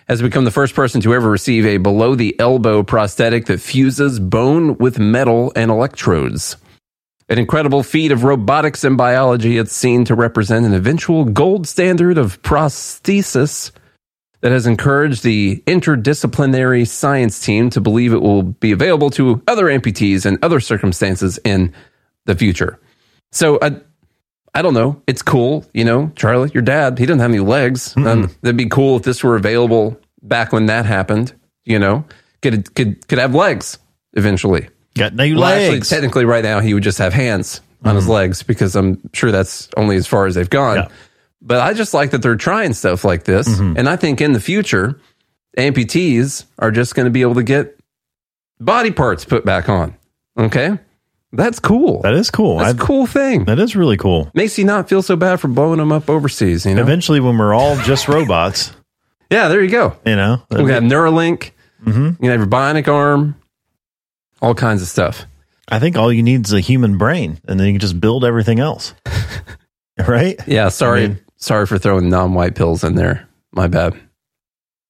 [0.08, 4.18] has become the first person to ever receive a below the elbow prosthetic that fuses
[4.20, 6.56] bone with metal and electrodes.
[7.30, 12.16] An incredible feat of robotics and biology, it's seen to represent an eventual gold standard
[12.16, 13.70] of prosthesis
[14.40, 19.66] that has encouraged the interdisciplinary science team to believe it will be available to other
[19.66, 21.74] amputees in other circumstances in
[22.24, 22.78] the future.
[23.30, 23.80] So, I,
[24.54, 25.02] I don't know.
[25.06, 25.66] It's cool.
[25.74, 27.94] You know, Charlie, your dad, he doesn't have any legs.
[27.96, 31.34] Um, that'd be cool if this were available back when that happened.
[31.64, 32.06] You know,
[32.40, 33.78] could, could, could have legs
[34.14, 34.70] eventually.
[34.98, 38.42] Got no Well, actually, technically, right now, he would just have hands on his legs
[38.42, 40.76] because I'm sure that's only as far as they've gone.
[40.76, 40.88] Yeah.
[41.40, 43.46] But I just like that they're trying stuff like this.
[43.60, 45.00] And I think in the future,
[45.56, 47.78] amputees are just going to be able to get
[48.60, 49.96] body parts put back on.
[50.36, 50.78] Okay.
[51.32, 52.00] That's cool.
[52.02, 52.58] that is cool.
[52.58, 53.44] That's a cool thing.
[53.44, 54.30] That is really cool.
[54.34, 56.80] Makes you not feel so bad for blowing them up overseas, you know?
[56.80, 58.72] Eventually, when we're all just robots,
[59.30, 59.96] Yeah, there you go.
[60.06, 61.50] you know, We have Neuralink.
[61.84, 62.04] Mm-hmm.
[62.06, 63.36] You can have your bionic arm,
[64.40, 65.24] all kinds of stuff.
[65.68, 68.24] I think all you need is a human brain, and then you can just build
[68.24, 68.94] everything else.
[70.06, 70.38] right?
[70.46, 73.28] Yeah, sorry, I mean- sorry for throwing non-white pills in there.
[73.52, 73.94] My bad.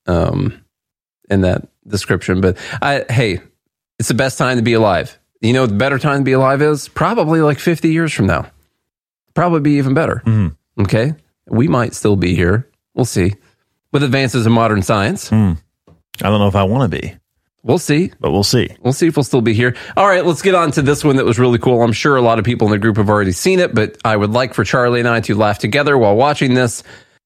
[0.07, 0.65] Um,
[1.29, 3.41] in that description, but I hey,
[3.99, 5.19] it's the best time to be alive.
[5.43, 8.51] You know, the better time to be alive is probably like fifty years from now.
[9.35, 10.23] Probably be even better.
[10.25, 10.57] Mhm.
[10.81, 11.15] Okay,
[11.47, 12.66] we might still be here.
[12.95, 13.35] We'll see.
[13.93, 15.57] With advances in modern science, I
[16.23, 17.15] don't know if I want to be,
[17.63, 18.13] we'll see.
[18.21, 18.69] but we'll see.
[18.81, 19.77] We'll see if we'll still be here.
[19.97, 21.83] All right, let's get on to this one that was really cool.
[21.83, 24.17] I'm sure a lot of people in the group have already seen it, but I
[24.17, 26.83] would like for Charlie and I to laugh together while watching this,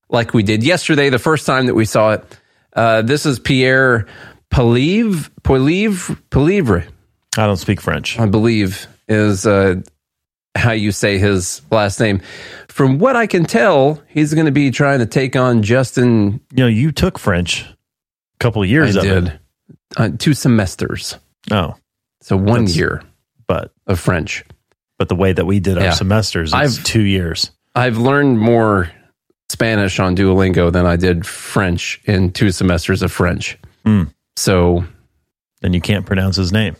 [0.08, 2.38] like we did yesterday, the first time that we saw it.
[2.74, 4.06] Uh, this is Pierre
[4.50, 6.86] Polive, Polive, Polivre,
[7.36, 8.18] I don't speak French.
[8.18, 9.76] I believe is uh,
[10.54, 12.20] how you say his last name.
[12.68, 16.40] From what I can tell, he's going to be trying to take on Justin.
[16.52, 17.76] You know, you took French a
[18.38, 19.38] couple of I years of it.
[19.96, 21.16] Did uh, two semesters,
[21.50, 21.74] Oh,
[22.20, 23.02] so one That's- year
[23.46, 24.44] but of French.
[24.98, 25.90] but the way that we did our Yeah.
[25.92, 27.50] semesters, it's I've- two years.
[27.74, 28.90] I've learned more
[29.50, 33.58] Spanish on Duolingo than I did French in two semesters of French.
[33.84, 34.04] Hmm.
[34.36, 34.84] So,
[35.60, 36.76] Then you can't pronounce his name.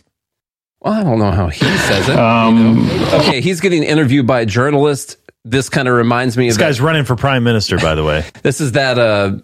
[0.81, 2.17] well, I don't know how he says it.
[2.17, 2.89] Um.
[3.13, 5.17] Okay, he's getting interviewed by a journalist.
[5.45, 7.95] This kind of reminds me This of this guy's that, running for prime minister, by
[7.95, 8.25] the way.
[8.43, 9.37] this is that uh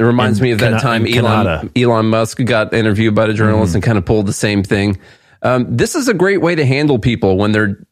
[0.00, 3.74] it reminds In me of that time Elon Elon Musk got interviewed by a journalist
[3.74, 4.98] and kind of pulled the same thing.
[5.42, 7.84] Um, this is a great way to handle people when they're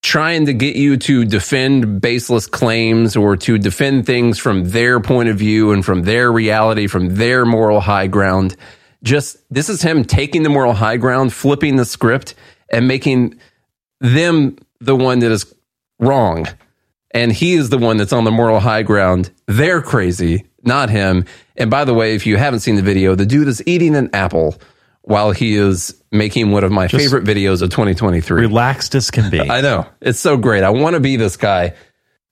[0.00, 5.28] trying to get you to defend baseless claims or to defend things from their point
[5.28, 8.54] of view and from their reality, from their moral high ground.
[9.02, 12.36] Just this is him taking the moral high ground, flipping the script,
[12.70, 13.40] and making
[14.00, 15.52] them the one that is
[15.98, 16.46] wrong.
[17.14, 19.30] And he is the one that's on the moral high ground.
[19.46, 21.24] They're crazy, not him.
[21.56, 24.10] And by the way, if you haven't seen the video, the dude is eating an
[24.12, 24.56] apple
[25.02, 28.40] while he is making one of my favorite videos of 2023.
[28.40, 29.40] Relaxed as can be.
[29.50, 29.86] I know.
[30.00, 30.64] It's so great.
[30.64, 31.74] I want to be this guy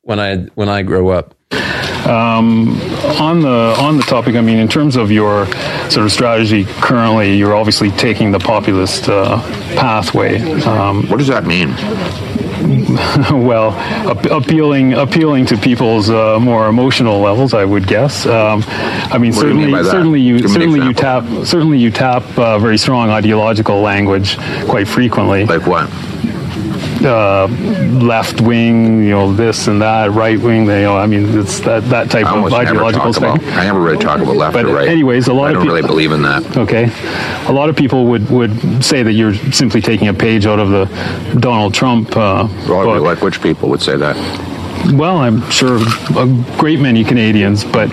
[0.03, 1.35] when I when I grow up.
[2.07, 2.81] Um,
[3.21, 5.47] on the on the topic, I mean, in terms of your
[5.89, 9.41] sort of strategy currently, you're obviously taking the populist uh,
[9.77, 10.41] pathway.
[10.63, 11.69] Um, what does that mean?
[13.33, 13.73] well,
[14.09, 18.27] ap- appealing appealing to people's uh, more emotional levels, I would guess.
[18.27, 21.79] Um, I mean, What do you mean certainly, certainly you Give certainly you tap certainly
[21.79, 24.37] you tap uh, very strong ideological language
[24.69, 25.45] quite frequently.
[25.45, 25.89] Like what?
[27.05, 27.49] Uh,
[28.01, 30.67] left wing, you know, this and that, right wing.
[30.67, 33.41] You know, I mean, it's that that type I of ideological talk about.
[33.41, 33.53] thing.
[33.55, 34.89] I never really talk about left But or right.
[34.89, 36.57] anyways, a lot I of don't peop- really believe in that.
[36.57, 36.91] Okay.
[37.49, 40.69] A lot of people would, would say that you're simply taking a page out of
[40.71, 40.85] the
[41.41, 43.03] Donald Trump uh, Well, book.
[43.03, 44.17] like which people would say that?
[44.91, 45.79] Well, I'm sure
[46.19, 46.27] a
[46.59, 47.89] great many Canadians, but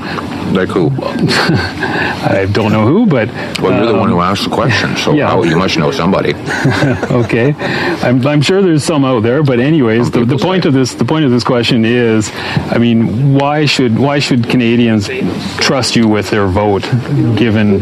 [0.52, 0.90] Like who?
[1.00, 3.28] I don't know who, but
[3.62, 5.28] Well, you're the um, one who asked the question, so yeah.
[5.30, 6.34] how- you must know somebody.
[7.12, 7.54] okay,
[8.02, 11.06] I'm, I'm sure there's some out there, but anyways, the, the point of this the
[11.06, 12.32] point of this question is,
[12.76, 15.08] I mean, why should why should Canadians
[15.60, 16.84] trust you with their vote,
[17.38, 17.82] given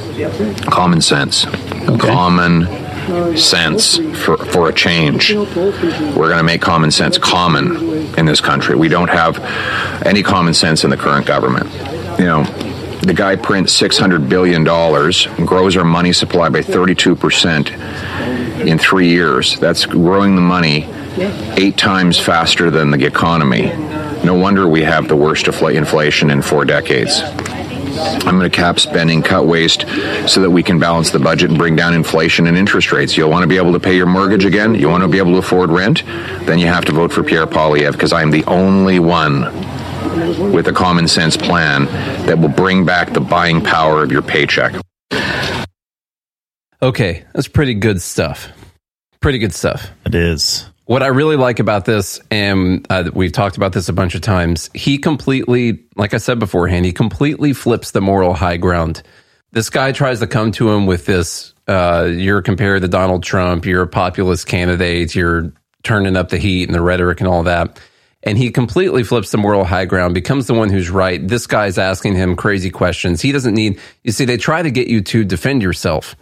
[0.69, 1.45] Common sense.
[1.99, 2.67] Common
[3.37, 5.33] sense for, for a change.
[5.33, 8.75] We're going to make common sense common in this country.
[8.75, 9.39] We don't have
[10.05, 11.69] any common sense in the current government.
[12.19, 12.43] You know,
[13.01, 14.63] the guy prints $600 billion,
[15.45, 19.57] grows our money supply by 32% in three years.
[19.59, 20.87] That's growing the money
[21.57, 23.67] eight times faster than the economy.
[24.23, 27.21] No wonder we have the worst infl- inflation in four decades.
[27.97, 29.81] I'm going to cap spending, cut waste,
[30.27, 33.17] so that we can balance the budget and bring down inflation and interest rates.
[33.17, 34.75] You'll want to be able to pay your mortgage again.
[34.75, 36.03] You want to be able to afford rent.
[36.45, 39.41] Then you have to vote for Pierre Poilievre because I'm the only one
[40.51, 41.85] with a common sense plan
[42.25, 44.73] that will bring back the buying power of your paycheck.
[46.81, 48.49] Okay, that's pretty good stuff.
[49.19, 49.91] Pretty good stuff.
[50.05, 50.70] It is.
[50.91, 54.19] What I really like about this, and uh, we've talked about this a bunch of
[54.19, 59.01] times, he completely, like I said beforehand, he completely flips the moral high ground.
[59.53, 63.65] This guy tries to come to him with this uh, you're compared to Donald Trump,
[63.65, 65.53] you're a populist candidate, you're
[65.83, 67.79] turning up the heat and the rhetoric and all that.
[68.23, 71.25] And he completely flips the moral high ground, becomes the one who's right.
[71.25, 73.21] This guy's asking him crazy questions.
[73.21, 76.17] He doesn't need, you see, they try to get you to defend yourself.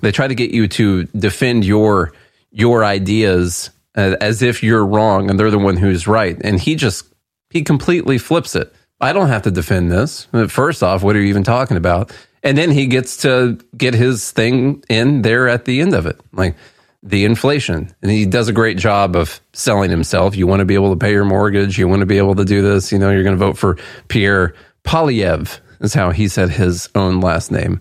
[0.00, 2.12] They try to get you to defend your
[2.52, 6.36] your ideas uh, as if you're wrong and they're the one who's right.
[6.42, 7.06] And he just
[7.50, 8.72] he completely flips it.
[9.00, 10.28] I don't have to defend this.
[10.48, 12.12] First off, what are you even talking about?
[12.44, 16.20] And then he gets to get his thing in there at the end of it,
[16.32, 16.56] like
[17.02, 17.92] the inflation.
[18.00, 20.36] And he does a great job of selling himself.
[20.36, 21.78] You want to be able to pay your mortgage.
[21.78, 22.92] You want to be able to do this.
[22.92, 23.76] You know, you're going to vote for
[24.08, 24.54] Pierre
[24.84, 27.80] Poilievre, is how he said his own last name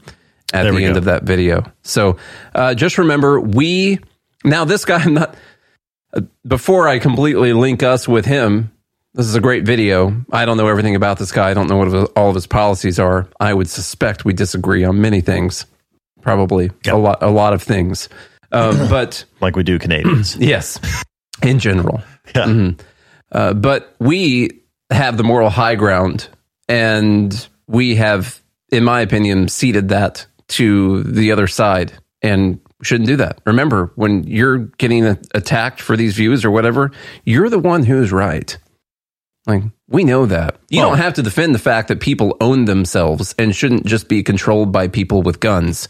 [0.54, 1.00] at There the end go.
[1.00, 1.64] of that video.
[1.84, 2.18] So
[2.56, 4.00] uh, just remember, we
[4.44, 4.98] now this guy.
[5.04, 5.38] I'm not uh,
[6.48, 8.72] before I completely link us with him.
[9.14, 10.24] This is a great video.
[10.32, 11.50] I don't know everything about this guy.
[11.50, 13.28] I don't know what all of his policies are.
[13.42, 15.66] I would suspect we disagree on many things,
[16.22, 18.08] probably a lot, a lot of things.
[18.54, 20.80] Um, but like we do Canadians, yes,
[21.44, 22.02] in general.
[22.34, 22.80] Mhm.
[23.34, 24.62] Uh, but we
[24.92, 26.30] have the moral high ground,
[26.70, 28.40] and we have,
[28.72, 33.40] in my opinion, ceded that to the other side, and shouldn't do that.
[33.46, 36.92] Remember, when you're getting attacked for these views or whatever,
[37.26, 38.58] you're the one who's right.
[39.48, 43.34] Like we know that you don't have to defend the fact that people own themselves
[43.40, 45.90] and shouldn't just be controlled by people with guns.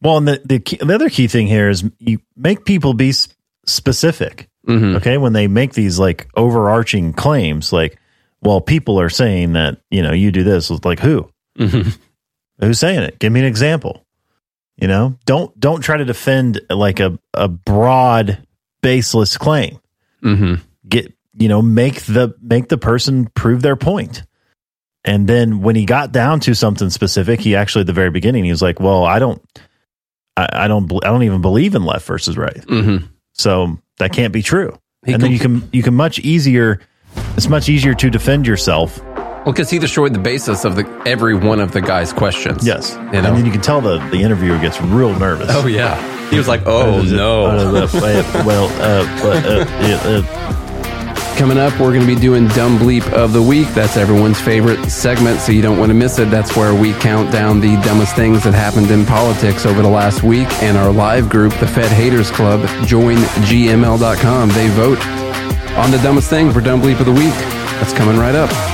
[0.00, 3.12] Well, and the the, key, the other key thing here is you make people be
[3.66, 4.48] specific.
[4.68, 4.96] Mm-hmm.
[4.96, 7.98] Okay, when they make these like overarching claims, like,
[8.40, 10.70] well, people are saying that you know you do this.
[10.84, 11.28] Like who?
[11.58, 11.90] Mm-hmm.
[12.60, 13.18] Who's saying it?
[13.18, 14.03] Give me an example.
[14.76, 18.44] You know, don't don't try to defend like a a broad,
[18.82, 19.78] baseless claim.
[20.22, 20.54] Mm-hmm.
[20.88, 24.22] Get you know make the make the person prove their point.
[25.04, 28.44] And then when he got down to something specific, he actually at the very beginning
[28.44, 29.40] he was like, "Well, I don't,
[30.36, 32.56] I, I don't, I don't even believe in left versus right.
[32.56, 33.06] Mm-hmm.
[33.34, 36.80] So that can't be true." He and then you can you can much easier.
[37.36, 38.98] It's much easier to defend yourself.
[39.44, 42.66] Well, because he destroyed the basis of the every one of the guy's questions.
[42.66, 43.34] Yes, you and know.
[43.34, 45.48] then you can tell the the interviewer gets real nervous.
[45.50, 47.44] Oh yeah, he was like, "Oh no."
[48.46, 50.54] well, uh, but, uh, yeah, uh,
[51.36, 53.66] Coming up, we're going to be doing Dumb Bleep of the Week.
[53.70, 56.30] That's everyone's favorite segment, so you don't want to miss it.
[56.30, 60.22] That's where we count down the dumbest things that happened in politics over the last
[60.22, 60.46] week.
[60.62, 64.48] And our live group, the Fed Haters Club, join gml.com.
[64.50, 65.04] They vote
[65.76, 67.34] on the dumbest thing for Dumb Bleep of the Week.
[67.80, 68.73] That's coming right up.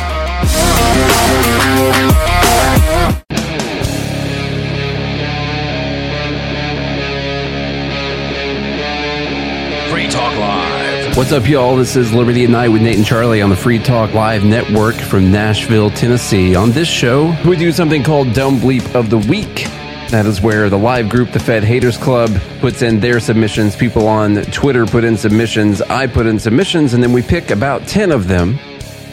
[11.17, 11.77] What's up, y'all?
[11.77, 14.95] This is Liberty at Night with Nate and Charlie on the Free Talk Live Network
[14.95, 16.55] from Nashville, Tennessee.
[16.55, 19.65] On this show, we do something called Dumb Bleep of the Week.
[20.11, 22.31] That is where the live group, the Fed Haters Club,
[22.61, 23.77] puts in their submissions.
[23.77, 25.83] People on Twitter put in submissions.
[25.83, 28.59] I put in submissions, and then we pick about 10 of them.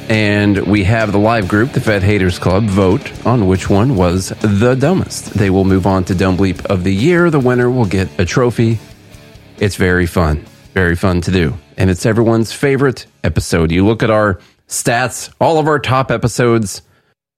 [0.08, 4.30] And we have the live group, the Fed Haters Club, vote on which one was
[4.30, 5.34] the dumbest.
[5.34, 7.30] They will move on to Dumb Bleep of the Year.
[7.30, 8.80] The winner will get a trophy.
[9.58, 10.46] It's very fun.
[10.74, 11.58] Very fun to do.
[11.78, 13.72] And it's everyone's favorite episode.
[13.72, 16.82] You look at our stats, all of our top episodes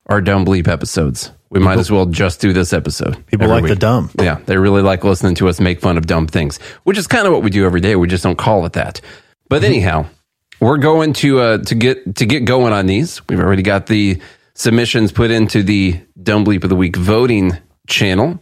[0.07, 1.31] are dumb bleep episodes.
[1.49, 3.25] We might as well just do this episode.
[3.25, 4.11] People like the dumb.
[4.19, 7.25] Yeah, they really like listening to us make fun of dumb things, which is kind
[7.25, 7.95] of what we do every day.
[7.95, 9.01] We just don't call it that.
[9.49, 10.05] But anyhow,
[10.59, 13.27] we're going to uh, to get to get going on these.
[13.27, 14.21] We've already got the
[14.53, 17.57] submissions put into the Dumb Bleep of the Week voting
[17.87, 18.39] channel.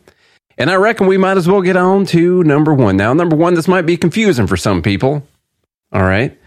[0.58, 2.98] And I reckon we might as well get on to number one.
[2.98, 5.26] Now, number one, this might be confusing for some people.
[5.92, 6.38] All right.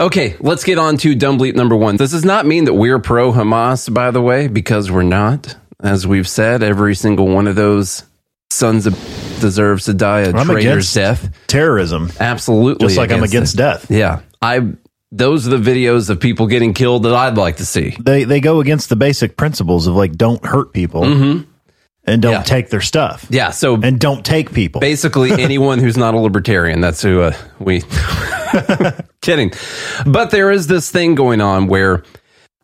[0.00, 1.96] Okay, let's get on to Dumb Bleep number one.
[1.96, 5.56] This does not mean that we're pro Hamas, by the way, because we're not.
[5.80, 8.02] As we've said, every single one of those
[8.50, 8.94] sons of
[9.40, 11.28] deserves to die a I'm traitor's death.
[11.46, 12.10] terrorism.
[12.18, 12.86] Absolutely.
[12.86, 13.58] Just like I'm against it.
[13.58, 13.90] death.
[13.90, 14.20] Yeah.
[14.42, 14.72] I
[15.12, 17.96] those are the videos of people getting killed that I'd like to see.
[18.00, 21.46] They they go against the basic principles of like don't hurt people Mhm.
[22.06, 22.42] And don't Yeah.
[22.42, 23.26] take their stuff.
[23.30, 24.80] Yeah, so and don't take people.
[24.80, 26.80] Basically, anyone who's not a libertarian.
[26.80, 27.82] That's who uh, we.
[29.22, 29.52] kidding,
[30.06, 32.02] but there is this thing going on where,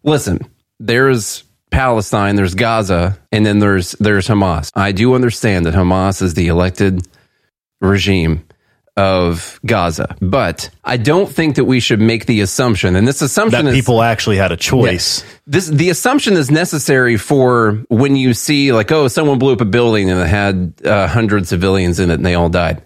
[0.05, 0.39] listen,
[0.79, 4.71] there's Palestine, there's Gaza, and then there's there's Hamas.
[4.75, 7.07] I do understand that Hamas is the elected
[7.81, 8.45] regime
[9.01, 13.64] of Gaza, but I don't think that we should make the assumption, and this assumption
[13.64, 15.24] that is people actually had a choice.
[15.47, 19.64] this the assumption is necessary for when you see like oh someone blew up a
[19.64, 22.82] building and it had uh, hundred civilians in it and they all died.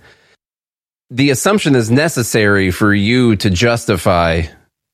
[1.11, 4.43] The assumption is necessary for you to justify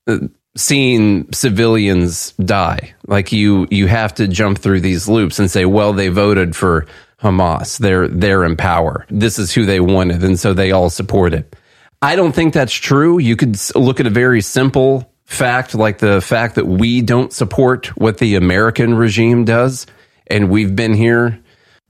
[0.06, 0.20] uh,
[0.56, 2.94] seeing civilians die.
[3.06, 6.86] Like you you have to jump through these loops and say well they voted for
[7.22, 11.34] Hamas they're they're in power this is who they wanted and so they all support
[11.34, 11.54] it
[12.02, 13.18] I don't think that's true.
[13.18, 17.88] You could look at a very simple fact, like the fact that we don't support
[17.98, 19.86] what the American regime does.
[20.26, 21.38] And we've been here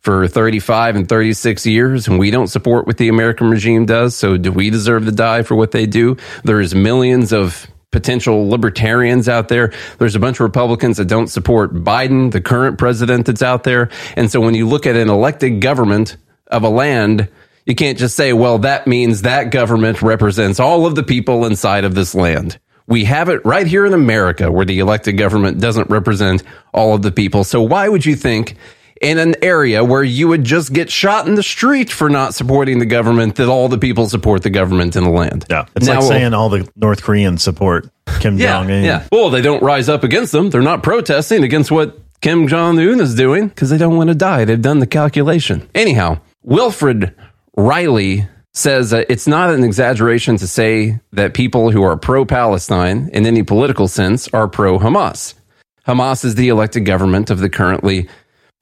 [0.01, 4.17] for 35 and 36 years, and we don't support what the American regime does.
[4.17, 6.17] So, do we deserve to die for what they do?
[6.43, 9.73] There's millions of potential libertarians out there.
[9.99, 13.91] There's a bunch of Republicans that don't support Biden, the current president that's out there.
[14.17, 17.29] And so, when you look at an elected government of a land,
[17.67, 21.85] you can't just say, well, that means that government represents all of the people inside
[21.85, 22.59] of this land.
[22.87, 26.43] We have it right here in America where the elected government doesn't represent
[26.75, 27.45] all of the people.
[27.45, 28.57] So why would you think
[29.01, 32.79] in an area where you would just get shot in the street for not supporting
[32.79, 35.47] the government that all the people support the government in the land?
[35.51, 35.67] Yeah.
[35.75, 37.89] It's like saying all the North Koreans support
[38.21, 38.85] Kim yeah, Jong Un.
[38.85, 39.07] yeah.
[39.11, 40.51] Well, they don't rise up against them.
[40.51, 44.15] They're not protesting against what Kim Jong Un is doing because they don't want to
[44.15, 44.45] die.
[44.45, 45.69] They've done the calculation.
[45.75, 47.15] Anyhow, Wilfred
[47.57, 53.09] Riley says that it's not an exaggeration to say that people who are pro Palestine
[53.13, 55.35] in any political sense are pro Hamas.
[55.87, 58.09] Hamas is the elected government of the currently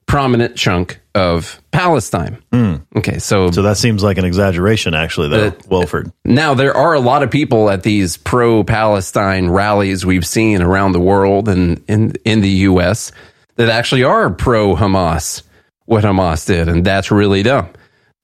[0.09, 2.39] prominent chunk of Palestine.
[2.97, 6.11] Okay, so So that seems like an exaggeration, actually, though, Uh, Wilford.
[6.25, 10.93] now, there are a lot of people at these pro Palestine rallies we've seen around
[10.93, 13.13] the world and in, in the U.S.
[13.57, 15.43] that actually are pro Hamas,
[15.85, 16.69] what Hamas did.
[16.69, 17.69] And that's really dumb.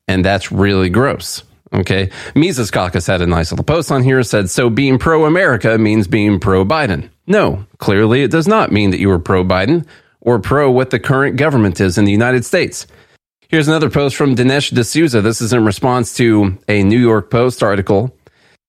[0.09, 1.43] And that's really gross.
[1.73, 2.11] Okay.
[2.35, 6.07] Mises Caucus had a nice little post on here said, so being pro America means
[6.09, 7.09] being pro Biden.
[7.27, 9.85] No, clearly it does not mean that you are pro Biden
[10.25, 12.87] or pro what the current government is in the United States.
[13.49, 15.21] Here's another post from Dinesh D'Souza.
[15.21, 18.17] This is in response to a New York Post article.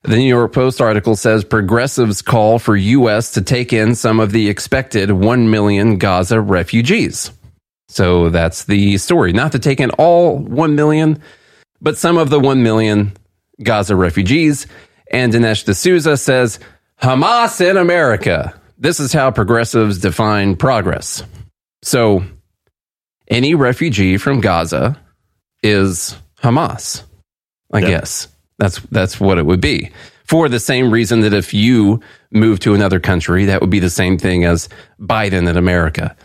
[0.04, 3.32] The New York Post article says progressives call for U.S.
[3.32, 7.32] to take in some of the expected 1 million Gaza refugees.
[7.88, 9.34] So that's the story.
[9.34, 11.22] Not to take in all 1 million,
[11.82, 13.14] but some of the 1 million
[13.64, 14.68] Gaza refugees.
[15.12, 16.60] And Dinesh D'Souza says,
[17.02, 18.54] Hamas in America.
[18.78, 21.24] This is how progressives define progress.
[21.86, 22.24] So
[23.28, 24.98] any refugee from Gaza
[25.62, 27.04] is Hamas.
[27.72, 27.88] I Yeah.
[27.90, 29.92] guess that's that's what it would be.
[30.24, 32.00] For the same reason that if you
[32.32, 34.68] move to another country, that would be the same thing as
[35.00, 36.16] Biden in America.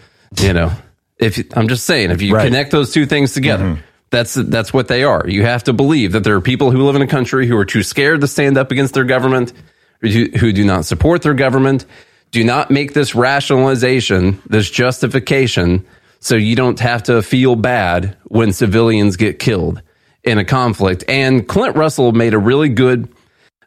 [0.41, 0.73] You know,
[1.19, 2.47] if I'm just saying, if you Right.
[2.47, 3.81] connect those two things together, mm-hmm.
[4.11, 5.25] that's that's what they are.
[5.29, 7.67] You have to believe that there are people who live in a country who are
[7.67, 9.53] too scared to stand up against their government,
[10.01, 11.85] who do, who do not support their government.
[12.31, 15.87] Do not make this rationalization, this justification,
[16.21, 19.83] so you don't have to feel bad when civilians get killed
[20.23, 21.05] in a conflict.
[21.09, 23.13] And Clint Russell made a really good,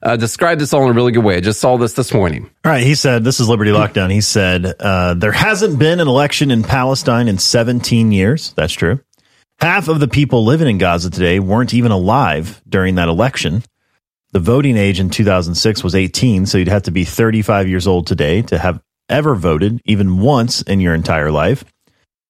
[0.02, 1.38] uh, described this all in a really good way.
[1.38, 2.50] I just saw this this morning.
[2.64, 4.12] All right, he said, this is Liberty Lockdown.
[4.12, 8.54] He said, uh, there hasn't been an election in Palestine in 17 years.
[8.54, 9.00] That's true.
[9.60, 13.64] Half of the people living in Gaza today weren't even alive during that election.
[14.34, 18.08] The voting age in 2006 was 18, so you'd have to be 35 years old
[18.08, 21.64] today to have ever voted even once in your entire life.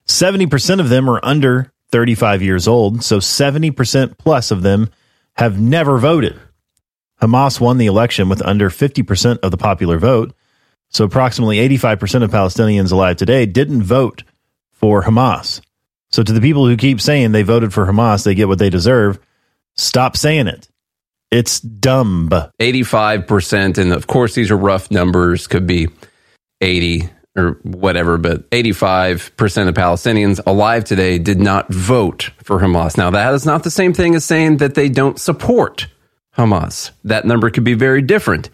[0.05, 4.89] 70% of them are under 35 years old, so 70% plus of them
[5.38, 6.38] have never voted.
[7.21, 10.35] Hamas won the election with under 50% of the popular vote.
[10.89, 14.23] So approximately 85% of Palestinians alive today didn't vote
[14.73, 15.61] for Hamas.
[16.09, 18.69] So to the people who keep saying they voted for Hamas, they get what they
[18.69, 19.19] deserve,
[19.75, 20.67] stop saying it.
[21.34, 22.30] It's dumb.
[22.60, 25.88] 85%, and of course, these are rough numbers, could be
[26.61, 32.99] 80 or whatever, but 85% of Palestinians alive today did not vote for Hamas.
[32.99, 35.88] Now, that is not the same thing as saying that they don't support
[36.38, 36.91] Hamas.
[37.03, 38.51] That number could be very different.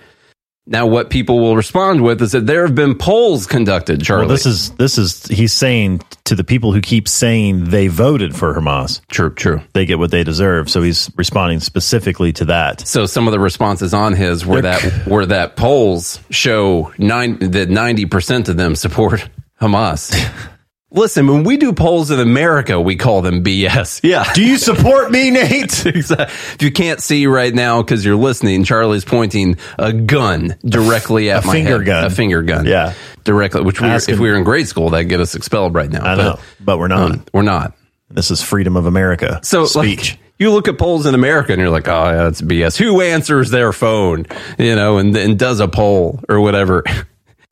[0.71, 4.27] Now, what people will respond with is that there have been polls conducted, Charlie.
[4.27, 8.35] Well, this is this is he's saying to the people who keep saying they voted
[8.35, 9.01] for Hamas.
[9.07, 9.61] True, true.
[9.73, 10.69] They get what they deserve.
[10.69, 12.87] So he's responding specifically to that.
[12.87, 17.69] So some of the responses on his were that were that polls show nine that
[17.69, 19.27] ninety percent of them support
[19.59, 20.13] Hamas.
[20.91, 23.99] Listen, when we do polls in America, we call them BS.
[24.03, 24.31] Yeah.
[24.33, 25.85] Do you support me, Nate?
[25.85, 31.43] If you can't see right now because you're listening, Charlie's pointing a gun directly at
[31.43, 31.85] A my finger head.
[31.85, 32.05] gun.
[32.05, 32.65] A finger gun.
[32.65, 32.93] Yeah.
[33.23, 35.89] Directly, which we were, if we were in grade school, that'd get us expelled right
[35.91, 36.03] now.
[36.03, 37.11] I know, but we're not.
[37.11, 37.73] um, we're not.
[38.09, 39.39] This is freedom of America.
[39.43, 40.11] So speech.
[40.13, 42.77] like, you look at polls in America and you're like, oh, yeah, that's BS.
[42.77, 44.25] Who answers their phone,
[44.57, 46.83] you know, and, and does a poll or whatever?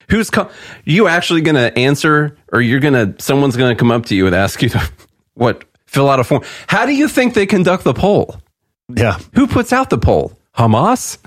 [0.09, 0.49] Who's co-
[0.85, 4.15] you actually going to answer or you're going to, someone's going to come up to
[4.15, 4.91] you and ask you to,
[5.33, 6.43] what, fill out a form.
[6.67, 8.39] How do you think they conduct the poll?
[8.95, 9.19] yeah.
[9.33, 10.31] Who puts out the poll?
[10.57, 11.17] Hamas?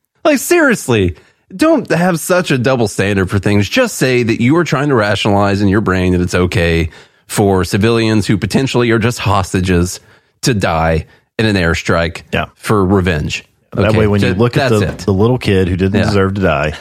[0.24, 1.16] like, seriously,
[1.54, 3.68] don't have such a double standard for things.
[3.68, 6.90] Just say that you are trying to rationalize in your brain that it's okay
[7.26, 10.00] for civilians who potentially are just hostages
[10.42, 11.06] to die
[11.38, 12.46] in an airstrike Yeah.
[12.54, 13.44] for revenge.
[13.72, 16.06] That Okay, way, when you look at the, the little kid who didn't Yeah.
[16.06, 16.72] deserve to die,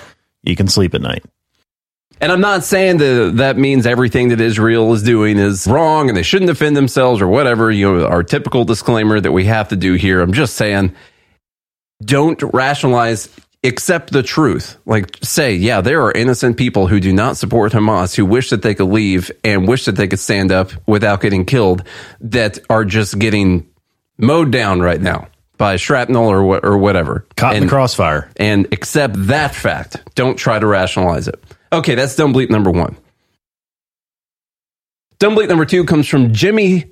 [0.44, 1.24] you can sleep at night.
[2.20, 6.18] And I'm not saying that that means everything that Israel is doing is wrong and
[6.18, 9.76] they shouldn't defend themselves or whatever, you know, our typical disclaimer that we have to
[9.76, 10.22] do here.
[10.22, 10.96] I'm just saying
[12.04, 13.30] don't rationalize,
[13.64, 14.78] accept the truth.
[14.86, 18.64] Like say, yeah, there are innocent people who do not support Hamas who wish that
[18.64, 21.84] they could leave and wish that they could stand up without getting killed
[22.22, 23.68] that are just getting
[24.18, 25.28] mowed down right now
[25.58, 27.26] by shrapnel or what or whatever.
[27.36, 28.30] Caught in And- the crossfire.
[28.38, 29.98] and accept that fact.
[30.16, 31.42] Don't try to rationalize it.
[31.74, 32.96] Okay, that's dumb bleep number one.
[35.20, 36.92] Dumb bleep number two comes from Jimmy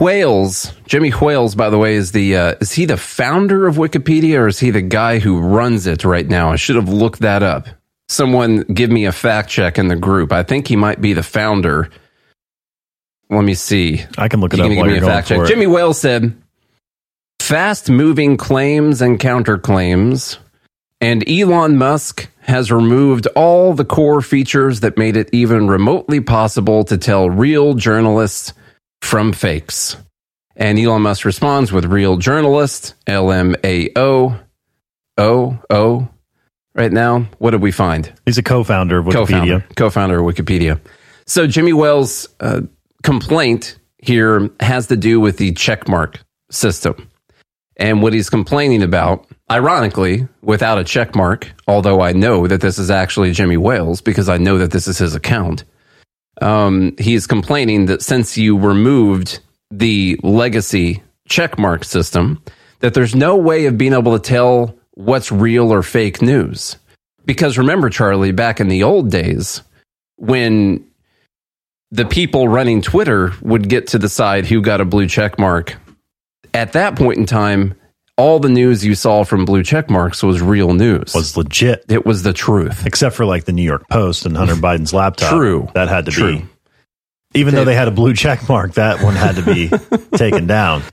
[0.00, 0.72] Wales.
[0.86, 4.48] Jimmy Wales, by the way, is the uh, is he the founder of Wikipedia or
[4.48, 6.50] is he the guy who runs it right now?
[6.50, 7.68] I should have looked that up.
[8.08, 10.32] Someone give me a fact check in the group.
[10.32, 11.90] I think he might be the founder.
[13.30, 14.04] Let me see.
[14.18, 15.46] I can look it You up give me a fact check.
[15.46, 16.36] Jimmy Wales said,
[17.44, 20.38] "Fast moving claims and counterclaims."
[21.00, 26.84] And Elon Musk has removed all the core features that made it even remotely possible
[26.84, 28.54] to tell real journalists
[29.02, 29.98] from fakes.
[30.56, 34.40] And Elon Musk responds with real journalist, LMAO,
[35.18, 36.08] O, O.
[36.74, 38.12] Right now, what did we find?
[38.24, 39.14] He's a co-founder of Wikipedia.
[39.14, 40.80] Co-founder, co-founder of Wikipedia.
[41.26, 42.62] So Jimmy Wales' uh,
[43.02, 46.16] complaint here has to do with the checkmark
[46.50, 47.10] system.
[47.76, 52.78] And what he's complaining about, ironically, without a check mark, although I know that this
[52.78, 55.64] is actually Jimmy Wales because I know that this is his account,
[56.40, 59.40] um, he's complaining that since you removed
[59.70, 62.42] the legacy check mark system,
[62.80, 66.76] that there's no way of being able to tell what's real or fake news.
[67.24, 69.62] Because remember, Charlie, back in the old days,
[70.16, 70.86] when
[71.90, 75.76] the people running Twitter would get to decide who got a blue check mark
[76.54, 77.74] at that point in time,
[78.16, 81.12] all the news you saw from blue check marks was real news.
[81.14, 81.84] Was legit.
[81.88, 82.86] It was the truth.
[82.86, 85.30] Except for like the New York Post and Hunter Biden's laptop.
[85.30, 85.68] True.
[85.74, 86.38] That had to True.
[86.38, 86.46] be.
[87.34, 89.68] Even though they had a blue check mark, that one had to be
[90.16, 90.84] taken down.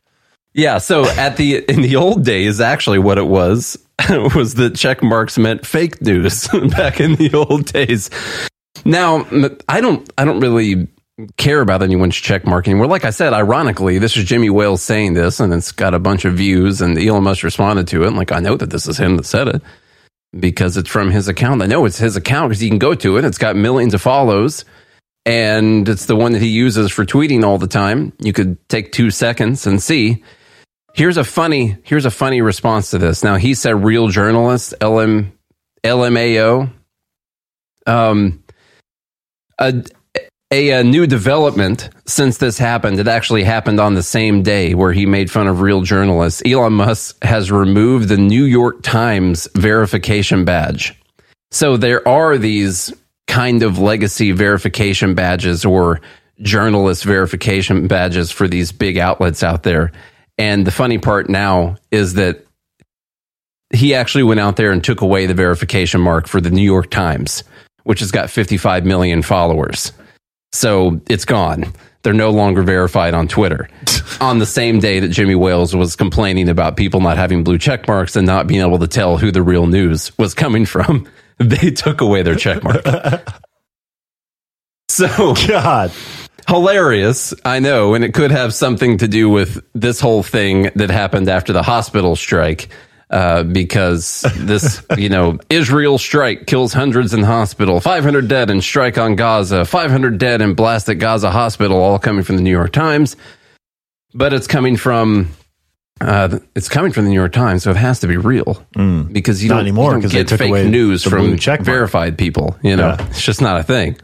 [0.54, 3.78] Yeah, so at the in the old days, actually, what it was
[4.10, 8.10] was that check marks meant fake news back in the old days.
[8.84, 9.28] Now,
[9.70, 10.88] I don't, I don't really
[11.38, 12.88] care about anyone's check mark anymore.
[12.88, 16.26] Like I said, ironically, this is Jimmy Wales saying this, and it's got a bunch
[16.26, 18.08] of views, and Elon Musk responded to it.
[18.08, 19.62] And like, I know that this is him that said it
[20.40, 21.62] because it's from his account.
[21.62, 23.26] I know it's his account because you can go to it.
[23.26, 24.66] It's got millions of follows
[25.26, 28.14] and it's the one that he uses for tweeting all the time.
[28.20, 30.24] You could take two seconds and see.
[30.94, 33.24] Here's a funny here's a funny response to this.
[33.24, 35.32] Now he said real journalist LM
[35.84, 36.72] LMAO.
[37.88, 38.44] Um,
[39.58, 39.84] a,
[40.52, 43.00] a a new development since this happened.
[43.00, 46.42] It actually happened on the same day where he made fun of real journalists.
[46.46, 51.00] Elon Musk has removed the New York Times verification badge.
[51.52, 52.94] So there are these
[53.28, 56.02] kind of legacy verification badges or
[56.42, 59.92] journalist verification badges for these big outlets out there.
[60.38, 62.46] And the funny part now is that
[63.74, 66.90] he actually went out there and took away the verification mark for the New York
[66.90, 67.44] Times,
[67.84, 69.94] which has got 55 million followers.
[70.54, 71.74] So it's gone.
[72.04, 73.70] They're no longer verified on Twitter.
[74.22, 77.88] on the same day that Jimmy Wales was complaining about people not having blue check
[77.88, 81.08] marks and not being able to tell who the real news was coming from,
[81.38, 82.84] they took away their check mark.
[84.90, 85.92] so God.
[86.48, 90.90] hilarious, I know, and it could have something to do with this whole thing that
[90.90, 92.70] happened after the hospital strike.
[93.12, 98.98] Uh, because this, you know, Israel strike kills hundreds in hospital, 500 dead in strike
[98.98, 102.72] on Gaza, 500 dead in blast at Gaza hospital, all coming from the New York
[102.72, 103.16] Times.
[104.14, 105.30] But it's coming from.
[106.00, 108.66] Uh, it's coming from the New York Times, so it has to be real
[109.12, 112.58] because you Not don't, anymore, you don't get took fake away news from verified people.
[112.64, 113.08] You know, Yeah.
[113.10, 113.98] it's just not a thing.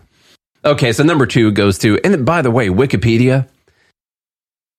[0.63, 3.47] Okay, so number two goes to, and by the way, Wikipedia.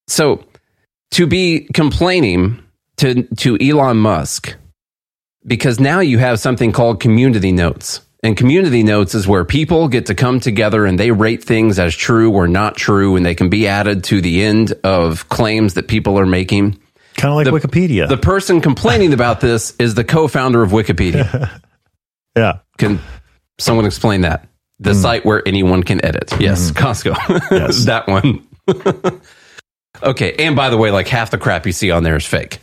[0.06, 0.44] So
[1.12, 2.62] to be complaining
[2.98, 4.54] to to Elon Musk
[5.46, 8.02] because now you have something called community notes.
[8.22, 11.94] And community notes is where people get to come together and they rate things as
[11.94, 15.86] true or not true, and they can be added to the end of claims that
[15.86, 16.80] people are making.
[17.16, 18.08] Kind of like Wikipedia.
[18.08, 21.60] The person complaining about this is the co-founder of Wikipedia.
[22.36, 22.58] yeah.
[22.76, 22.98] Can
[23.58, 24.48] someone explain that?
[24.80, 25.00] The hmm.
[25.00, 26.32] site where anyone can edit.
[26.40, 26.76] Yes, hmm.
[26.76, 27.50] Costco.
[27.52, 27.84] yes.
[27.84, 28.46] that one.
[30.02, 30.34] okay.
[30.44, 32.58] And by the way, like half the crap you see on there is fake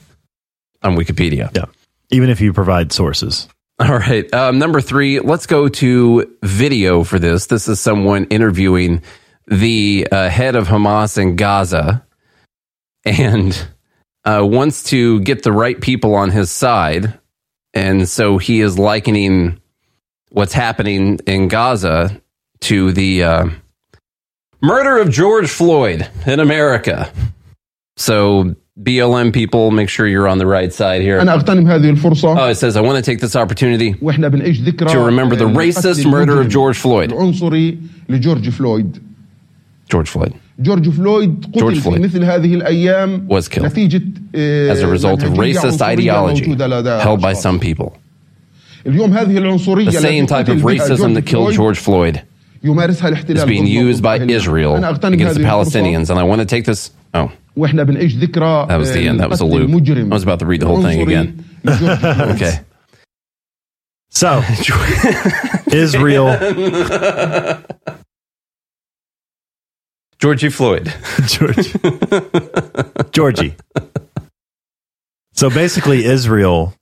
[0.85, 1.53] on Wikipedia.
[1.55, 1.65] Yeah.
[2.11, 3.47] Even if you provide sources.
[3.79, 4.31] All right.
[4.33, 7.47] Um, number three, let's go to video for this.
[7.47, 9.01] This is someone interviewing
[9.47, 12.05] the uh, head of Hamas in Gaza
[13.03, 13.67] and
[14.23, 17.19] uh, wants to get the right people on his side.
[17.73, 19.59] And so he is likening
[20.29, 22.21] what's happening in Gaza
[22.61, 23.49] to the uh,
[24.61, 27.11] murder of George Floyd in America.
[27.97, 31.20] So, BLM people, make sure you're on the right side here.
[31.20, 34.60] أنا أغتنم هذه الفرصة Oh, it says, I want to take this opportunity وإحنا بنعيش
[34.60, 37.12] ذكرى to remember the القتل racist murder of المجرم George Floyd.
[37.12, 38.96] العنصري لجورج فلويد
[39.94, 44.02] George Floyd جورج فلويد قتل جورج في فلويد مثل هذه الأيام was killed نتيجة
[44.34, 47.46] آه، as a result of منهجية racist عنصرية ideology موجودة لدى held by الأشخاص.
[47.46, 47.90] some people.
[48.86, 51.76] اليوم هذه العنصرية The التي same type قتل of بها racism جورج that killed فلويد
[51.76, 52.18] George Floyd
[52.64, 55.64] يمارسها الاحتلال is being ضد used by وضد Israel أنا أغتنم against the هذه الفرصة
[55.64, 56.10] Palestinians.
[56.10, 56.90] And I want to take this.
[57.14, 59.20] Oh, واحنا بنعيش ذكرى that was the آه، end.
[59.20, 59.68] That was a القتل loop.
[59.68, 61.44] المجرم I was about to read the whole thing العنصري again.
[61.64, 62.36] لجورج فلويد.
[62.36, 62.60] Okay.
[64.12, 64.42] So,
[65.72, 66.28] Israel,
[70.18, 70.92] Georgie Floyd.
[71.26, 71.72] George,
[73.12, 73.54] Georgie.
[75.32, 76.74] So basically, Israel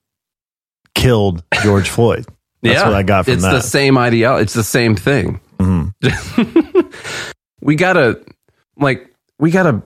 [0.95, 2.27] killed George Floyd.
[2.63, 3.53] That's yeah, what I got from it's that.
[3.53, 4.43] the same ideology.
[4.45, 5.41] It's the same thing.
[7.61, 8.21] we got a
[8.77, 9.83] like we got a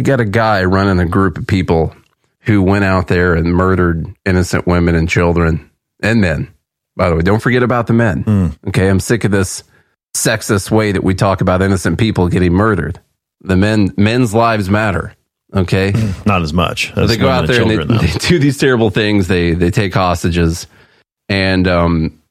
[0.00, 1.94] we got a guy running a group of people
[2.40, 5.70] who went out there and murdered innocent women and children
[6.02, 6.48] and men.
[6.96, 8.22] By the way, don't forget about the men.
[8.22, 8.46] Hmm.
[8.68, 9.62] Okay, I'm sick of this
[10.16, 12.98] sexist way that we talk about innocent people getting murdered.
[13.42, 15.14] The men men's lives matter.
[15.54, 15.92] Okay,
[16.24, 16.94] Not as much.
[16.94, 18.02] so they go out there and they, children, though.
[18.02, 19.28] they do these terrible things.
[19.28, 20.66] They they take hostages,
[21.28, 22.22] and um,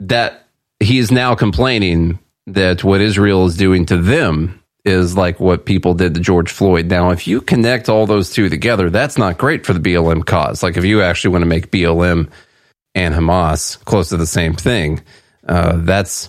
[0.00, 0.46] that
[0.78, 5.94] he is now complaining that what Israel is doing to them is like what people
[5.94, 6.86] did to George Floyd.
[6.86, 10.62] Now, if you connect all those two together, that's not great for the BLM cause.
[10.62, 12.28] Like if you actually want to make BLM
[12.94, 15.00] and Hamas close to the same thing,
[15.46, 16.28] uh, that's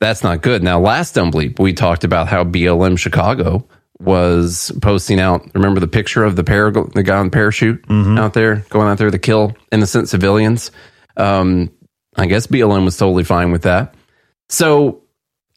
[0.00, 0.62] that's not good.
[0.62, 3.66] Now, last Dumbleep, we talked about how BLM Chicago
[3.98, 5.48] was posting out.
[5.54, 7.84] Remember the picture of the par- the guy on parachute
[8.18, 10.70] out there going out there to kill innocent civilians.
[11.16, 11.70] Um,
[12.16, 13.94] I guess BLM was totally fine with that.
[14.48, 15.02] So,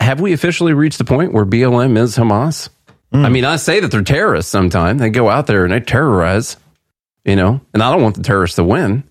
[0.02, 2.70] have we officially reached the point where BLM is Hamas?
[3.14, 3.26] Mm.
[3.26, 4.52] I mean, I say that they're terrorists.
[4.52, 6.58] Sometimes they go out there and they terrorize,
[7.26, 7.62] you know.
[7.74, 9.04] And I don't want the terrorists to win,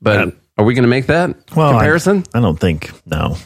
[0.00, 2.24] but are we going to make that Well, comparison?
[2.34, 3.36] I, don't think no.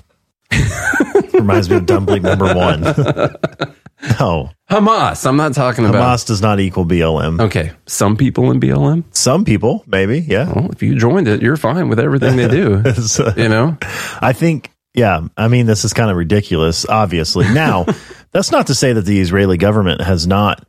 [1.34, 2.80] Reminds me of Dumpling number one.
[4.20, 5.26] no, Hamas.
[5.26, 7.40] I'm not talking about Hamas does not equal BLM.
[7.40, 9.04] Okay, some people in BLM.
[9.10, 10.52] Some people, maybe, yeah.
[10.52, 12.82] Well, if you joined it, you're fine with everything they do.
[13.02, 13.76] So- you know,
[14.20, 15.26] I think, yeah.
[15.36, 16.86] I mean, this is kind of ridiculous.
[16.86, 17.86] Obviously, now
[18.32, 20.66] that's not to say that the Israeli government has not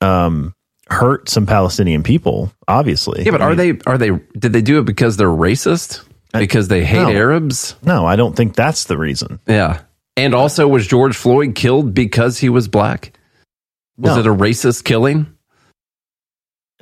[0.00, 0.54] um,
[0.88, 2.52] hurt some Palestinian people.
[2.68, 3.32] Obviously, yeah.
[3.32, 3.90] But I are mean, they?
[3.90, 4.10] Are they?
[4.38, 6.04] Did they do it because they're racist?
[6.32, 7.10] Because they hate no.
[7.10, 7.76] Arabs?
[7.82, 9.40] No, I don't think that's the reason.
[9.46, 9.80] Yeah.
[10.18, 13.12] And also, was George Floyd killed because he was black?
[13.96, 14.20] Was No.
[14.20, 15.26] it a racist killing?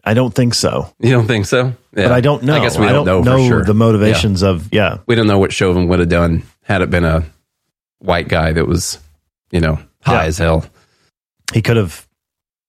[0.03, 0.93] I don't think so.
[0.99, 1.67] You don't think so?
[1.97, 2.05] Yeah.
[2.09, 2.55] But I don't know.
[2.55, 3.65] I guess we don't, know, for sure.
[3.65, 4.99] the motivations of yeah.
[5.07, 7.25] We don't know what Chauvin would have done had it been a
[8.01, 8.99] white guy that was,
[9.51, 10.29] you know, high Yeah.
[10.29, 10.67] as hell.
[11.53, 12.07] He could have.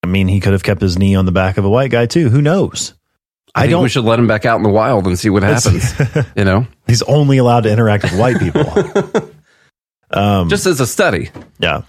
[0.03, 2.05] I mean, he could have kept his knee on the back of a white guy
[2.05, 2.29] too.
[2.29, 2.93] Who knows?
[3.55, 3.83] I, I think don't.
[3.83, 5.93] we should let him back out in the wild and see what happens.
[6.35, 8.61] you know, He's only allowed to interact with white people.
[10.11, 11.31] um, just as a study.
[11.59, 11.81] yeah,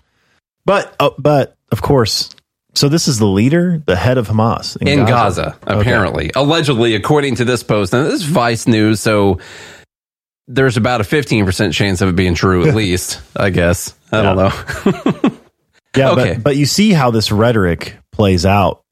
[0.64, 2.30] but uh, but of course.
[2.74, 5.80] So this is the leader, the head of Hamas in Gaza, Okay.
[5.80, 6.30] apparently.
[6.36, 7.94] Allegedly, according to this post.
[7.94, 9.38] And this is Vice News, so
[10.48, 13.94] there's about a 15% chance of it being true, at least, I guess.
[14.12, 15.30] I don't know.
[15.96, 16.34] Yeah, Okay.
[16.34, 18.82] but but you see how this rhetoric plays out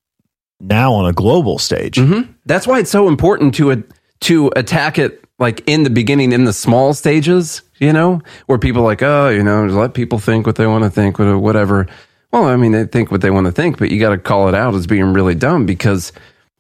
[0.59, 1.97] now on a global stage.
[1.97, 2.35] Mhm.
[2.47, 3.83] That's why it's so important to a,
[4.21, 8.81] to attack it like in the beginning in the small stages, you know, where people
[8.81, 11.87] are like, oh, you know, let people think what they want to think, whatever.
[12.33, 14.49] Well, I mean, they think what they want to think, but you got to call
[14.49, 16.11] it out as being really dumb because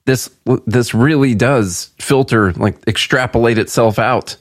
[0.05, 0.29] this
[0.67, 4.37] this really does filter like extrapolate itself out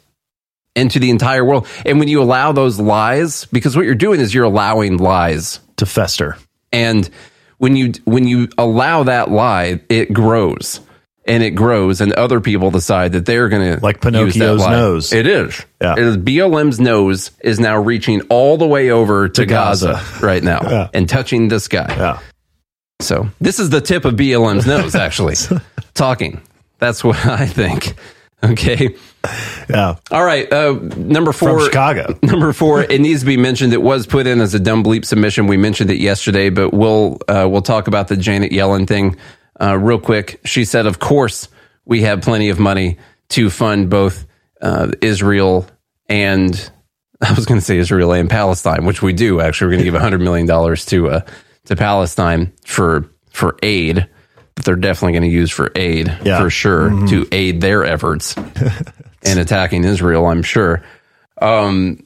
[0.76, 1.68] into the entire world.
[1.86, 5.86] And when you allow those lies, because what you're doing is you're allowing lies to
[5.86, 6.38] fester.
[6.72, 7.10] And
[7.58, 10.80] when you when you allow that lie, it grows
[11.26, 15.14] and it grows, and other people decide that they're going to Like Pinocchio's nose.
[15.14, 15.64] It is.
[15.82, 15.94] Yeah.
[15.94, 19.94] It is BLM's nose is now reaching all the way over to, To Gaza.
[19.94, 20.26] Gaza.
[20.26, 20.88] right now Yeah.
[20.94, 21.96] and touching this guy.
[21.96, 22.20] Yeah.
[23.00, 25.36] So this is the tip of BLM's nose, actually
[25.94, 26.42] talking.
[26.80, 27.94] That's what I think.
[28.52, 28.96] Okay.
[29.70, 29.96] Yeah.
[30.12, 30.52] All right.
[30.52, 31.58] Uh, number four.
[31.58, 32.20] From Chicago.
[32.24, 32.84] Number four.
[32.84, 33.72] It needs to be mentioned.
[33.72, 35.48] It was put in as a dumb bleep submission.
[35.48, 39.16] We mentioned it yesterday, but we'll uh, we'll talk about the Janet Yellen thing
[39.62, 40.42] uh, real quick.
[40.44, 41.48] She said, "Of course,
[41.86, 42.98] we have plenty of money
[43.30, 44.26] to fund both
[44.62, 45.66] uh, Israel
[46.10, 46.54] and
[47.22, 49.68] I was going to say Israel and Palestine, which we do actually.
[49.68, 51.22] We're going to give hundred million dollars to uh,
[51.66, 54.10] to Palestine for for aid."
[54.56, 56.40] That they're definitely going to use for aid Yeah.
[56.40, 57.10] for sure Mhm.
[57.10, 58.36] to aid their efforts
[59.24, 60.26] in attacking Israel.
[60.28, 60.84] I'm sure.
[61.42, 62.04] Um,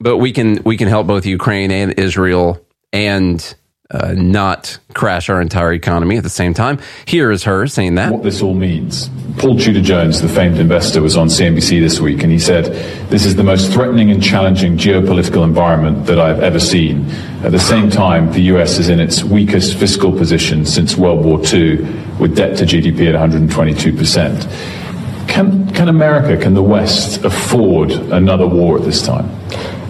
[0.00, 3.54] but we can we can help both Ukraine and Israel and
[3.90, 6.78] uh, not crash our entire economy at the same time.
[7.06, 8.12] Here is her saying that.
[8.12, 9.10] What this all means.
[9.38, 12.66] Paul Tudor Jones, the famed investor, was on CNBC this week and he said,
[13.08, 17.10] This is the most threatening and challenging geopolitical environment that I've ever seen.
[17.42, 21.40] At the same time, the US is in its weakest fiscal position since World War
[21.44, 21.78] II,
[22.18, 25.28] with debt to GDP at 122%.
[25.28, 29.30] Can, can America, can the West afford another war at this time?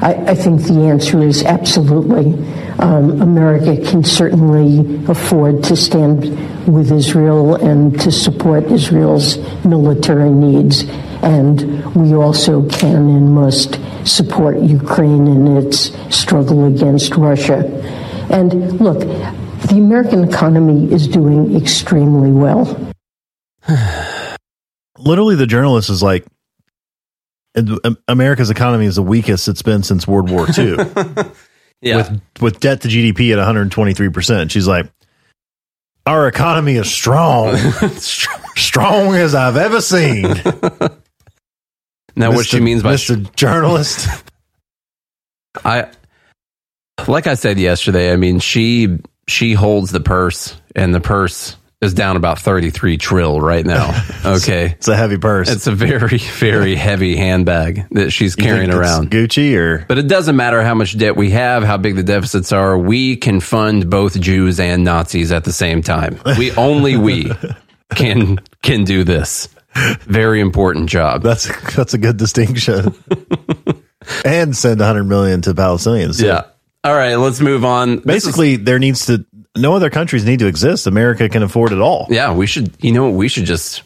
[0.03, 2.33] I, I think the answer is absolutely.
[2.79, 6.23] Um, America can certainly afford to stand
[6.67, 10.85] with Israel and to support Israel's military needs.
[11.23, 17.59] And we also can and must support Ukraine in its struggle against Russia.
[18.31, 22.65] And look, the American economy is doing extremely well.
[24.99, 26.40] Literally, the journalist is like, "Am-
[27.57, 30.77] Um, America's economy is the weakest it's been since World War II.
[31.83, 31.97] Yeah.
[31.97, 34.51] With, with debt to GDP at 123%.
[34.51, 34.91] She's like,
[36.07, 37.57] our economy is strong.
[37.97, 40.35] strong as I've ever seen.
[42.17, 43.35] Now, what she means by Mr.
[43.37, 44.09] Journalist.
[45.65, 45.89] I
[47.09, 51.95] like I said yesterday, I mean she she holds the purse and the purse is
[51.95, 53.91] down about 33 trill right now.
[54.23, 54.67] Okay.
[54.77, 55.49] It's a heavy purse.
[55.51, 59.11] It's a very very heavy handbag that she's carrying around.
[59.11, 62.53] Gucci or But it doesn't matter how much debt we have, how big the deficits
[62.53, 62.77] are.
[62.77, 66.21] We can fund both Jews and Nazis at the same time.
[66.37, 67.33] We only we
[67.95, 69.49] can can do this.
[70.03, 71.23] Very important job.
[71.23, 72.95] That's that's a good distinction.
[74.25, 76.19] and send 100 million to Palestinians.
[76.21, 76.27] too.
[76.27, 76.43] Yeah.
[76.85, 77.97] All right, let's move on.
[77.97, 79.25] This is- Basically, there needs to
[79.57, 80.87] no other countries need to exist.
[80.87, 82.07] America can afford it all.
[82.11, 82.73] Yeah, we should.
[82.83, 83.83] You know, we should just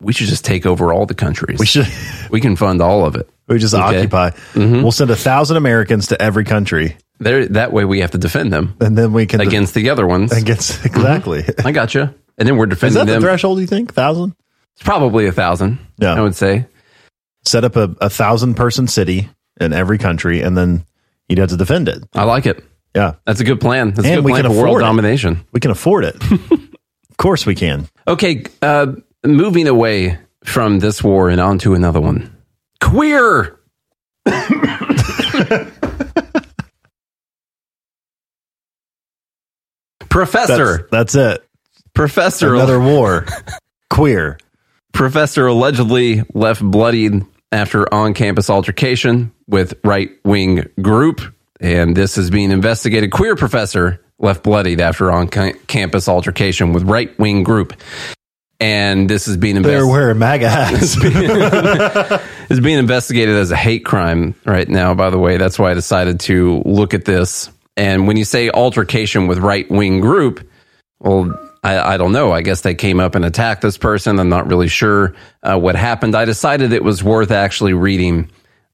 [0.00, 1.58] we should just take over all the countries.
[1.58, 1.86] We should.
[2.30, 3.28] We can fund all of it.
[3.46, 3.98] We just Okay.
[4.00, 4.30] occupy.
[4.30, 4.82] Mm-hmm.
[4.82, 8.52] We'll send a thousand Americans to every country, There, that way we have to defend
[8.52, 10.32] them and then we can against the other ones.
[10.32, 11.42] against exactly.
[11.42, 11.66] Mm-hmm.
[11.66, 12.12] I got you.
[12.38, 13.22] And then we're defending Is that the them.
[13.22, 13.60] threshold?
[13.60, 14.34] You think thousand?
[14.74, 15.78] It's probably a thousand.
[15.98, 16.14] Yeah.
[16.14, 16.66] I would say.
[17.44, 19.28] Set up a, a thousand person city
[19.60, 20.84] in every country, and then
[21.28, 22.02] you'd have to defend it.
[22.14, 22.64] I like it.
[22.94, 23.90] Yeah, That's a good plan.
[23.92, 24.80] That's a And good we plan can for world it.
[24.82, 25.44] domination.
[25.52, 26.14] we can afford it.
[26.30, 27.88] of course, we can.
[28.06, 28.92] Okay, uh,
[29.24, 32.36] moving away from this war and onto another one.
[32.80, 33.58] Queer.
[40.08, 40.88] Professor.
[40.90, 41.48] That's, that's it.
[41.94, 42.54] Professor.
[42.54, 43.26] Another war.
[43.90, 44.38] Queer.
[44.92, 51.20] Professor allegedly left bloodied after on campus altercation with right wing group.
[51.60, 53.10] And this is being investigated.
[53.12, 57.74] Queer professor left bloodied after on campus altercation with right wing group.
[58.60, 59.90] And this is being They're investigated.
[59.90, 60.96] wearing MAGA hats.
[62.50, 65.36] is being investigated as a hate crime right now, by the way.
[65.36, 67.50] That's why I decided to look at this.
[67.76, 70.48] And when you say altercation with right wing group,
[71.00, 72.30] well, I, I don't know.
[72.32, 74.20] I guess they came up and attacked this person.
[74.20, 76.14] I'm not really sure uh, what happened.
[76.14, 78.30] I decided it was worth actually reading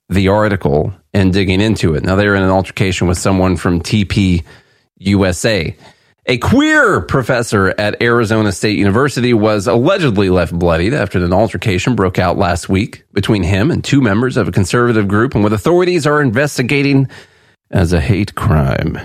[0.08, 2.04] the article and digging into it.
[2.04, 4.44] Now, they're in an altercation with someone from TP
[4.98, 5.76] USA.
[6.26, 12.18] A queer professor at Arizona State University was allegedly left bloodied after an altercation broke
[12.18, 16.06] out last week between him and two members of a conservative group, and what authorities
[16.06, 17.08] are investigating
[17.70, 18.98] as a hate crime.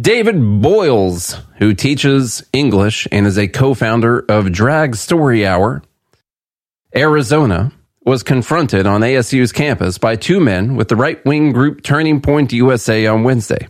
[0.00, 5.82] David Boyles, who teaches English and is a co founder of Drag Story Hour,
[6.94, 7.72] Arizona,
[8.04, 12.52] was confronted on ASU's campus by two men with the right wing group Turning Point
[12.52, 13.68] USA on Wednesday.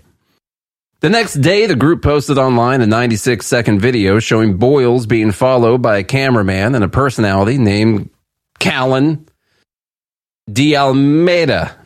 [1.01, 5.83] The next day, the group posted online a 96 second video showing Boyles being followed
[5.83, 8.09] by a cameraman and a personality named
[8.61, 9.27] Callan
[10.51, 11.77] De Almeida,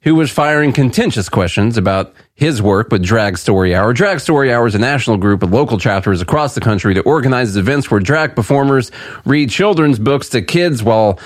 [0.00, 3.92] who was firing contentious questions about his work with Drag Story Hour.
[3.92, 7.58] Drag Story Hour is a national group of local chapters across the country that organizes
[7.58, 8.90] events where drag performers
[9.26, 11.18] read children's books to kids while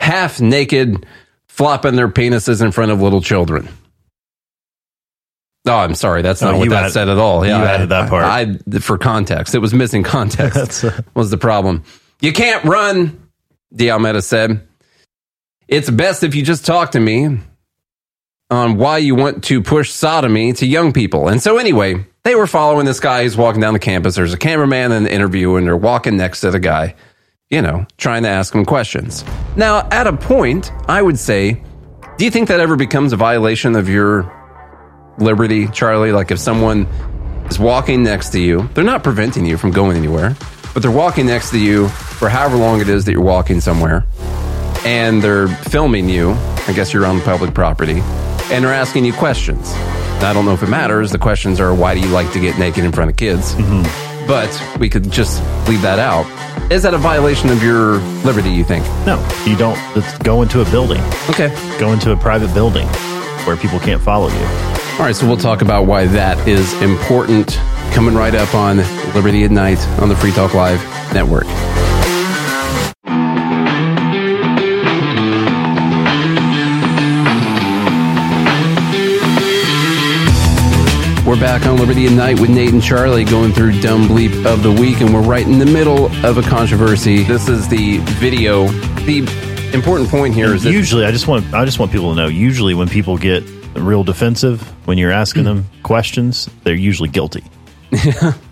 [0.00, 1.06] half naked,
[1.48, 3.68] flopping their penises in front of little children.
[5.66, 6.20] Oh, I'm sorry.
[6.22, 7.44] That's not Oh, what that added- said at all.
[7.46, 8.24] Yeah, you I- added that part.
[8.24, 8.40] I,
[8.72, 9.54] I- for context.
[9.54, 10.84] It was missing context.
[10.84, 11.84] uh, was the problem.
[12.20, 13.28] You can't run,
[13.74, 14.66] De Almeida said.
[15.66, 17.38] It's best if you just talk to me
[18.50, 21.28] on why you want to push sodomy to young people.
[21.28, 24.16] And so, anyway, they were following this guy who's walking down the campus.
[24.16, 26.94] There's a cameraman in the interview, and they're walking next to the guy,
[27.50, 29.24] you know, trying to ask him questions.
[29.56, 31.62] Now, at a point, I would say,
[32.16, 34.32] do you think that ever becomes a violation of your
[35.18, 36.12] liberty, Charlie?
[36.12, 36.86] Like if someone
[37.50, 40.36] is walking next to you, they're not preventing you from going anywhere,
[40.72, 44.06] but they're walking next to you for however long it is that you're walking somewhere,
[44.84, 46.32] and they're filming you.
[46.66, 48.00] I guess you're on public property,
[48.50, 49.72] and they're asking you questions.
[50.20, 51.10] Now, I don't know if it matters.
[51.10, 53.54] The questions are, why do you like to get naked in front of kids?
[53.54, 54.26] Mm-hmm.
[54.26, 56.24] But we could just leave that out.
[56.70, 58.84] Is that a violation of your liberty, you think?
[59.06, 59.78] No, you don't.
[59.94, 61.00] Let's go into a building.
[61.28, 61.54] Okay.
[61.78, 62.88] Go into a private building
[63.46, 64.46] where people can't follow you.
[64.94, 67.58] All right, so we'll talk about why that is important
[67.92, 68.78] coming right up on
[69.14, 70.80] Liberty at Night on the Free Talk Live
[71.12, 71.44] network.
[81.26, 84.62] We're back on Liberty at Night with Nate and Charlie going through Dumb Bleep of
[84.62, 87.22] the Week, and we're right in the middle of a controversy.
[87.22, 88.68] This is the video.
[89.06, 89.20] The
[89.72, 92.16] important point here And is that usually, I just want I just want people to
[92.16, 92.28] know.
[92.28, 93.42] Usually, when people get
[93.74, 97.42] real defensive when you're asking them questions, they're usually guilty.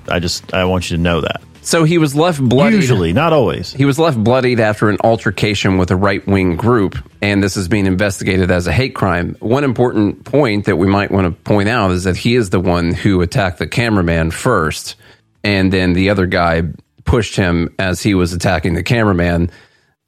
[0.09, 1.43] I just I want you to know that.
[1.63, 2.77] So he was left bloodied.
[2.77, 3.73] Usually, not always.
[3.73, 7.69] He was left bloodied after an altercation with a right wing group, and this is
[7.69, 9.37] being investigated as a hate crime.
[9.39, 12.61] One important point that we might want to point out is that he is the
[12.61, 14.97] one who attacked the cameraman first,
[15.45, 16.63] and then the other guy
[17.05, 19.51] pushed him as he was attacking the cameraman,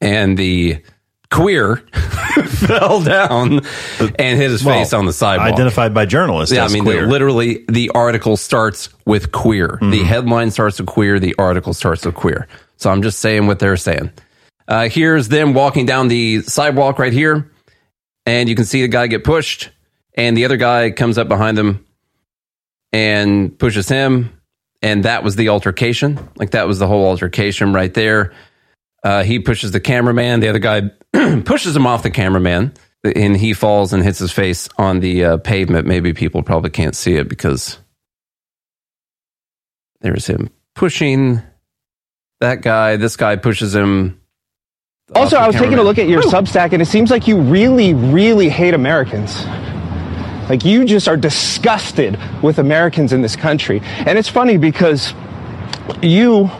[0.00, 0.82] and the
[1.34, 1.76] queer
[2.46, 3.60] fell down
[4.00, 5.52] and hit his Well, face on the sidewalk.
[5.52, 6.54] Identified by journalists.
[6.54, 9.68] Yeah, I mean, literally, the article starts with queer.
[9.68, 9.90] Mm-hmm.
[9.90, 11.18] The headline starts with queer.
[11.18, 12.46] The article starts with queer.
[12.76, 14.10] So I'm just saying what they're saying.
[14.66, 17.50] Uh, here's them walking down the sidewalk right here,
[18.24, 19.70] and you can see the guy get pushed,
[20.14, 21.84] and the other guy comes up behind them
[22.92, 24.40] and pushes him,
[24.80, 26.18] and that was the altercation.
[26.36, 28.32] Like that was the whole altercation right there.
[29.04, 30.40] Uh, he pushes the cameraman.
[30.40, 30.90] The other guy
[31.44, 32.72] pushes him off the cameraman,
[33.04, 35.86] and he falls and hits his face on the uh, pavement.
[35.86, 37.78] Maybe people probably can't see it because
[40.00, 41.42] there's him pushing
[42.40, 42.96] that guy.
[42.96, 44.20] This guy pushes him.
[45.14, 47.92] Also, I was taking a look at your Substack, and it seems like you really,
[47.92, 49.44] really hate Americans.
[50.48, 53.80] Like you just are disgusted with Americans in this country.
[53.82, 55.14] And it's funny because
[56.02, 56.50] you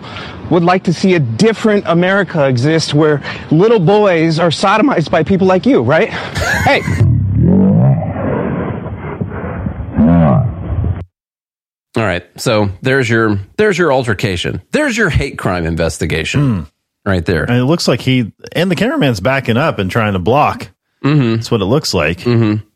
[0.51, 5.47] would like to see a different America exist where little boys are sodomized by people
[5.47, 6.11] like you, right?
[6.65, 6.83] hey.
[11.97, 12.25] All right.
[12.37, 14.63] So there's your there's your altercation.
[14.73, 16.67] There's your hate crime investigation.
[17.07, 17.45] Right there.
[17.45, 20.71] And it looks like he and the cameraman's backing up and trying to block.
[21.05, 21.37] Mm-hmm.
[21.37, 22.19] That's what it looks like.
[22.21, 22.67] Mm-hmm.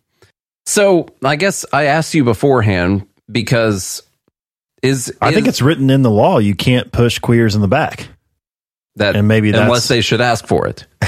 [0.66, 4.03] So I guess I asked you beforehand because
[4.82, 8.09] is I think it's written in the law you can't push queers in the back.
[8.96, 10.86] that and maybe that's unless they should ask for it.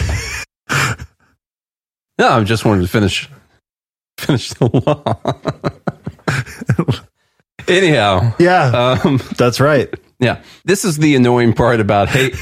[2.18, 3.28] no, I am just wanted to finish
[4.18, 5.20] finish the law.
[7.68, 9.92] Anyhow, Yeah, um, that's right.
[10.18, 12.34] yeah, this is the annoying part about hate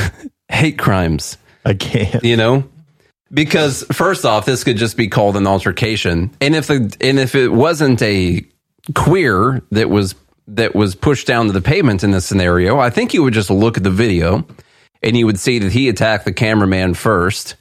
[0.48, 1.38] hate crimes.
[1.64, 2.22] I can't.
[2.22, 2.64] you know
[3.32, 7.34] because first off this could just be called an altercation and if the and if
[7.34, 8.46] it wasn't a
[8.94, 10.14] queer that was
[10.48, 13.50] that was pushed down to the pavement in this scenario i think you would just
[13.50, 14.46] look at the video
[15.02, 17.56] and you would see that he attacked the cameraman first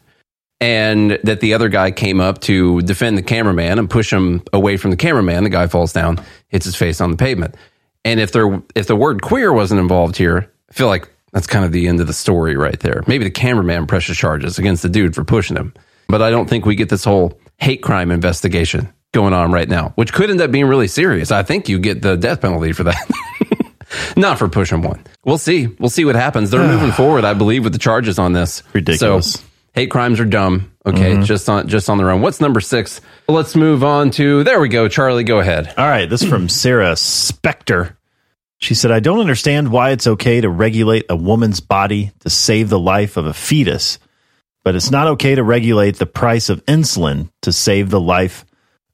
[0.61, 4.77] and that the other guy came up to defend the cameraman and push him away
[4.77, 7.55] from the cameraman the guy falls down hits his face on the pavement
[8.03, 11.65] and if there if the word queer wasn't involved here i feel like that's kind
[11.65, 13.03] of the end of the story right there.
[13.07, 15.73] Maybe the cameraman presses charges against the dude for pushing him.
[16.07, 19.93] But I don't think we get this whole hate crime investigation going on right now,
[19.95, 21.31] which could end up being really serious.
[21.31, 23.09] I think you get the death penalty for that.
[24.17, 25.03] Not for pushing one.
[25.23, 25.67] We'll see.
[25.67, 26.51] We'll see what happens.
[26.51, 28.61] They're moving forward, I believe, with the charges on this.
[28.73, 29.33] Ridiculous.
[29.33, 29.39] So
[29.73, 30.71] hate crimes are dumb.
[30.85, 31.25] Okay, Mhm.
[31.25, 32.21] just on just on their own.
[32.21, 33.01] What's number six?
[33.27, 34.87] Let's move on to there we go.
[34.87, 35.73] Charlie, go ahead.
[35.77, 37.97] All right, this is from Sarah Specter.
[38.59, 42.69] She said, I don't understand why it's okay to regulate a woman's body to save
[42.69, 43.99] the life of a fetus,
[44.63, 48.45] but it's not okay to regulate the price of insulin to save the life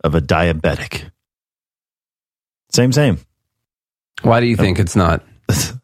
[0.03, 1.09] of a diabetic.
[2.71, 3.17] Same, same.
[4.21, 5.23] Why do you think it's not?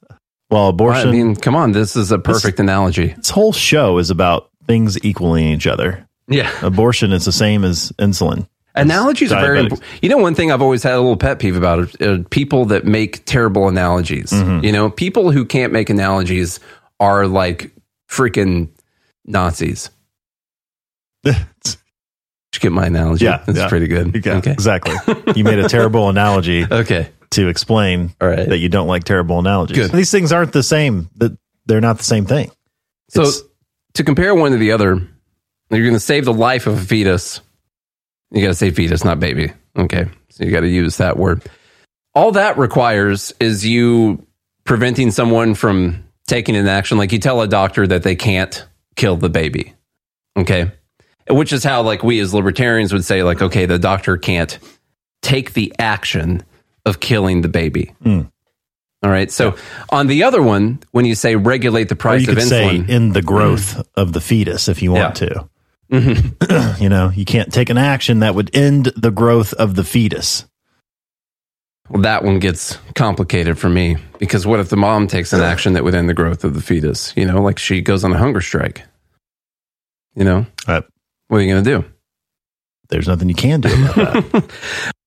[0.50, 1.10] Well, abortion.
[1.10, 3.08] I mean, come on, this is a perfect analogy.
[3.08, 6.08] This whole show is about things equaling each other.
[6.30, 6.50] Yeah.
[6.66, 8.48] Abortion is the same as insulin.
[8.74, 9.86] Analogies are very important.
[10.02, 12.64] You know, one thing I've always had a little pet peeve about is uh, people
[12.68, 14.32] that make terrible analogies.
[14.32, 14.64] Mhm.
[14.64, 16.60] You know, people who can't make analogies
[17.00, 17.72] are like
[18.10, 18.70] freaking
[19.26, 19.90] Nazis.
[22.58, 23.26] You get my analogy?
[23.26, 23.70] Yeah, That's yeah.
[23.70, 24.24] pretty good.
[24.26, 24.52] Yeah, okay.
[24.52, 24.96] exactly.
[25.36, 26.66] You made a terrible analogy.
[26.70, 27.10] Okay.
[27.32, 28.48] To explain All right.
[28.50, 29.78] that you don't like terrible analogies.
[29.78, 29.92] Good.
[29.92, 31.10] These things aren't the same.
[31.18, 32.52] That they're not the same thing.
[33.10, 33.42] So It's-
[33.96, 35.02] to compare one to the other,
[35.70, 37.42] you're going to save the life of a fetus.
[38.32, 39.52] You got to say fetus, not baby.
[39.78, 40.06] Okay.
[40.30, 41.42] So you got to use that word.
[42.16, 44.26] All that requires is you
[44.64, 46.98] preventing someone from taking an action.
[46.98, 48.66] Like you tell a doctor that they can't
[48.96, 49.74] kill the baby.
[50.38, 50.72] Okay.
[51.30, 54.58] Which is how, like, we as libertarians would say, like, okay, the doctor can't
[55.22, 56.44] take the action
[56.86, 57.94] of killing the baby.
[58.04, 58.32] Mm.
[59.04, 59.32] All right.
[59.32, 59.56] So
[59.90, 62.90] on the other one, when you say regulate the price you of could say insulin,
[62.90, 65.48] in the growth of the fetus if you want to.
[65.92, 66.80] Mhm.
[66.82, 70.46] you know, you can't take an action that would end the growth of the fetus.
[71.90, 75.74] Well, that one gets complicated for me because what if the mom takes an action
[75.74, 77.14] that would end the growth of the fetus?
[77.16, 78.84] You know, like she goes on a hunger strike.
[80.16, 80.46] You know,
[81.28, 81.86] what are you going to do?
[82.90, 84.92] There's nothing you can do about that.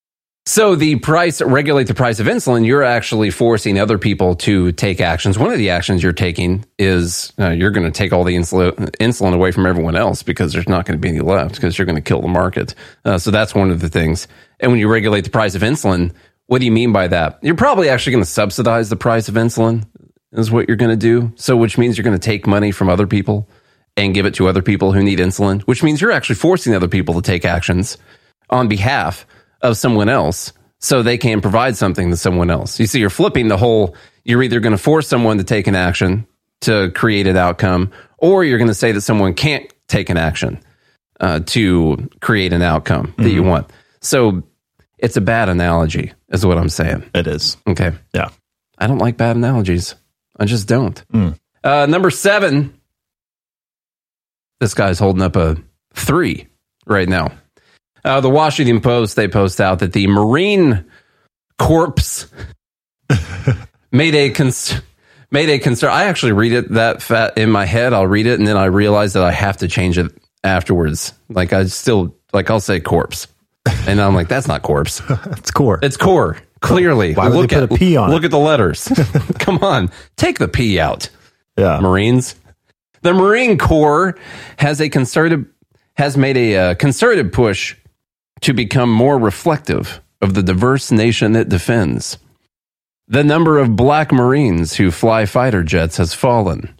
[0.51, 2.67] So the price regulate the price of insulin.
[2.67, 5.39] You're actually forcing other people to take actions.
[5.39, 8.73] One of the actions you're taking is uh, you're going to take all the insulin
[8.97, 11.87] insulin away from everyone else because there's not going to be any left because you're
[11.87, 12.75] going to kill the market.
[13.05, 14.27] Uh, so that's one of the things.
[14.59, 16.13] And when you regulate the price of insulin,
[16.47, 17.39] what do you mean by that?
[17.43, 19.87] You're probably actually going to subsidize the price of insulin.
[20.33, 21.33] Is what you're going to do.
[21.37, 23.49] So which means you're going to take money from other people
[24.07, 25.63] and give it to other people who need insulin.
[25.63, 27.99] Which means you're actually forcing other people to take actions
[28.49, 29.27] on behalf
[29.63, 32.81] of someone else so they can provide something to someone else.
[32.81, 33.95] You see, you're flipping the whole,
[34.25, 36.27] you're either going to force someone to take an action
[36.63, 40.61] to create an outcome, or you're going to say that someone can't take an action
[41.21, 43.47] uh, to create an outcome that you Mhm.
[43.49, 43.71] want.
[44.01, 44.43] So
[44.99, 47.05] it's a bad analogy, is what I'm saying.
[47.15, 47.57] It is.
[47.67, 47.93] Okay.
[48.15, 48.29] Yeah.
[48.79, 49.95] I don't like bad analogies.
[50.39, 51.03] I just don't.
[51.13, 51.39] Mm.
[51.63, 52.73] Uh, number seven.
[54.61, 55.57] This guy's holding up a
[55.95, 56.47] three
[56.87, 57.33] right now.
[58.05, 60.85] Uh, the Washington Post, they post out that the Marine
[61.59, 62.27] Corps
[63.93, 64.81] made a cons-
[65.31, 65.91] made a concern.
[65.91, 67.93] I actually read it that fat in my head.
[67.93, 70.11] I'll read it and then I realize that I have to change it
[70.45, 71.13] afterwards.
[71.29, 73.27] Like I still like I'll say corpse,
[73.87, 75.03] and I'm like that's not corpse.
[75.27, 75.79] it's core.
[75.83, 76.39] It's core.
[76.61, 78.27] Clearly, Why would look they put at a P on Look it?
[78.27, 78.87] at the letters.
[79.39, 81.09] Come on, take the P out.
[81.57, 82.35] Yeah, Marines.
[83.03, 84.19] The Marine Corps
[84.59, 85.47] has a concerted
[85.95, 87.77] has made a uh, concerted push
[88.43, 92.19] to become more reflective of the diverse nation it defends.
[93.09, 96.79] The number of black Marines who fly fighter jets has fallen.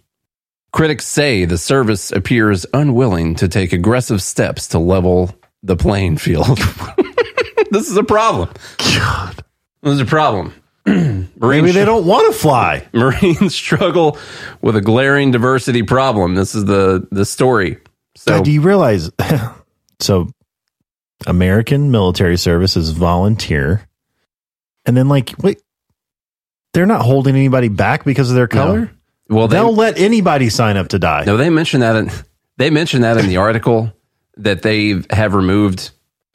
[0.71, 6.57] Critics say the service appears unwilling to take aggressive steps to level the playing field.
[7.71, 8.49] this is a problem.
[8.77, 9.43] God.
[9.81, 10.53] This is a problem.
[10.85, 12.87] Maybe they don't want to fly.
[12.93, 14.17] Marines struggle
[14.61, 16.35] with a glaring diversity problem.
[16.35, 17.77] This is the the story.
[18.15, 19.09] So God, do you realize?
[19.99, 20.29] so,
[21.27, 23.87] American military service is volunteer,
[24.85, 25.61] and then like, wait,
[26.73, 28.91] they're not holding anybody back because of their color.
[29.29, 31.23] Well, they- they'll let anybody sign up to die.
[31.25, 32.11] No, they mentioned that in
[32.57, 33.93] they mentioned that in the article
[34.37, 35.91] that they have removed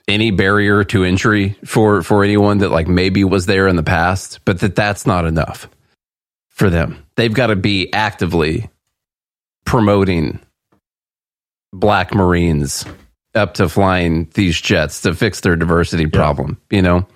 [0.08, 4.40] any barrier to entry for for anyone that like maybe was there in the past,
[4.44, 5.68] but that that's not enough
[6.48, 7.04] for them.
[7.16, 8.70] They've got to be actively
[9.64, 10.40] promoting
[11.72, 12.84] black marines
[13.34, 17.06] up to flying these jets to fix their diversity problem, you know.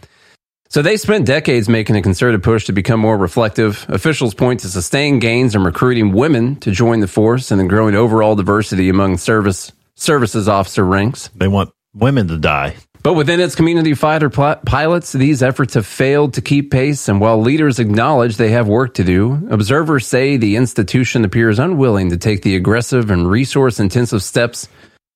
[0.68, 3.84] So they spent decades making a concerted push to become more reflective.
[3.88, 7.96] Officials point to sustained gains in recruiting women to join the force and the growing
[7.96, 11.28] overall diversity among service services officer ranks.
[11.34, 12.76] They want women to die.
[13.02, 17.08] But within its community fighter pl- pilots, these efforts have failed to keep pace.
[17.08, 22.10] And while leaders acknowledge they have work to do, observers say the institution appears unwilling
[22.10, 24.68] to take the aggressive and resource intensive steps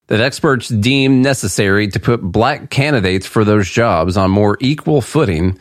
[0.07, 5.59] that experts deem necessary to put black candidates for those jobs on more equal footing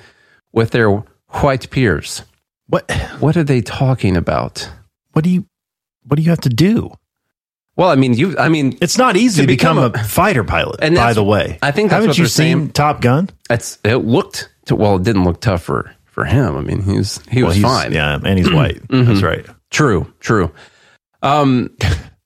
[0.53, 0.90] with their
[1.30, 2.23] white peers.
[2.68, 4.69] What What are they talking about?
[5.11, 5.45] what do you
[6.06, 6.91] what do you have to do?
[7.76, 8.38] Well, I mean, you.
[8.38, 10.80] I mean, It's not easy To to become, become a, fighter pilot.
[10.82, 12.72] And by the way, I think that's haven't what you seen saying.
[12.74, 13.30] Top Gun?
[13.50, 16.56] It's it looked to, well, it didn't look tough for for him.
[16.56, 17.91] I mean, he was he Well, was fine.
[17.91, 18.80] Yeah, and he's white.
[18.90, 19.24] That's Mhm.
[19.24, 19.45] right.
[19.72, 20.52] True, true.
[21.24, 21.76] Um,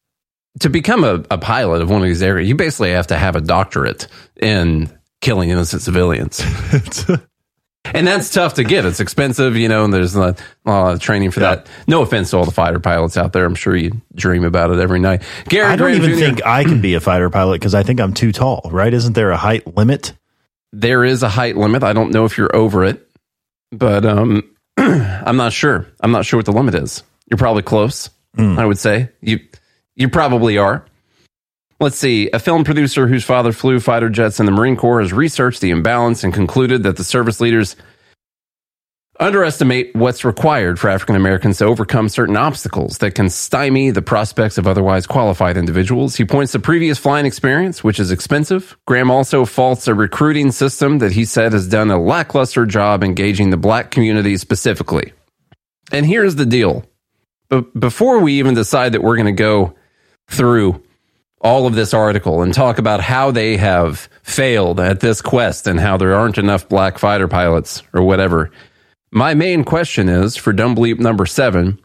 [0.60, 3.36] to become a, a pilot of one of these areas, you basically have to have
[3.38, 4.07] a doctorate
[4.41, 4.90] in
[5.22, 6.41] killing innocent civilians.
[7.93, 8.85] and that's tough to get.
[8.85, 10.35] It's expensive, you know, and there's a
[10.65, 11.68] lot of training for that.
[11.88, 13.45] No offense to all the fighter pilots out there.
[13.45, 15.23] I'm sure you dream about it every night.
[15.49, 16.26] Gary I don't Graham even Jr.
[16.26, 18.69] think I can be a fighter pilot because I think I'm too tall.
[18.72, 18.93] Right?
[18.93, 20.14] Isn't there a height limit?
[20.73, 21.81] there is a height limit.
[21.81, 23.09] I don't know if you're over it,
[23.72, 24.43] but um,
[24.77, 25.88] I'm not sure.
[26.01, 27.03] I'm not sure what the limit is.
[27.30, 28.09] You're probably close.
[28.38, 29.39] I would say you
[29.95, 30.85] you probably are.
[31.79, 32.29] Let's see.
[32.33, 35.69] A film producer whose father flew fighter jets in the Marine Corps has researched the
[35.69, 37.75] imbalance and concluded that the service leaders
[39.19, 44.57] underestimate what's required for African Americans to overcome certain obstacles that can stymie the prospects
[44.57, 46.15] of otherwise qualified individuals.
[46.15, 48.77] He points to previous flying experience, which is expensive.
[48.85, 53.49] Graham also faults a recruiting system that he said has done a lackluster job engaging
[53.49, 55.13] the black community specifically.
[55.91, 56.85] And here's the deal.
[57.49, 59.75] But before we even decide that we're going to go
[60.29, 60.83] through
[61.41, 65.80] all of this article and talk about how they have failed at this quest and
[65.80, 68.51] how there aren't enough black fighter pilots or whatever,
[69.11, 71.80] my main question is for Dumb Bleep number seven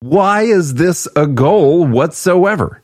[0.00, 2.82] why is this a goal whatsoever?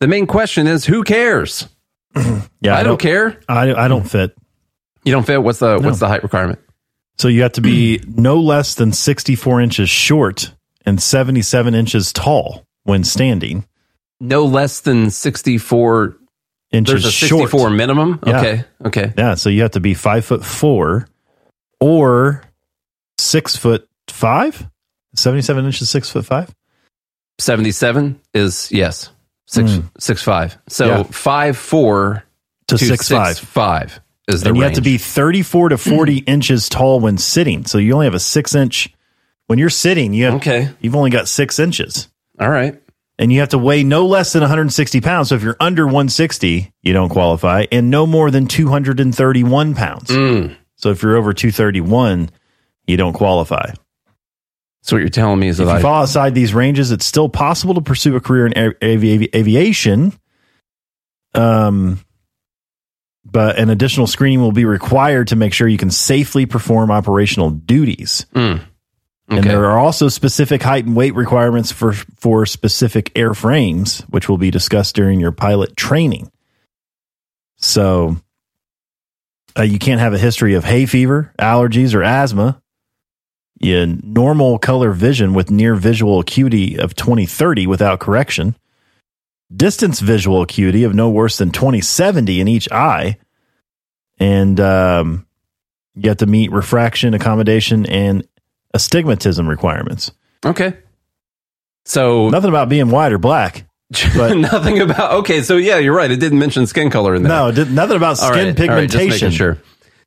[0.00, 1.68] The main question is who cares?
[2.60, 3.38] Yeah, I don't care.
[3.48, 4.34] I, I don't fit.
[5.04, 5.40] You don't fit.
[5.42, 5.86] What's the No.
[5.88, 6.58] what's the height requirement?
[7.18, 10.52] So you have to be no less than 64 inches short
[10.84, 13.66] and 77 inches tall when standing.
[14.20, 16.16] No less than sixty four
[16.72, 17.42] Inches There's a short.
[17.50, 18.18] 64 minimum?
[18.26, 18.38] Yeah.
[18.40, 18.64] Okay.
[18.86, 19.12] Okay.
[19.16, 21.06] Yeah, so you have to be five foot four
[21.80, 22.42] or
[23.18, 24.66] six foot five.
[25.14, 26.52] 77 inches, six foot five.
[27.38, 29.10] 77 is yes.
[29.46, 29.84] Six Mm.
[29.98, 30.58] six five.
[30.68, 31.02] So Yeah.
[31.04, 32.24] five four
[32.66, 33.38] To six five.
[33.38, 34.74] five is the and you range.
[34.76, 37.64] have to be 34 to 40 inches tall when sitting.
[37.64, 38.92] So you only have a six inch.
[39.46, 40.68] When you're sitting, you have, Okay.
[40.80, 42.08] you've only got six inches.
[42.40, 42.82] All right.
[43.18, 45.30] And you have to weigh no less than 160 pounds.
[45.30, 50.10] So if you're under 160, you don't qualify, and no more than 231 pounds.
[50.10, 50.54] Mm.
[50.76, 52.30] So if you're over 231,
[52.86, 53.72] you don't qualify.
[54.82, 57.06] So what you're telling me is If that you I, fall outside these ranges, it's
[57.06, 60.12] still possible to pursue a career in avi- avi- aviation.
[61.34, 61.98] Um,
[63.24, 67.50] but an additional screening will be required to make sure you can safely perform operational
[67.50, 68.26] duties.
[68.34, 68.60] Mm.
[69.28, 74.38] And there are also specific height and weight requirements for for specific airframes, which will
[74.38, 76.30] be discussed during your pilot training.
[77.56, 78.16] So,
[79.58, 82.62] uh, you can't have a history of hay fever, allergies, or asthma.
[83.58, 88.54] Yeah, normal color vision with near visual acuity of 2030 without correction.
[89.54, 93.16] Distance visual acuity of no worse than 2070 in each eye.
[94.18, 95.26] And um,
[95.94, 98.28] you have to meet refraction, accommodation, and
[98.76, 100.12] astigmatism requirements.
[100.44, 100.76] okay.
[101.84, 103.64] So Nothing about being white or black.
[104.16, 105.42] But nothing about okay.
[105.42, 106.10] So yeah, you're right.
[106.10, 107.30] It didn't mention skin color in there.
[107.30, 108.38] no, did, nothing about skin right,
[108.70, 109.30] all right, just pigmentation.
[109.30, 109.58] sure.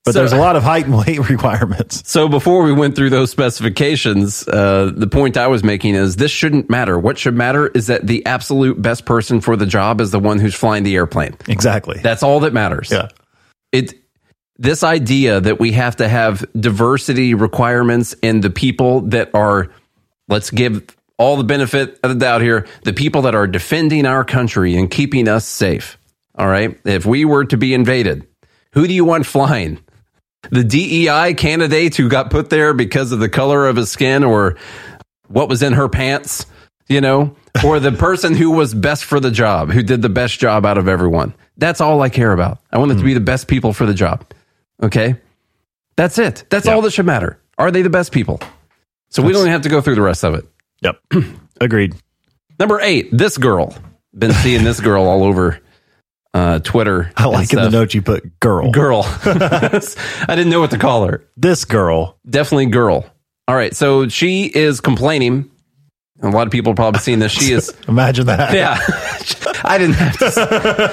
[0.03, 2.03] But So- there's a lot of height and weight requirements.
[2.09, 6.31] So before we went through those specifications, uh, the point I was making is this
[6.31, 6.99] shouldn't matter.
[6.99, 10.39] What should matter is that the absolute best person for the job is the one
[10.39, 11.37] who's flying the airplane.
[11.47, 11.99] Exactly.
[12.03, 12.91] That's all that matters.
[12.91, 13.07] Yeah.
[13.71, 13.93] It
[14.59, 19.71] this idea that we have to have diversity requirements in the people that are
[20.27, 20.85] let's give
[21.17, 24.91] all the benefit of the doubt here, the people that are defending our country and
[24.91, 25.97] keeping us safe.
[26.35, 26.79] All right?
[26.85, 28.27] If we were to be invaded,
[28.73, 29.79] who do you want flying?
[30.51, 34.57] The DEI candidate who got put there because of the color of his skin or
[35.27, 36.45] what was in her pants,
[36.87, 40.39] you know, or the person who was best for the job, who did the best
[40.39, 41.33] job out of everyone.
[41.57, 42.59] That's all I care about.
[42.71, 43.15] I want them to be hmm.
[43.15, 44.25] the best people for the job.
[44.81, 45.15] Okay?
[45.95, 46.45] That's it.
[46.49, 47.39] That's all that should matter.
[47.57, 48.39] Are they the best people?
[49.09, 50.45] So we don't even have to go through the rest of it.
[50.81, 50.99] Yep.
[51.61, 51.95] Agreed.
[52.59, 53.75] Number eight, this girl.
[54.17, 55.59] Been seeing this girl all over
[56.33, 57.11] uh, Twitter.
[57.17, 58.71] I like in the note you put girl.
[58.71, 59.03] Girl.
[59.25, 59.79] I
[60.29, 61.25] didn't know what to call her.
[61.35, 62.17] This girl.
[62.29, 63.05] Definitely girl.
[63.47, 63.75] All right.
[63.75, 65.49] So she is complaining.
[66.21, 67.31] A lot of people probably seen this.
[67.31, 67.73] She is.
[67.87, 68.53] Imagine that.
[68.53, 68.77] Yeah.
[69.63, 70.17] I didn't have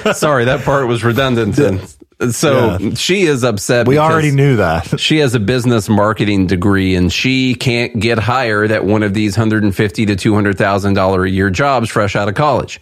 [0.04, 0.14] to.
[0.14, 1.58] Sorry, that part was redundant.
[1.58, 1.96] And
[2.30, 2.94] so Yeah.
[2.94, 3.86] she is upset.
[3.86, 4.98] We already knew that.
[5.06, 9.36] She has a business marketing degree and she can't get hired at one of these
[9.36, 12.80] 150 to $200,000 a year jobs fresh out of college.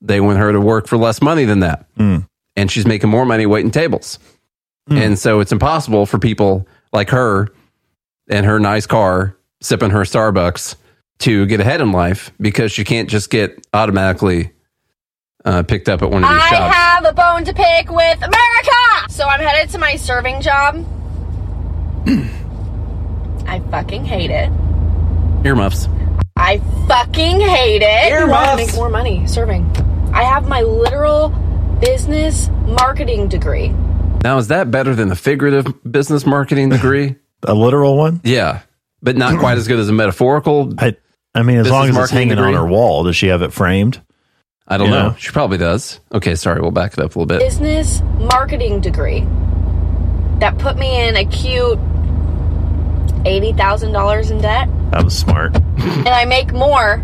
[0.00, 1.86] They want her to work for less money than that.
[1.96, 2.26] Mm.
[2.56, 4.18] And she's making more money waiting tables.
[4.90, 7.48] And so it's impossible for people like her
[8.28, 10.74] and her nice car sipping her Starbucks
[11.20, 14.50] to get ahead in life because she can't just get automatically
[15.44, 16.74] uh, picked up at one of these I shops.
[16.74, 19.10] have a bone to pick with America.
[19.10, 20.84] So I'm headed to my serving job.
[23.46, 24.50] I fucking hate it.
[25.44, 25.88] Earmuffs.
[26.36, 26.58] I
[26.88, 28.12] fucking hate it.
[28.12, 28.34] Earmuffs.
[28.34, 29.64] I want to make more money serving.
[30.12, 31.28] I have my literal
[31.80, 33.68] business marketing degree.
[34.22, 37.16] Now, is that better than the figurative business marketing degree?
[37.42, 38.20] a literal one?
[38.24, 38.62] Yeah,
[39.02, 40.72] but not quite as good as a metaphorical.
[40.78, 40.96] I,
[41.34, 42.48] I mean, as long as it's hanging degree?
[42.48, 44.00] on her wall, does she have it framed?
[44.66, 45.08] I don't You know.
[45.10, 45.14] know?
[45.18, 46.00] She probably does.
[46.12, 46.60] Okay, sorry.
[46.60, 47.40] We'll back it up a little bit.
[47.40, 49.20] Business marketing degree
[50.40, 51.78] that put me in a cute
[53.24, 54.68] $80,000 in debt.
[54.90, 55.54] That was smart.
[55.78, 57.02] and I make more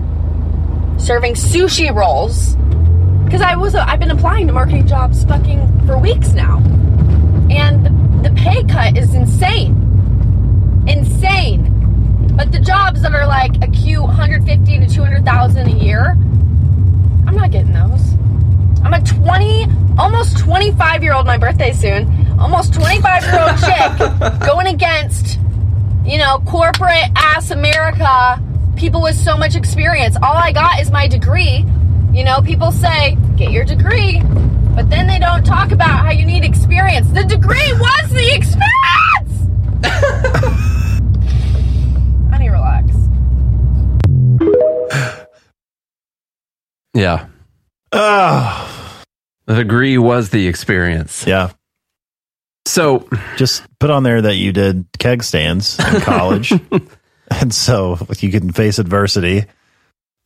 [0.98, 2.56] serving sushi rolls
[3.24, 6.58] because I was I've been applying to marketing jobs fucking for weeks now,
[7.50, 9.72] and the pay cut is insane,
[10.88, 11.66] insane.
[12.36, 16.16] But the jobs that are like a cute 150 to 200 thousand a year,
[17.30, 18.14] I'm not getting those.
[18.82, 19.66] I'm a 20,
[19.96, 21.26] almost 25 year old.
[21.26, 22.08] My birthday soon.
[22.40, 23.96] Almost 25 year old chick
[24.40, 25.38] going against
[26.04, 28.42] you know, corporate ass America,
[28.74, 30.16] people with so much experience.
[30.16, 31.64] All I got is my degree.
[32.12, 34.20] You know, people say, get your degree,
[34.74, 37.06] but then they don't talk about how you need experience.
[37.10, 38.64] The degree was the experience!
[42.32, 42.79] I need to relax.
[46.94, 47.26] Yeah.
[47.92, 49.02] Oh.
[49.46, 51.26] The degree was the experience.
[51.26, 51.50] Yeah.
[52.66, 56.52] So just put on there that you did keg stands in college.
[57.30, 59.44] and so you can face adversity.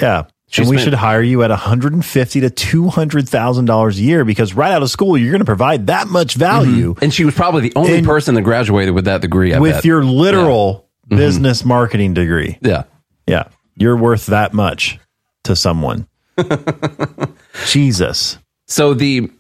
[0.01, 0.25] Yeah.
[0.49, 4.53] She and we spent- should hire you at 150 to 200,000 dollars a year because
[4.55, 7.63] right out of school you're going to provide that much value And she was probably
[7.63, 9.55] the only And- person that graduated with that degree.
[9.55, 9.85] I with bet.
[9.85, 11.17] your literal Mhm.
[11.17, 12.59] business marketing degree.
[12.61, 12.85] Yeah.
[13.27, 13.45] Yeah.
[13.77, 14.99] You're worth that much
[15.45, 16.07] to someone.
[17.67, 18.39] Jesus.
[18.67, 19.31] So the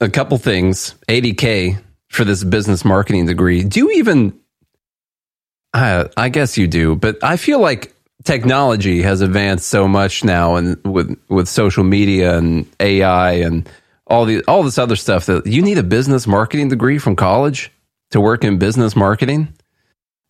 [0.00, 3.64] a, couple things, 80k for this business marketing degree.
[3.64, 4.38] Do you even
[5.72, 10.56] I I guess you do, but I feel like technology has advanced so much now
[10.56, 13.68] and with with social media and AI and
[14.06, 17.70] all the all this other stuff that you need a business marketing degree from college
[18.10, 19.52] to work in business marketing?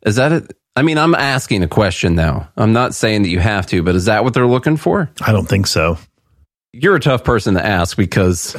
[0.04, 0.56] Is that it?
[0.74, 2.48] I mean, I'm asking a question now.
[2.56, 5.10] I'm not saying that you have to, but is that what they're looking for?
[5.20, 5.98] I don't think so.
[6.72, 8.56] You're a tough person to ask because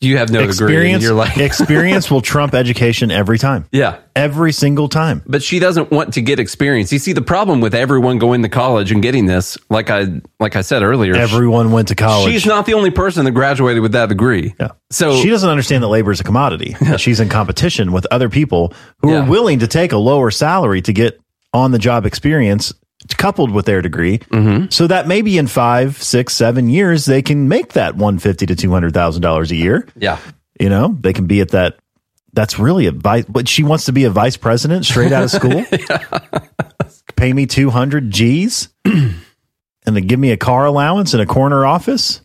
[0.00, 3.66] you have no experience you're like experience will trump education every time.
[3.72, 3.98] Yeah.
[4.14, 5.22] Every single time.
[5.26, 6.92] But she doesn't want to get experience.
[6.92, 10.56] You see the problem with everyone going to college and getting this, like I like
[10.56, 11.14] I said earlier.
[11.16, 12.32] Everyone went to college.
[12.32, 14.54] She's not the only person that graduated with that degree.
[14.60, 14.68] Yeah.
[14.90, 16.76] So she doesn't understand that labor is a commodity.
[16.82, 19.24] that she's in competition with other people who Yeah.
[19.26, 21.18] are willing to take a lower salary to get
[21.54, 22.72] on the job experience
[23.16, 24.18] coupled with their degree.
[24.18, 24.70] Mm-hmm.
[24.70, 28.56] So that maybe in five, six, seven years they can make that one fifty to
[28.56, 29.86] two hundred thousand dollars a year.
[29.96, 30.18] Yeah.
[30.58, 31.78] You know, they can be at that.
[32.32, 33.24] That's really a vice.
[33.28, 35.64] But she wants to be a vice president straight out of school.
[37.16, 39.14] Pay me two hundred G's, and
[39.84, 42.20] then give me a car allowance and a corner office.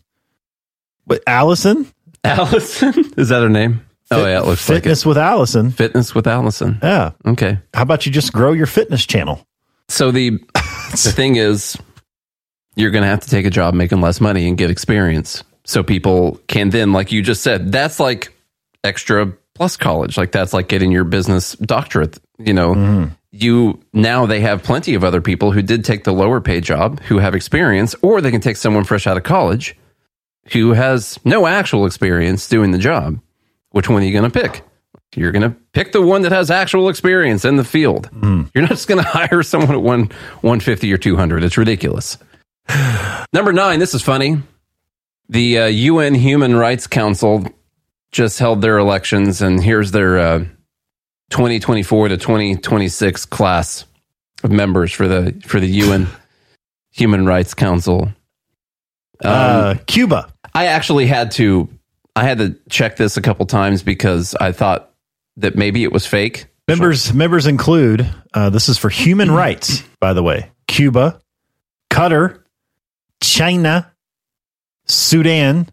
[1.06, 1.86] But Allison,
[2.22, 3.84] Allison is that her name?
[4.10, 5.70] oh yeah, it looks fitness with Allison.
[5.70, 6.78] Fitness with Allison.
[6.82, 7.12] Yeah.
[7.26, 7.58] Okay.
[7.72, 9.46] How about you just grow your fitness channel?
[9.88, 10.38] So the
[11.02, 11.76] the thing is,
[12.76, 15.82] you're going to have to take a job making less money and get experience, so
[15.82, 18.32] people can then, like you just said, that's like
[18.82, 20.16] extra plus college.
[20.16, 22.18] Like that's like getting your business doctorate.
[22.38, 23.14] You know, mm-hmm.
[23.30, 27.00] you now they have plenty of other people who did take the lower paid job
[27.00, 29.76] who have experience, or they can take someone fresh out of college
[30.52, 33.20] who has no actual experience doing the job.
[33.70, 34.62] Which one are you going to pick?
[35.16, 38.08] You're going to pick the one that has actual experience in the field.
[38.54, 40.04] You're not just going to hire someone at one
[40.40, 41.42] 150 or 200.
[41.44, 42.18] It's ridiculous.
[43.32, 44.42] Number nine, this is funny.
[45.28, 47.46] The uh, UN Human Rights Council
[48.12, 50.38] just held their elections, and here's their uh,
[51.30, 53.86] 2024 to 2026 class
[54.42, 56.06] of members for the for the UN
[56.92, 58.10] Human Rights Council.
[59.22, 60.32] Uh, Cuba.
[60.54, 61.68] I actually had to
[62.14, 64.93] I had to check this a couple times because I thought
[65.36, 66.46] that maybe it was fake.
[66.68, 70.50] Members members include uh, this is for human rights, by the way.
[70.66, 71.20] Cuba,
[71.90, 72.40] Qatar,
[73.20, 73.92] China,
[74.86, 75.68] Sudan.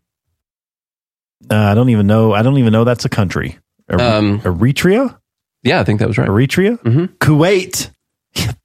[1.50, 2.34] Uh, I don't even know.
[2.34, 3.58] I don't even know that's a country.
[3.92, 5.18] Er- Um, Eritrea,
[5.64, 6.30] Yeah, I think that was right.
[6.30, 6.78] Eritrea,
[7.18, 7.90] Kuwait.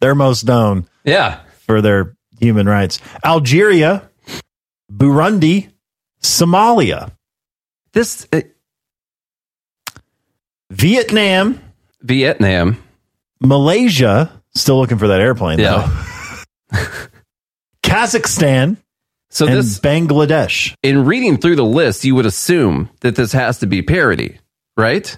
[0.00, 1.40] They're most known Yeah.
[1.66, 3.00] for their human rights.
[3.24, 4.08] Algeria,
[4.92, 5.70] Burundi,
[6.22, 7.10] Somalia,
[7.92, 8.42] This uh,
[10.70, 11.60] Vietnam,
[12.02, 12.82] Vietnam,
[13.40, 15.58] Malaysia, Still looking for that airplane.
[15.60, 15.88] Yeah.
[16.72, 16.78] though.
[17.84, 18.76] Kazakhstan
[19.30, 20.74] So and this Bangladesh.
[20.82, 24.38] in reading through the list, you would assume that this has to be parody,
[24.76, 25.16] right?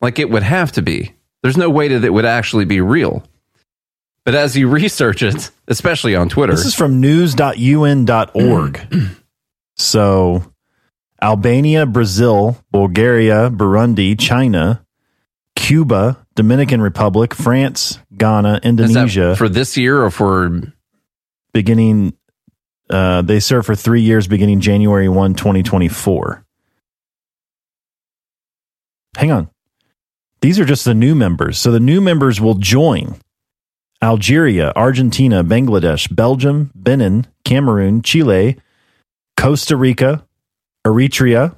[0.00, 1.14] Like it would have to be.
[1.42, 3.24] There's no way that it would actually be real.
[4.24, 8.80] But as you research it, especially on Twitter, This is from news.un.org.
[9.76, 10.44] so
[11.22, 14.84] Albania, Brazil, Bulgaria, Burundi, China,
[15.56, 19.36] Cuba, Dominican Republic, France, Ghana, Indonesia.
[19.36, 20.62] for this year or for
[21.52, 22.14] beginning
[22.90, 26.44] uh, they serve for three years beginning January 1, 2024.
[29.16, 29.50] Hang on.
[30.40, 31.58] These are just the new members.
[31.58, 33.16] So the new members will join
[34.02, 38.56] Algeria, Argentina, Bangladesh, Belgium, Benin, Cameroon, Chile,
[39.36, 40.26] Costa Rica,
[40.86, 41.56] Eritrea,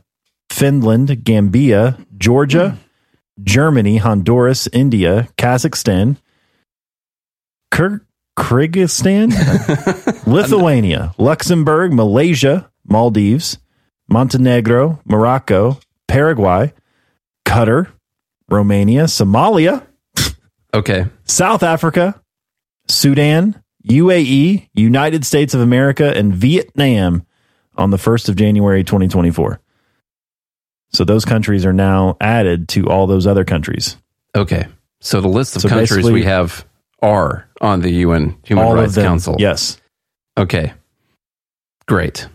[0.51, 3.45] Finland, Gambia, Georgia, hmm.
[3.45, 6.17] Germany, Honduras, India, Kazakhstan,
[7.73, 8.03] Kyr-
[8.39, 9.33] Kyrgyzstan,
[10.27, 13.59] Lithuania, Luxembourg, Malaysia, Maldives,
[14.09, 15.79] Montenegro, Morocco,
[16.09, 16.73] Paraguay,
[17.47, 17.89] Qatar,
[18.49, 19.87] Romania, Somalia,
[20.75, 22.21] okay, South Africa,
[22.89, 27.25] Sudan, UAE, United States of America, and Vietnam
[27.83, 29.61] on the 1st of January 2024.
[30.93, 33.97] So those countries are now added to all those other countries.
[34.35, 34.67] Okay.
[35.01, 36.67] So the list of So countries we have
[37.01, 38.95] are on the UN Human Rights.
[38.95, 39.37] Council.
[39.39, 39.81] Yes.
[40.39, 40.73] Okay.
[41.87, 42.29] Great.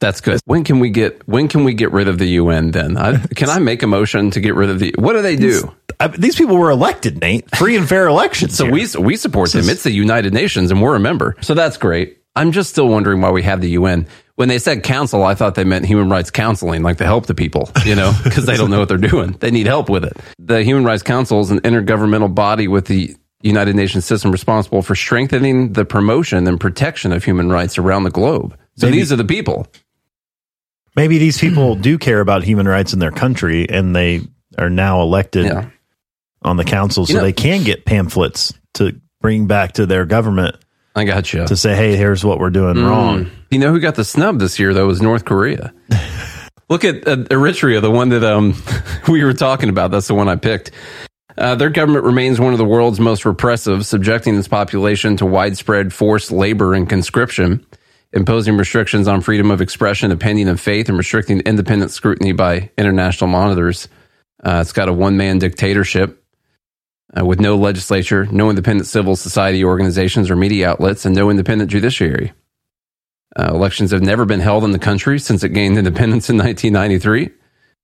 [0.00, 0.40] That's good.
[0.46, 2.96] When can we get when can we get rid of the UN then?
[2.96, 5.72] I, can I make a motion to get rid of the What do they do?
[6.00, 7.54] I- these people were elected, Nate.
[7.56, 8.56] Free and fair elections.
[8.56, 8.72] So here.
[8.72, 9.68] we we support them.
[9.68, 11.36] It's the United Nations and we're a member.
[11.40, 12.18] So that's great.
[12.34, 14.06] I'm just still wondering why we have the UN.
[14.36, 17.34] When they said council, I thought they meant human rights counseling, like to help the
[17.34, 19.32] people, you know, because they don't know what they're doing.
[19.32, 20.16] They need help with it.
[20.38, 24.94] The Human Rights Council is an intergovernmental body with the United Nations system responsible for
[24.94, 28.56] strengthening the promotion and protection of human rights around the globe.
[28.76, 29.66] So Maybe- these are the people.
[30.96, 34.20] Maybe these people do care about human rights in their country and they
[34.58, 35.66] are now elected Yeah.
[36.42, 40.04] on the council so You know- they can get pamphlets to bring back to their
[40.04, 40.56] government
[40.94, 41.46] I got you.
[41.46, 43.30] to say, hey, here's what we're doing wrong.
[43.50, 45.72] You know who got the snub this year though was North Korea.
[46.68, 48.54] Look at uh, Eritrea, the one that um
[49.08, 49.90] we were talking about.
[49.90, 50.70] That's the one I picked.
[51.36, 55.92] Uh, their government remains one of the world's most repressive, subjecting its population to widespread
[55.92, 57.64] forced labor and conscription,
[58.12, 63.28] imposing restrictions on freedom of expression, opinion, and faith, and restricting independent scrutiny by international
[63.28, 63.88] monitors.
[64.44, 66.21] Uh, it's got a one man dictatorship
[67.18, 71.70] uh, with no legislature, no independent civil society organizations or media outlets, and no independent
[71.70, 72.32] judiciary.
[73.38, 77.30] Uh, elections have never been held in the country since it gained independence in 1993,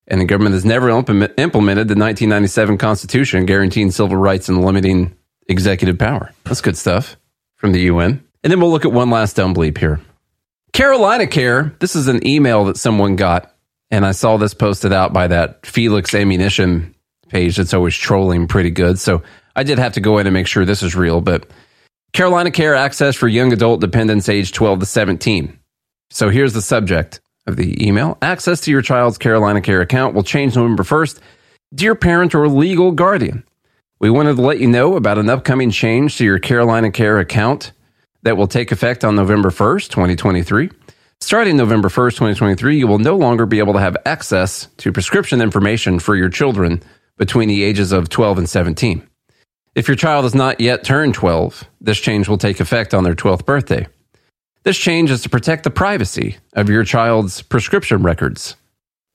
[0.08, 5.16] and the government has never implement, implemented the 1997 Constitution guaranteeing civil rights and limiting
[5.48, 6.32] executive power.
[6.44, 7.16] That's good stuff
[7.56, 8.24] from the UN.
[8.42, 10.00] And then we'll look at one last dumb bleep here.
[10.72, 13.52] Carolina Care, this is an email that someone got,
[13.90, 16.94] and I saw this posted out by that Felix Ammunition
[17.28, 18.98] page that's always trolling pretty good.
[18.98, 19.22] So
[19.56, 21.48] I did have to go in and make sure this is real, but
[22.12, 25.58] Carolina Care access for young adult dependents Age 12 to 17.
[26.10, 30.22] So here's the subject of the email Access to your child's Carolina Care account will
[30.22, 31.20] change November 1st.
[31.74, 33.44] Dear parent or legal guardian,
[34.00, 37.72] we wanted to let you know about an upcoming change to your Carolina Care account
[38.22, 40.70] that will take effect on November 1st, 2023.
[41.20, 45.40] Starting November 1st, 2023, you will no longer be able to have access to prescription
[45.40, 46.80] information for your children
[47.18, 49.06] between the ages of 12 and 17.
[49.74, 53.14] If your child has not yet turned 12, this change will take effect on their
[53.14, 53.86] 12th birthday.
[54.64, 58.56] This change is to protect the privacy of your child's prescription records.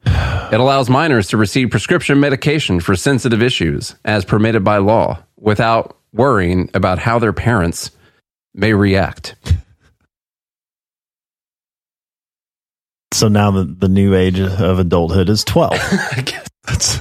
[0.05, 5.97] It allows minors to receive prescription medication for sensitive issues as permitted by law without
[6.13, 7.91] worrying about how their parents
[8.53, 9.35] may react.
[13.11, 15.73] So now the, the new age of adulthood is 12.
[15.75, 16.99] I That's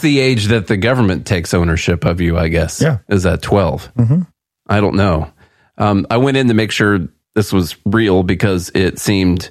[0.00, 2.80] the age that the government takes ownership of you, I guess.
[2.80, 2.98] Yeah.
[3.08, 3.92] Is that 12?
[3.94, 4.26] Mhm.
[4.68, 5.32] I don't know.
[5.78, 9.50] Um, I went in to make sure this was real because it seemed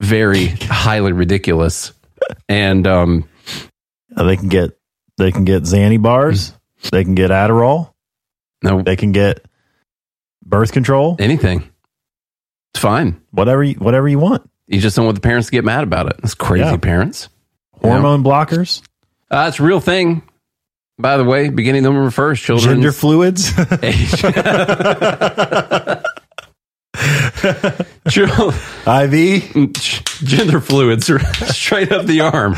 [0.00, 1.92] very highly ridiculous.
[2.48, 3.28] And um,
[4.16, 4.78] they can get
[5.16, 6.52] they can get Xanny bars,
[6.92, 7.92] they can get Adderall,
[8.62, 9.44] no, they can get
[10.44, 11.68] birth control, anything.
[12.74, 13.20] It's fine.
[13.32, 14.48] whatever you, whatever you want.
[14.66, 16.20] You just don't want the parents to get mad about it.
[16.22, 16.76] It's crazy Yeah.
[16.76, 17.28] parents.
[17.82, 17.94] You know?
[17.94, 18.82] Hormone blockers,
[19.30, 20.22] Uh, it's a real thing.
[20.98, 22.74] By the way, beginning November 1st, children.
[22.76, 23.52] gender fluids.
[28.86, 29.52] IV.
[30.24, 31.06] gender fluids
[31.54, 32.54] straight up the arm.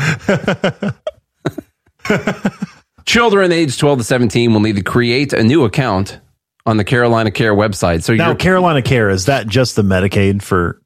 [3.05, 6.19] Children aged 12 to 17 will need to create a new account
[6.65, 8.03] on the Carolina Care website.
[8.03, 10.80] So Now, Carolina Care is that just the Medicaid for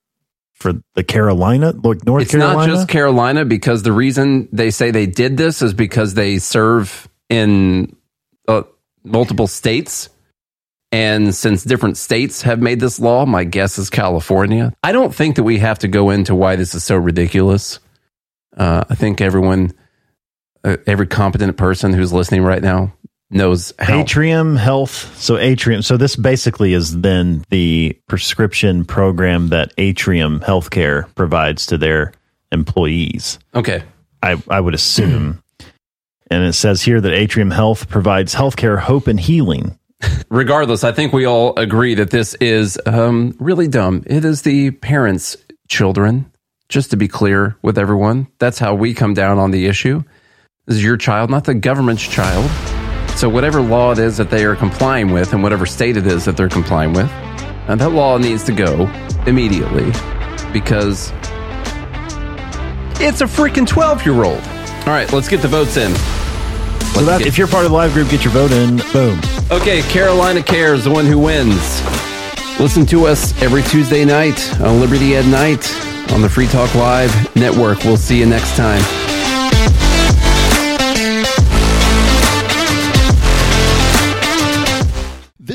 [0.55, 2.59] for the Carolina, like North it's Carolina?
[2.59, 6.39] It's not just Carolina because the reason they say they did this is because they
[6.39, 7.95] serve in
[8.47, 8.63] uh,
[9.03, 10.09] multiple states.
[10.91, 14.71] And since different states have made this law, my guess is California.
[14.81, 17.79] I don't think that we have to go into why this is so ridiculous.
[18.55, 19.73] Uh, I think everyone,
[20.63, 22.93] uh, every competent person who's listening right now
[23.29, 24.01] knows how.
[24.01, 25.17] Atrium Health.
[25.17, 25.81] So Atrium.
[25.81, 32.13] So this basically is then the prescription program that Atrium Healthcare provides to their
[32.51, 33.39] employees.
[33.53, 33.83] Okay.
[34.23, 35.43] I, I would assume.
[36.31, 39.77] and it says here that Atrium Health provides healthcare hope and healing.
[40.29, 44.03] Regardless, I think we all agree that this is um, really dumb.
[44.05, 45.37] It is the parents'
[45.67, 46.31] children.
[46.67, 50.03] Just to be clear with everyone, that's how we come down on the issue.
[50.65, 52.49] This is your child, not the government's child.
[53.15, 56.25] So, whatever law it is that they are complying with, and whatever state it is
[56.25, 57.09] that they're complying with,
[57.67, 58.89] and that law needs to go
[59.25, 59.85] immediately
[60.51, 61.11] because
[62.99, 64.39] it's a freaking 12 year old.
[64.39, 65.93] All right, let's get the votes in.
[66.93, 68.77] So that if you're part of the live group, get your vote in.
[68.93, 69.19] Boom.
[69.51, 71.81] Okay, Carolina Cares, the one who wins.
[72.59, 75.69] Listen to us every Tuesday night on Liberty at Night
[76.13, 77.83] on the Free Talk Live network.
[77.83, 78.81] We'll see you next time.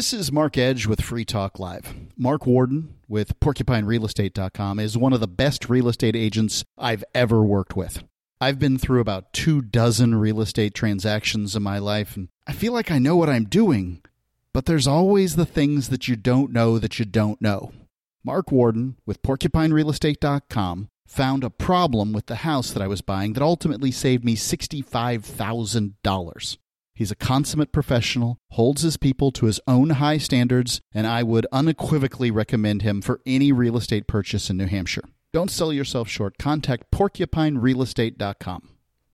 [0.01, 1.95] This is Mark Edge with Free Talk Live.
[2.17, 7.77] Mark Warden with PorcupineRealEstate.com is one of the best real estate agents I've ever worked
[7.77, 8.03] with.
[8.41, 12.73] I've been through about two dozen real estate transactions in my life, and I feel
[12.73, 14.01] like I know what I'm doing,
[14.55, 17.73] but there's always the things that you don't know that you don't know.
[18.25, 23.43] Mark Warden with PorcupineRealEstate.com found a problem with the house that I was buying that
[23.43, 26.57] ultimately saved me $65,000.
[27.01, 31.47] He's a consummate professional, holds his people to his own high standards, and I would
[31.51, 35.05] unequivocally recommend him for any real estate purchase in New Hampshire.
[35.33, 36.37] Don't sell yourself short.
[36.37, 38.69] Contact porcupinerealestate.com.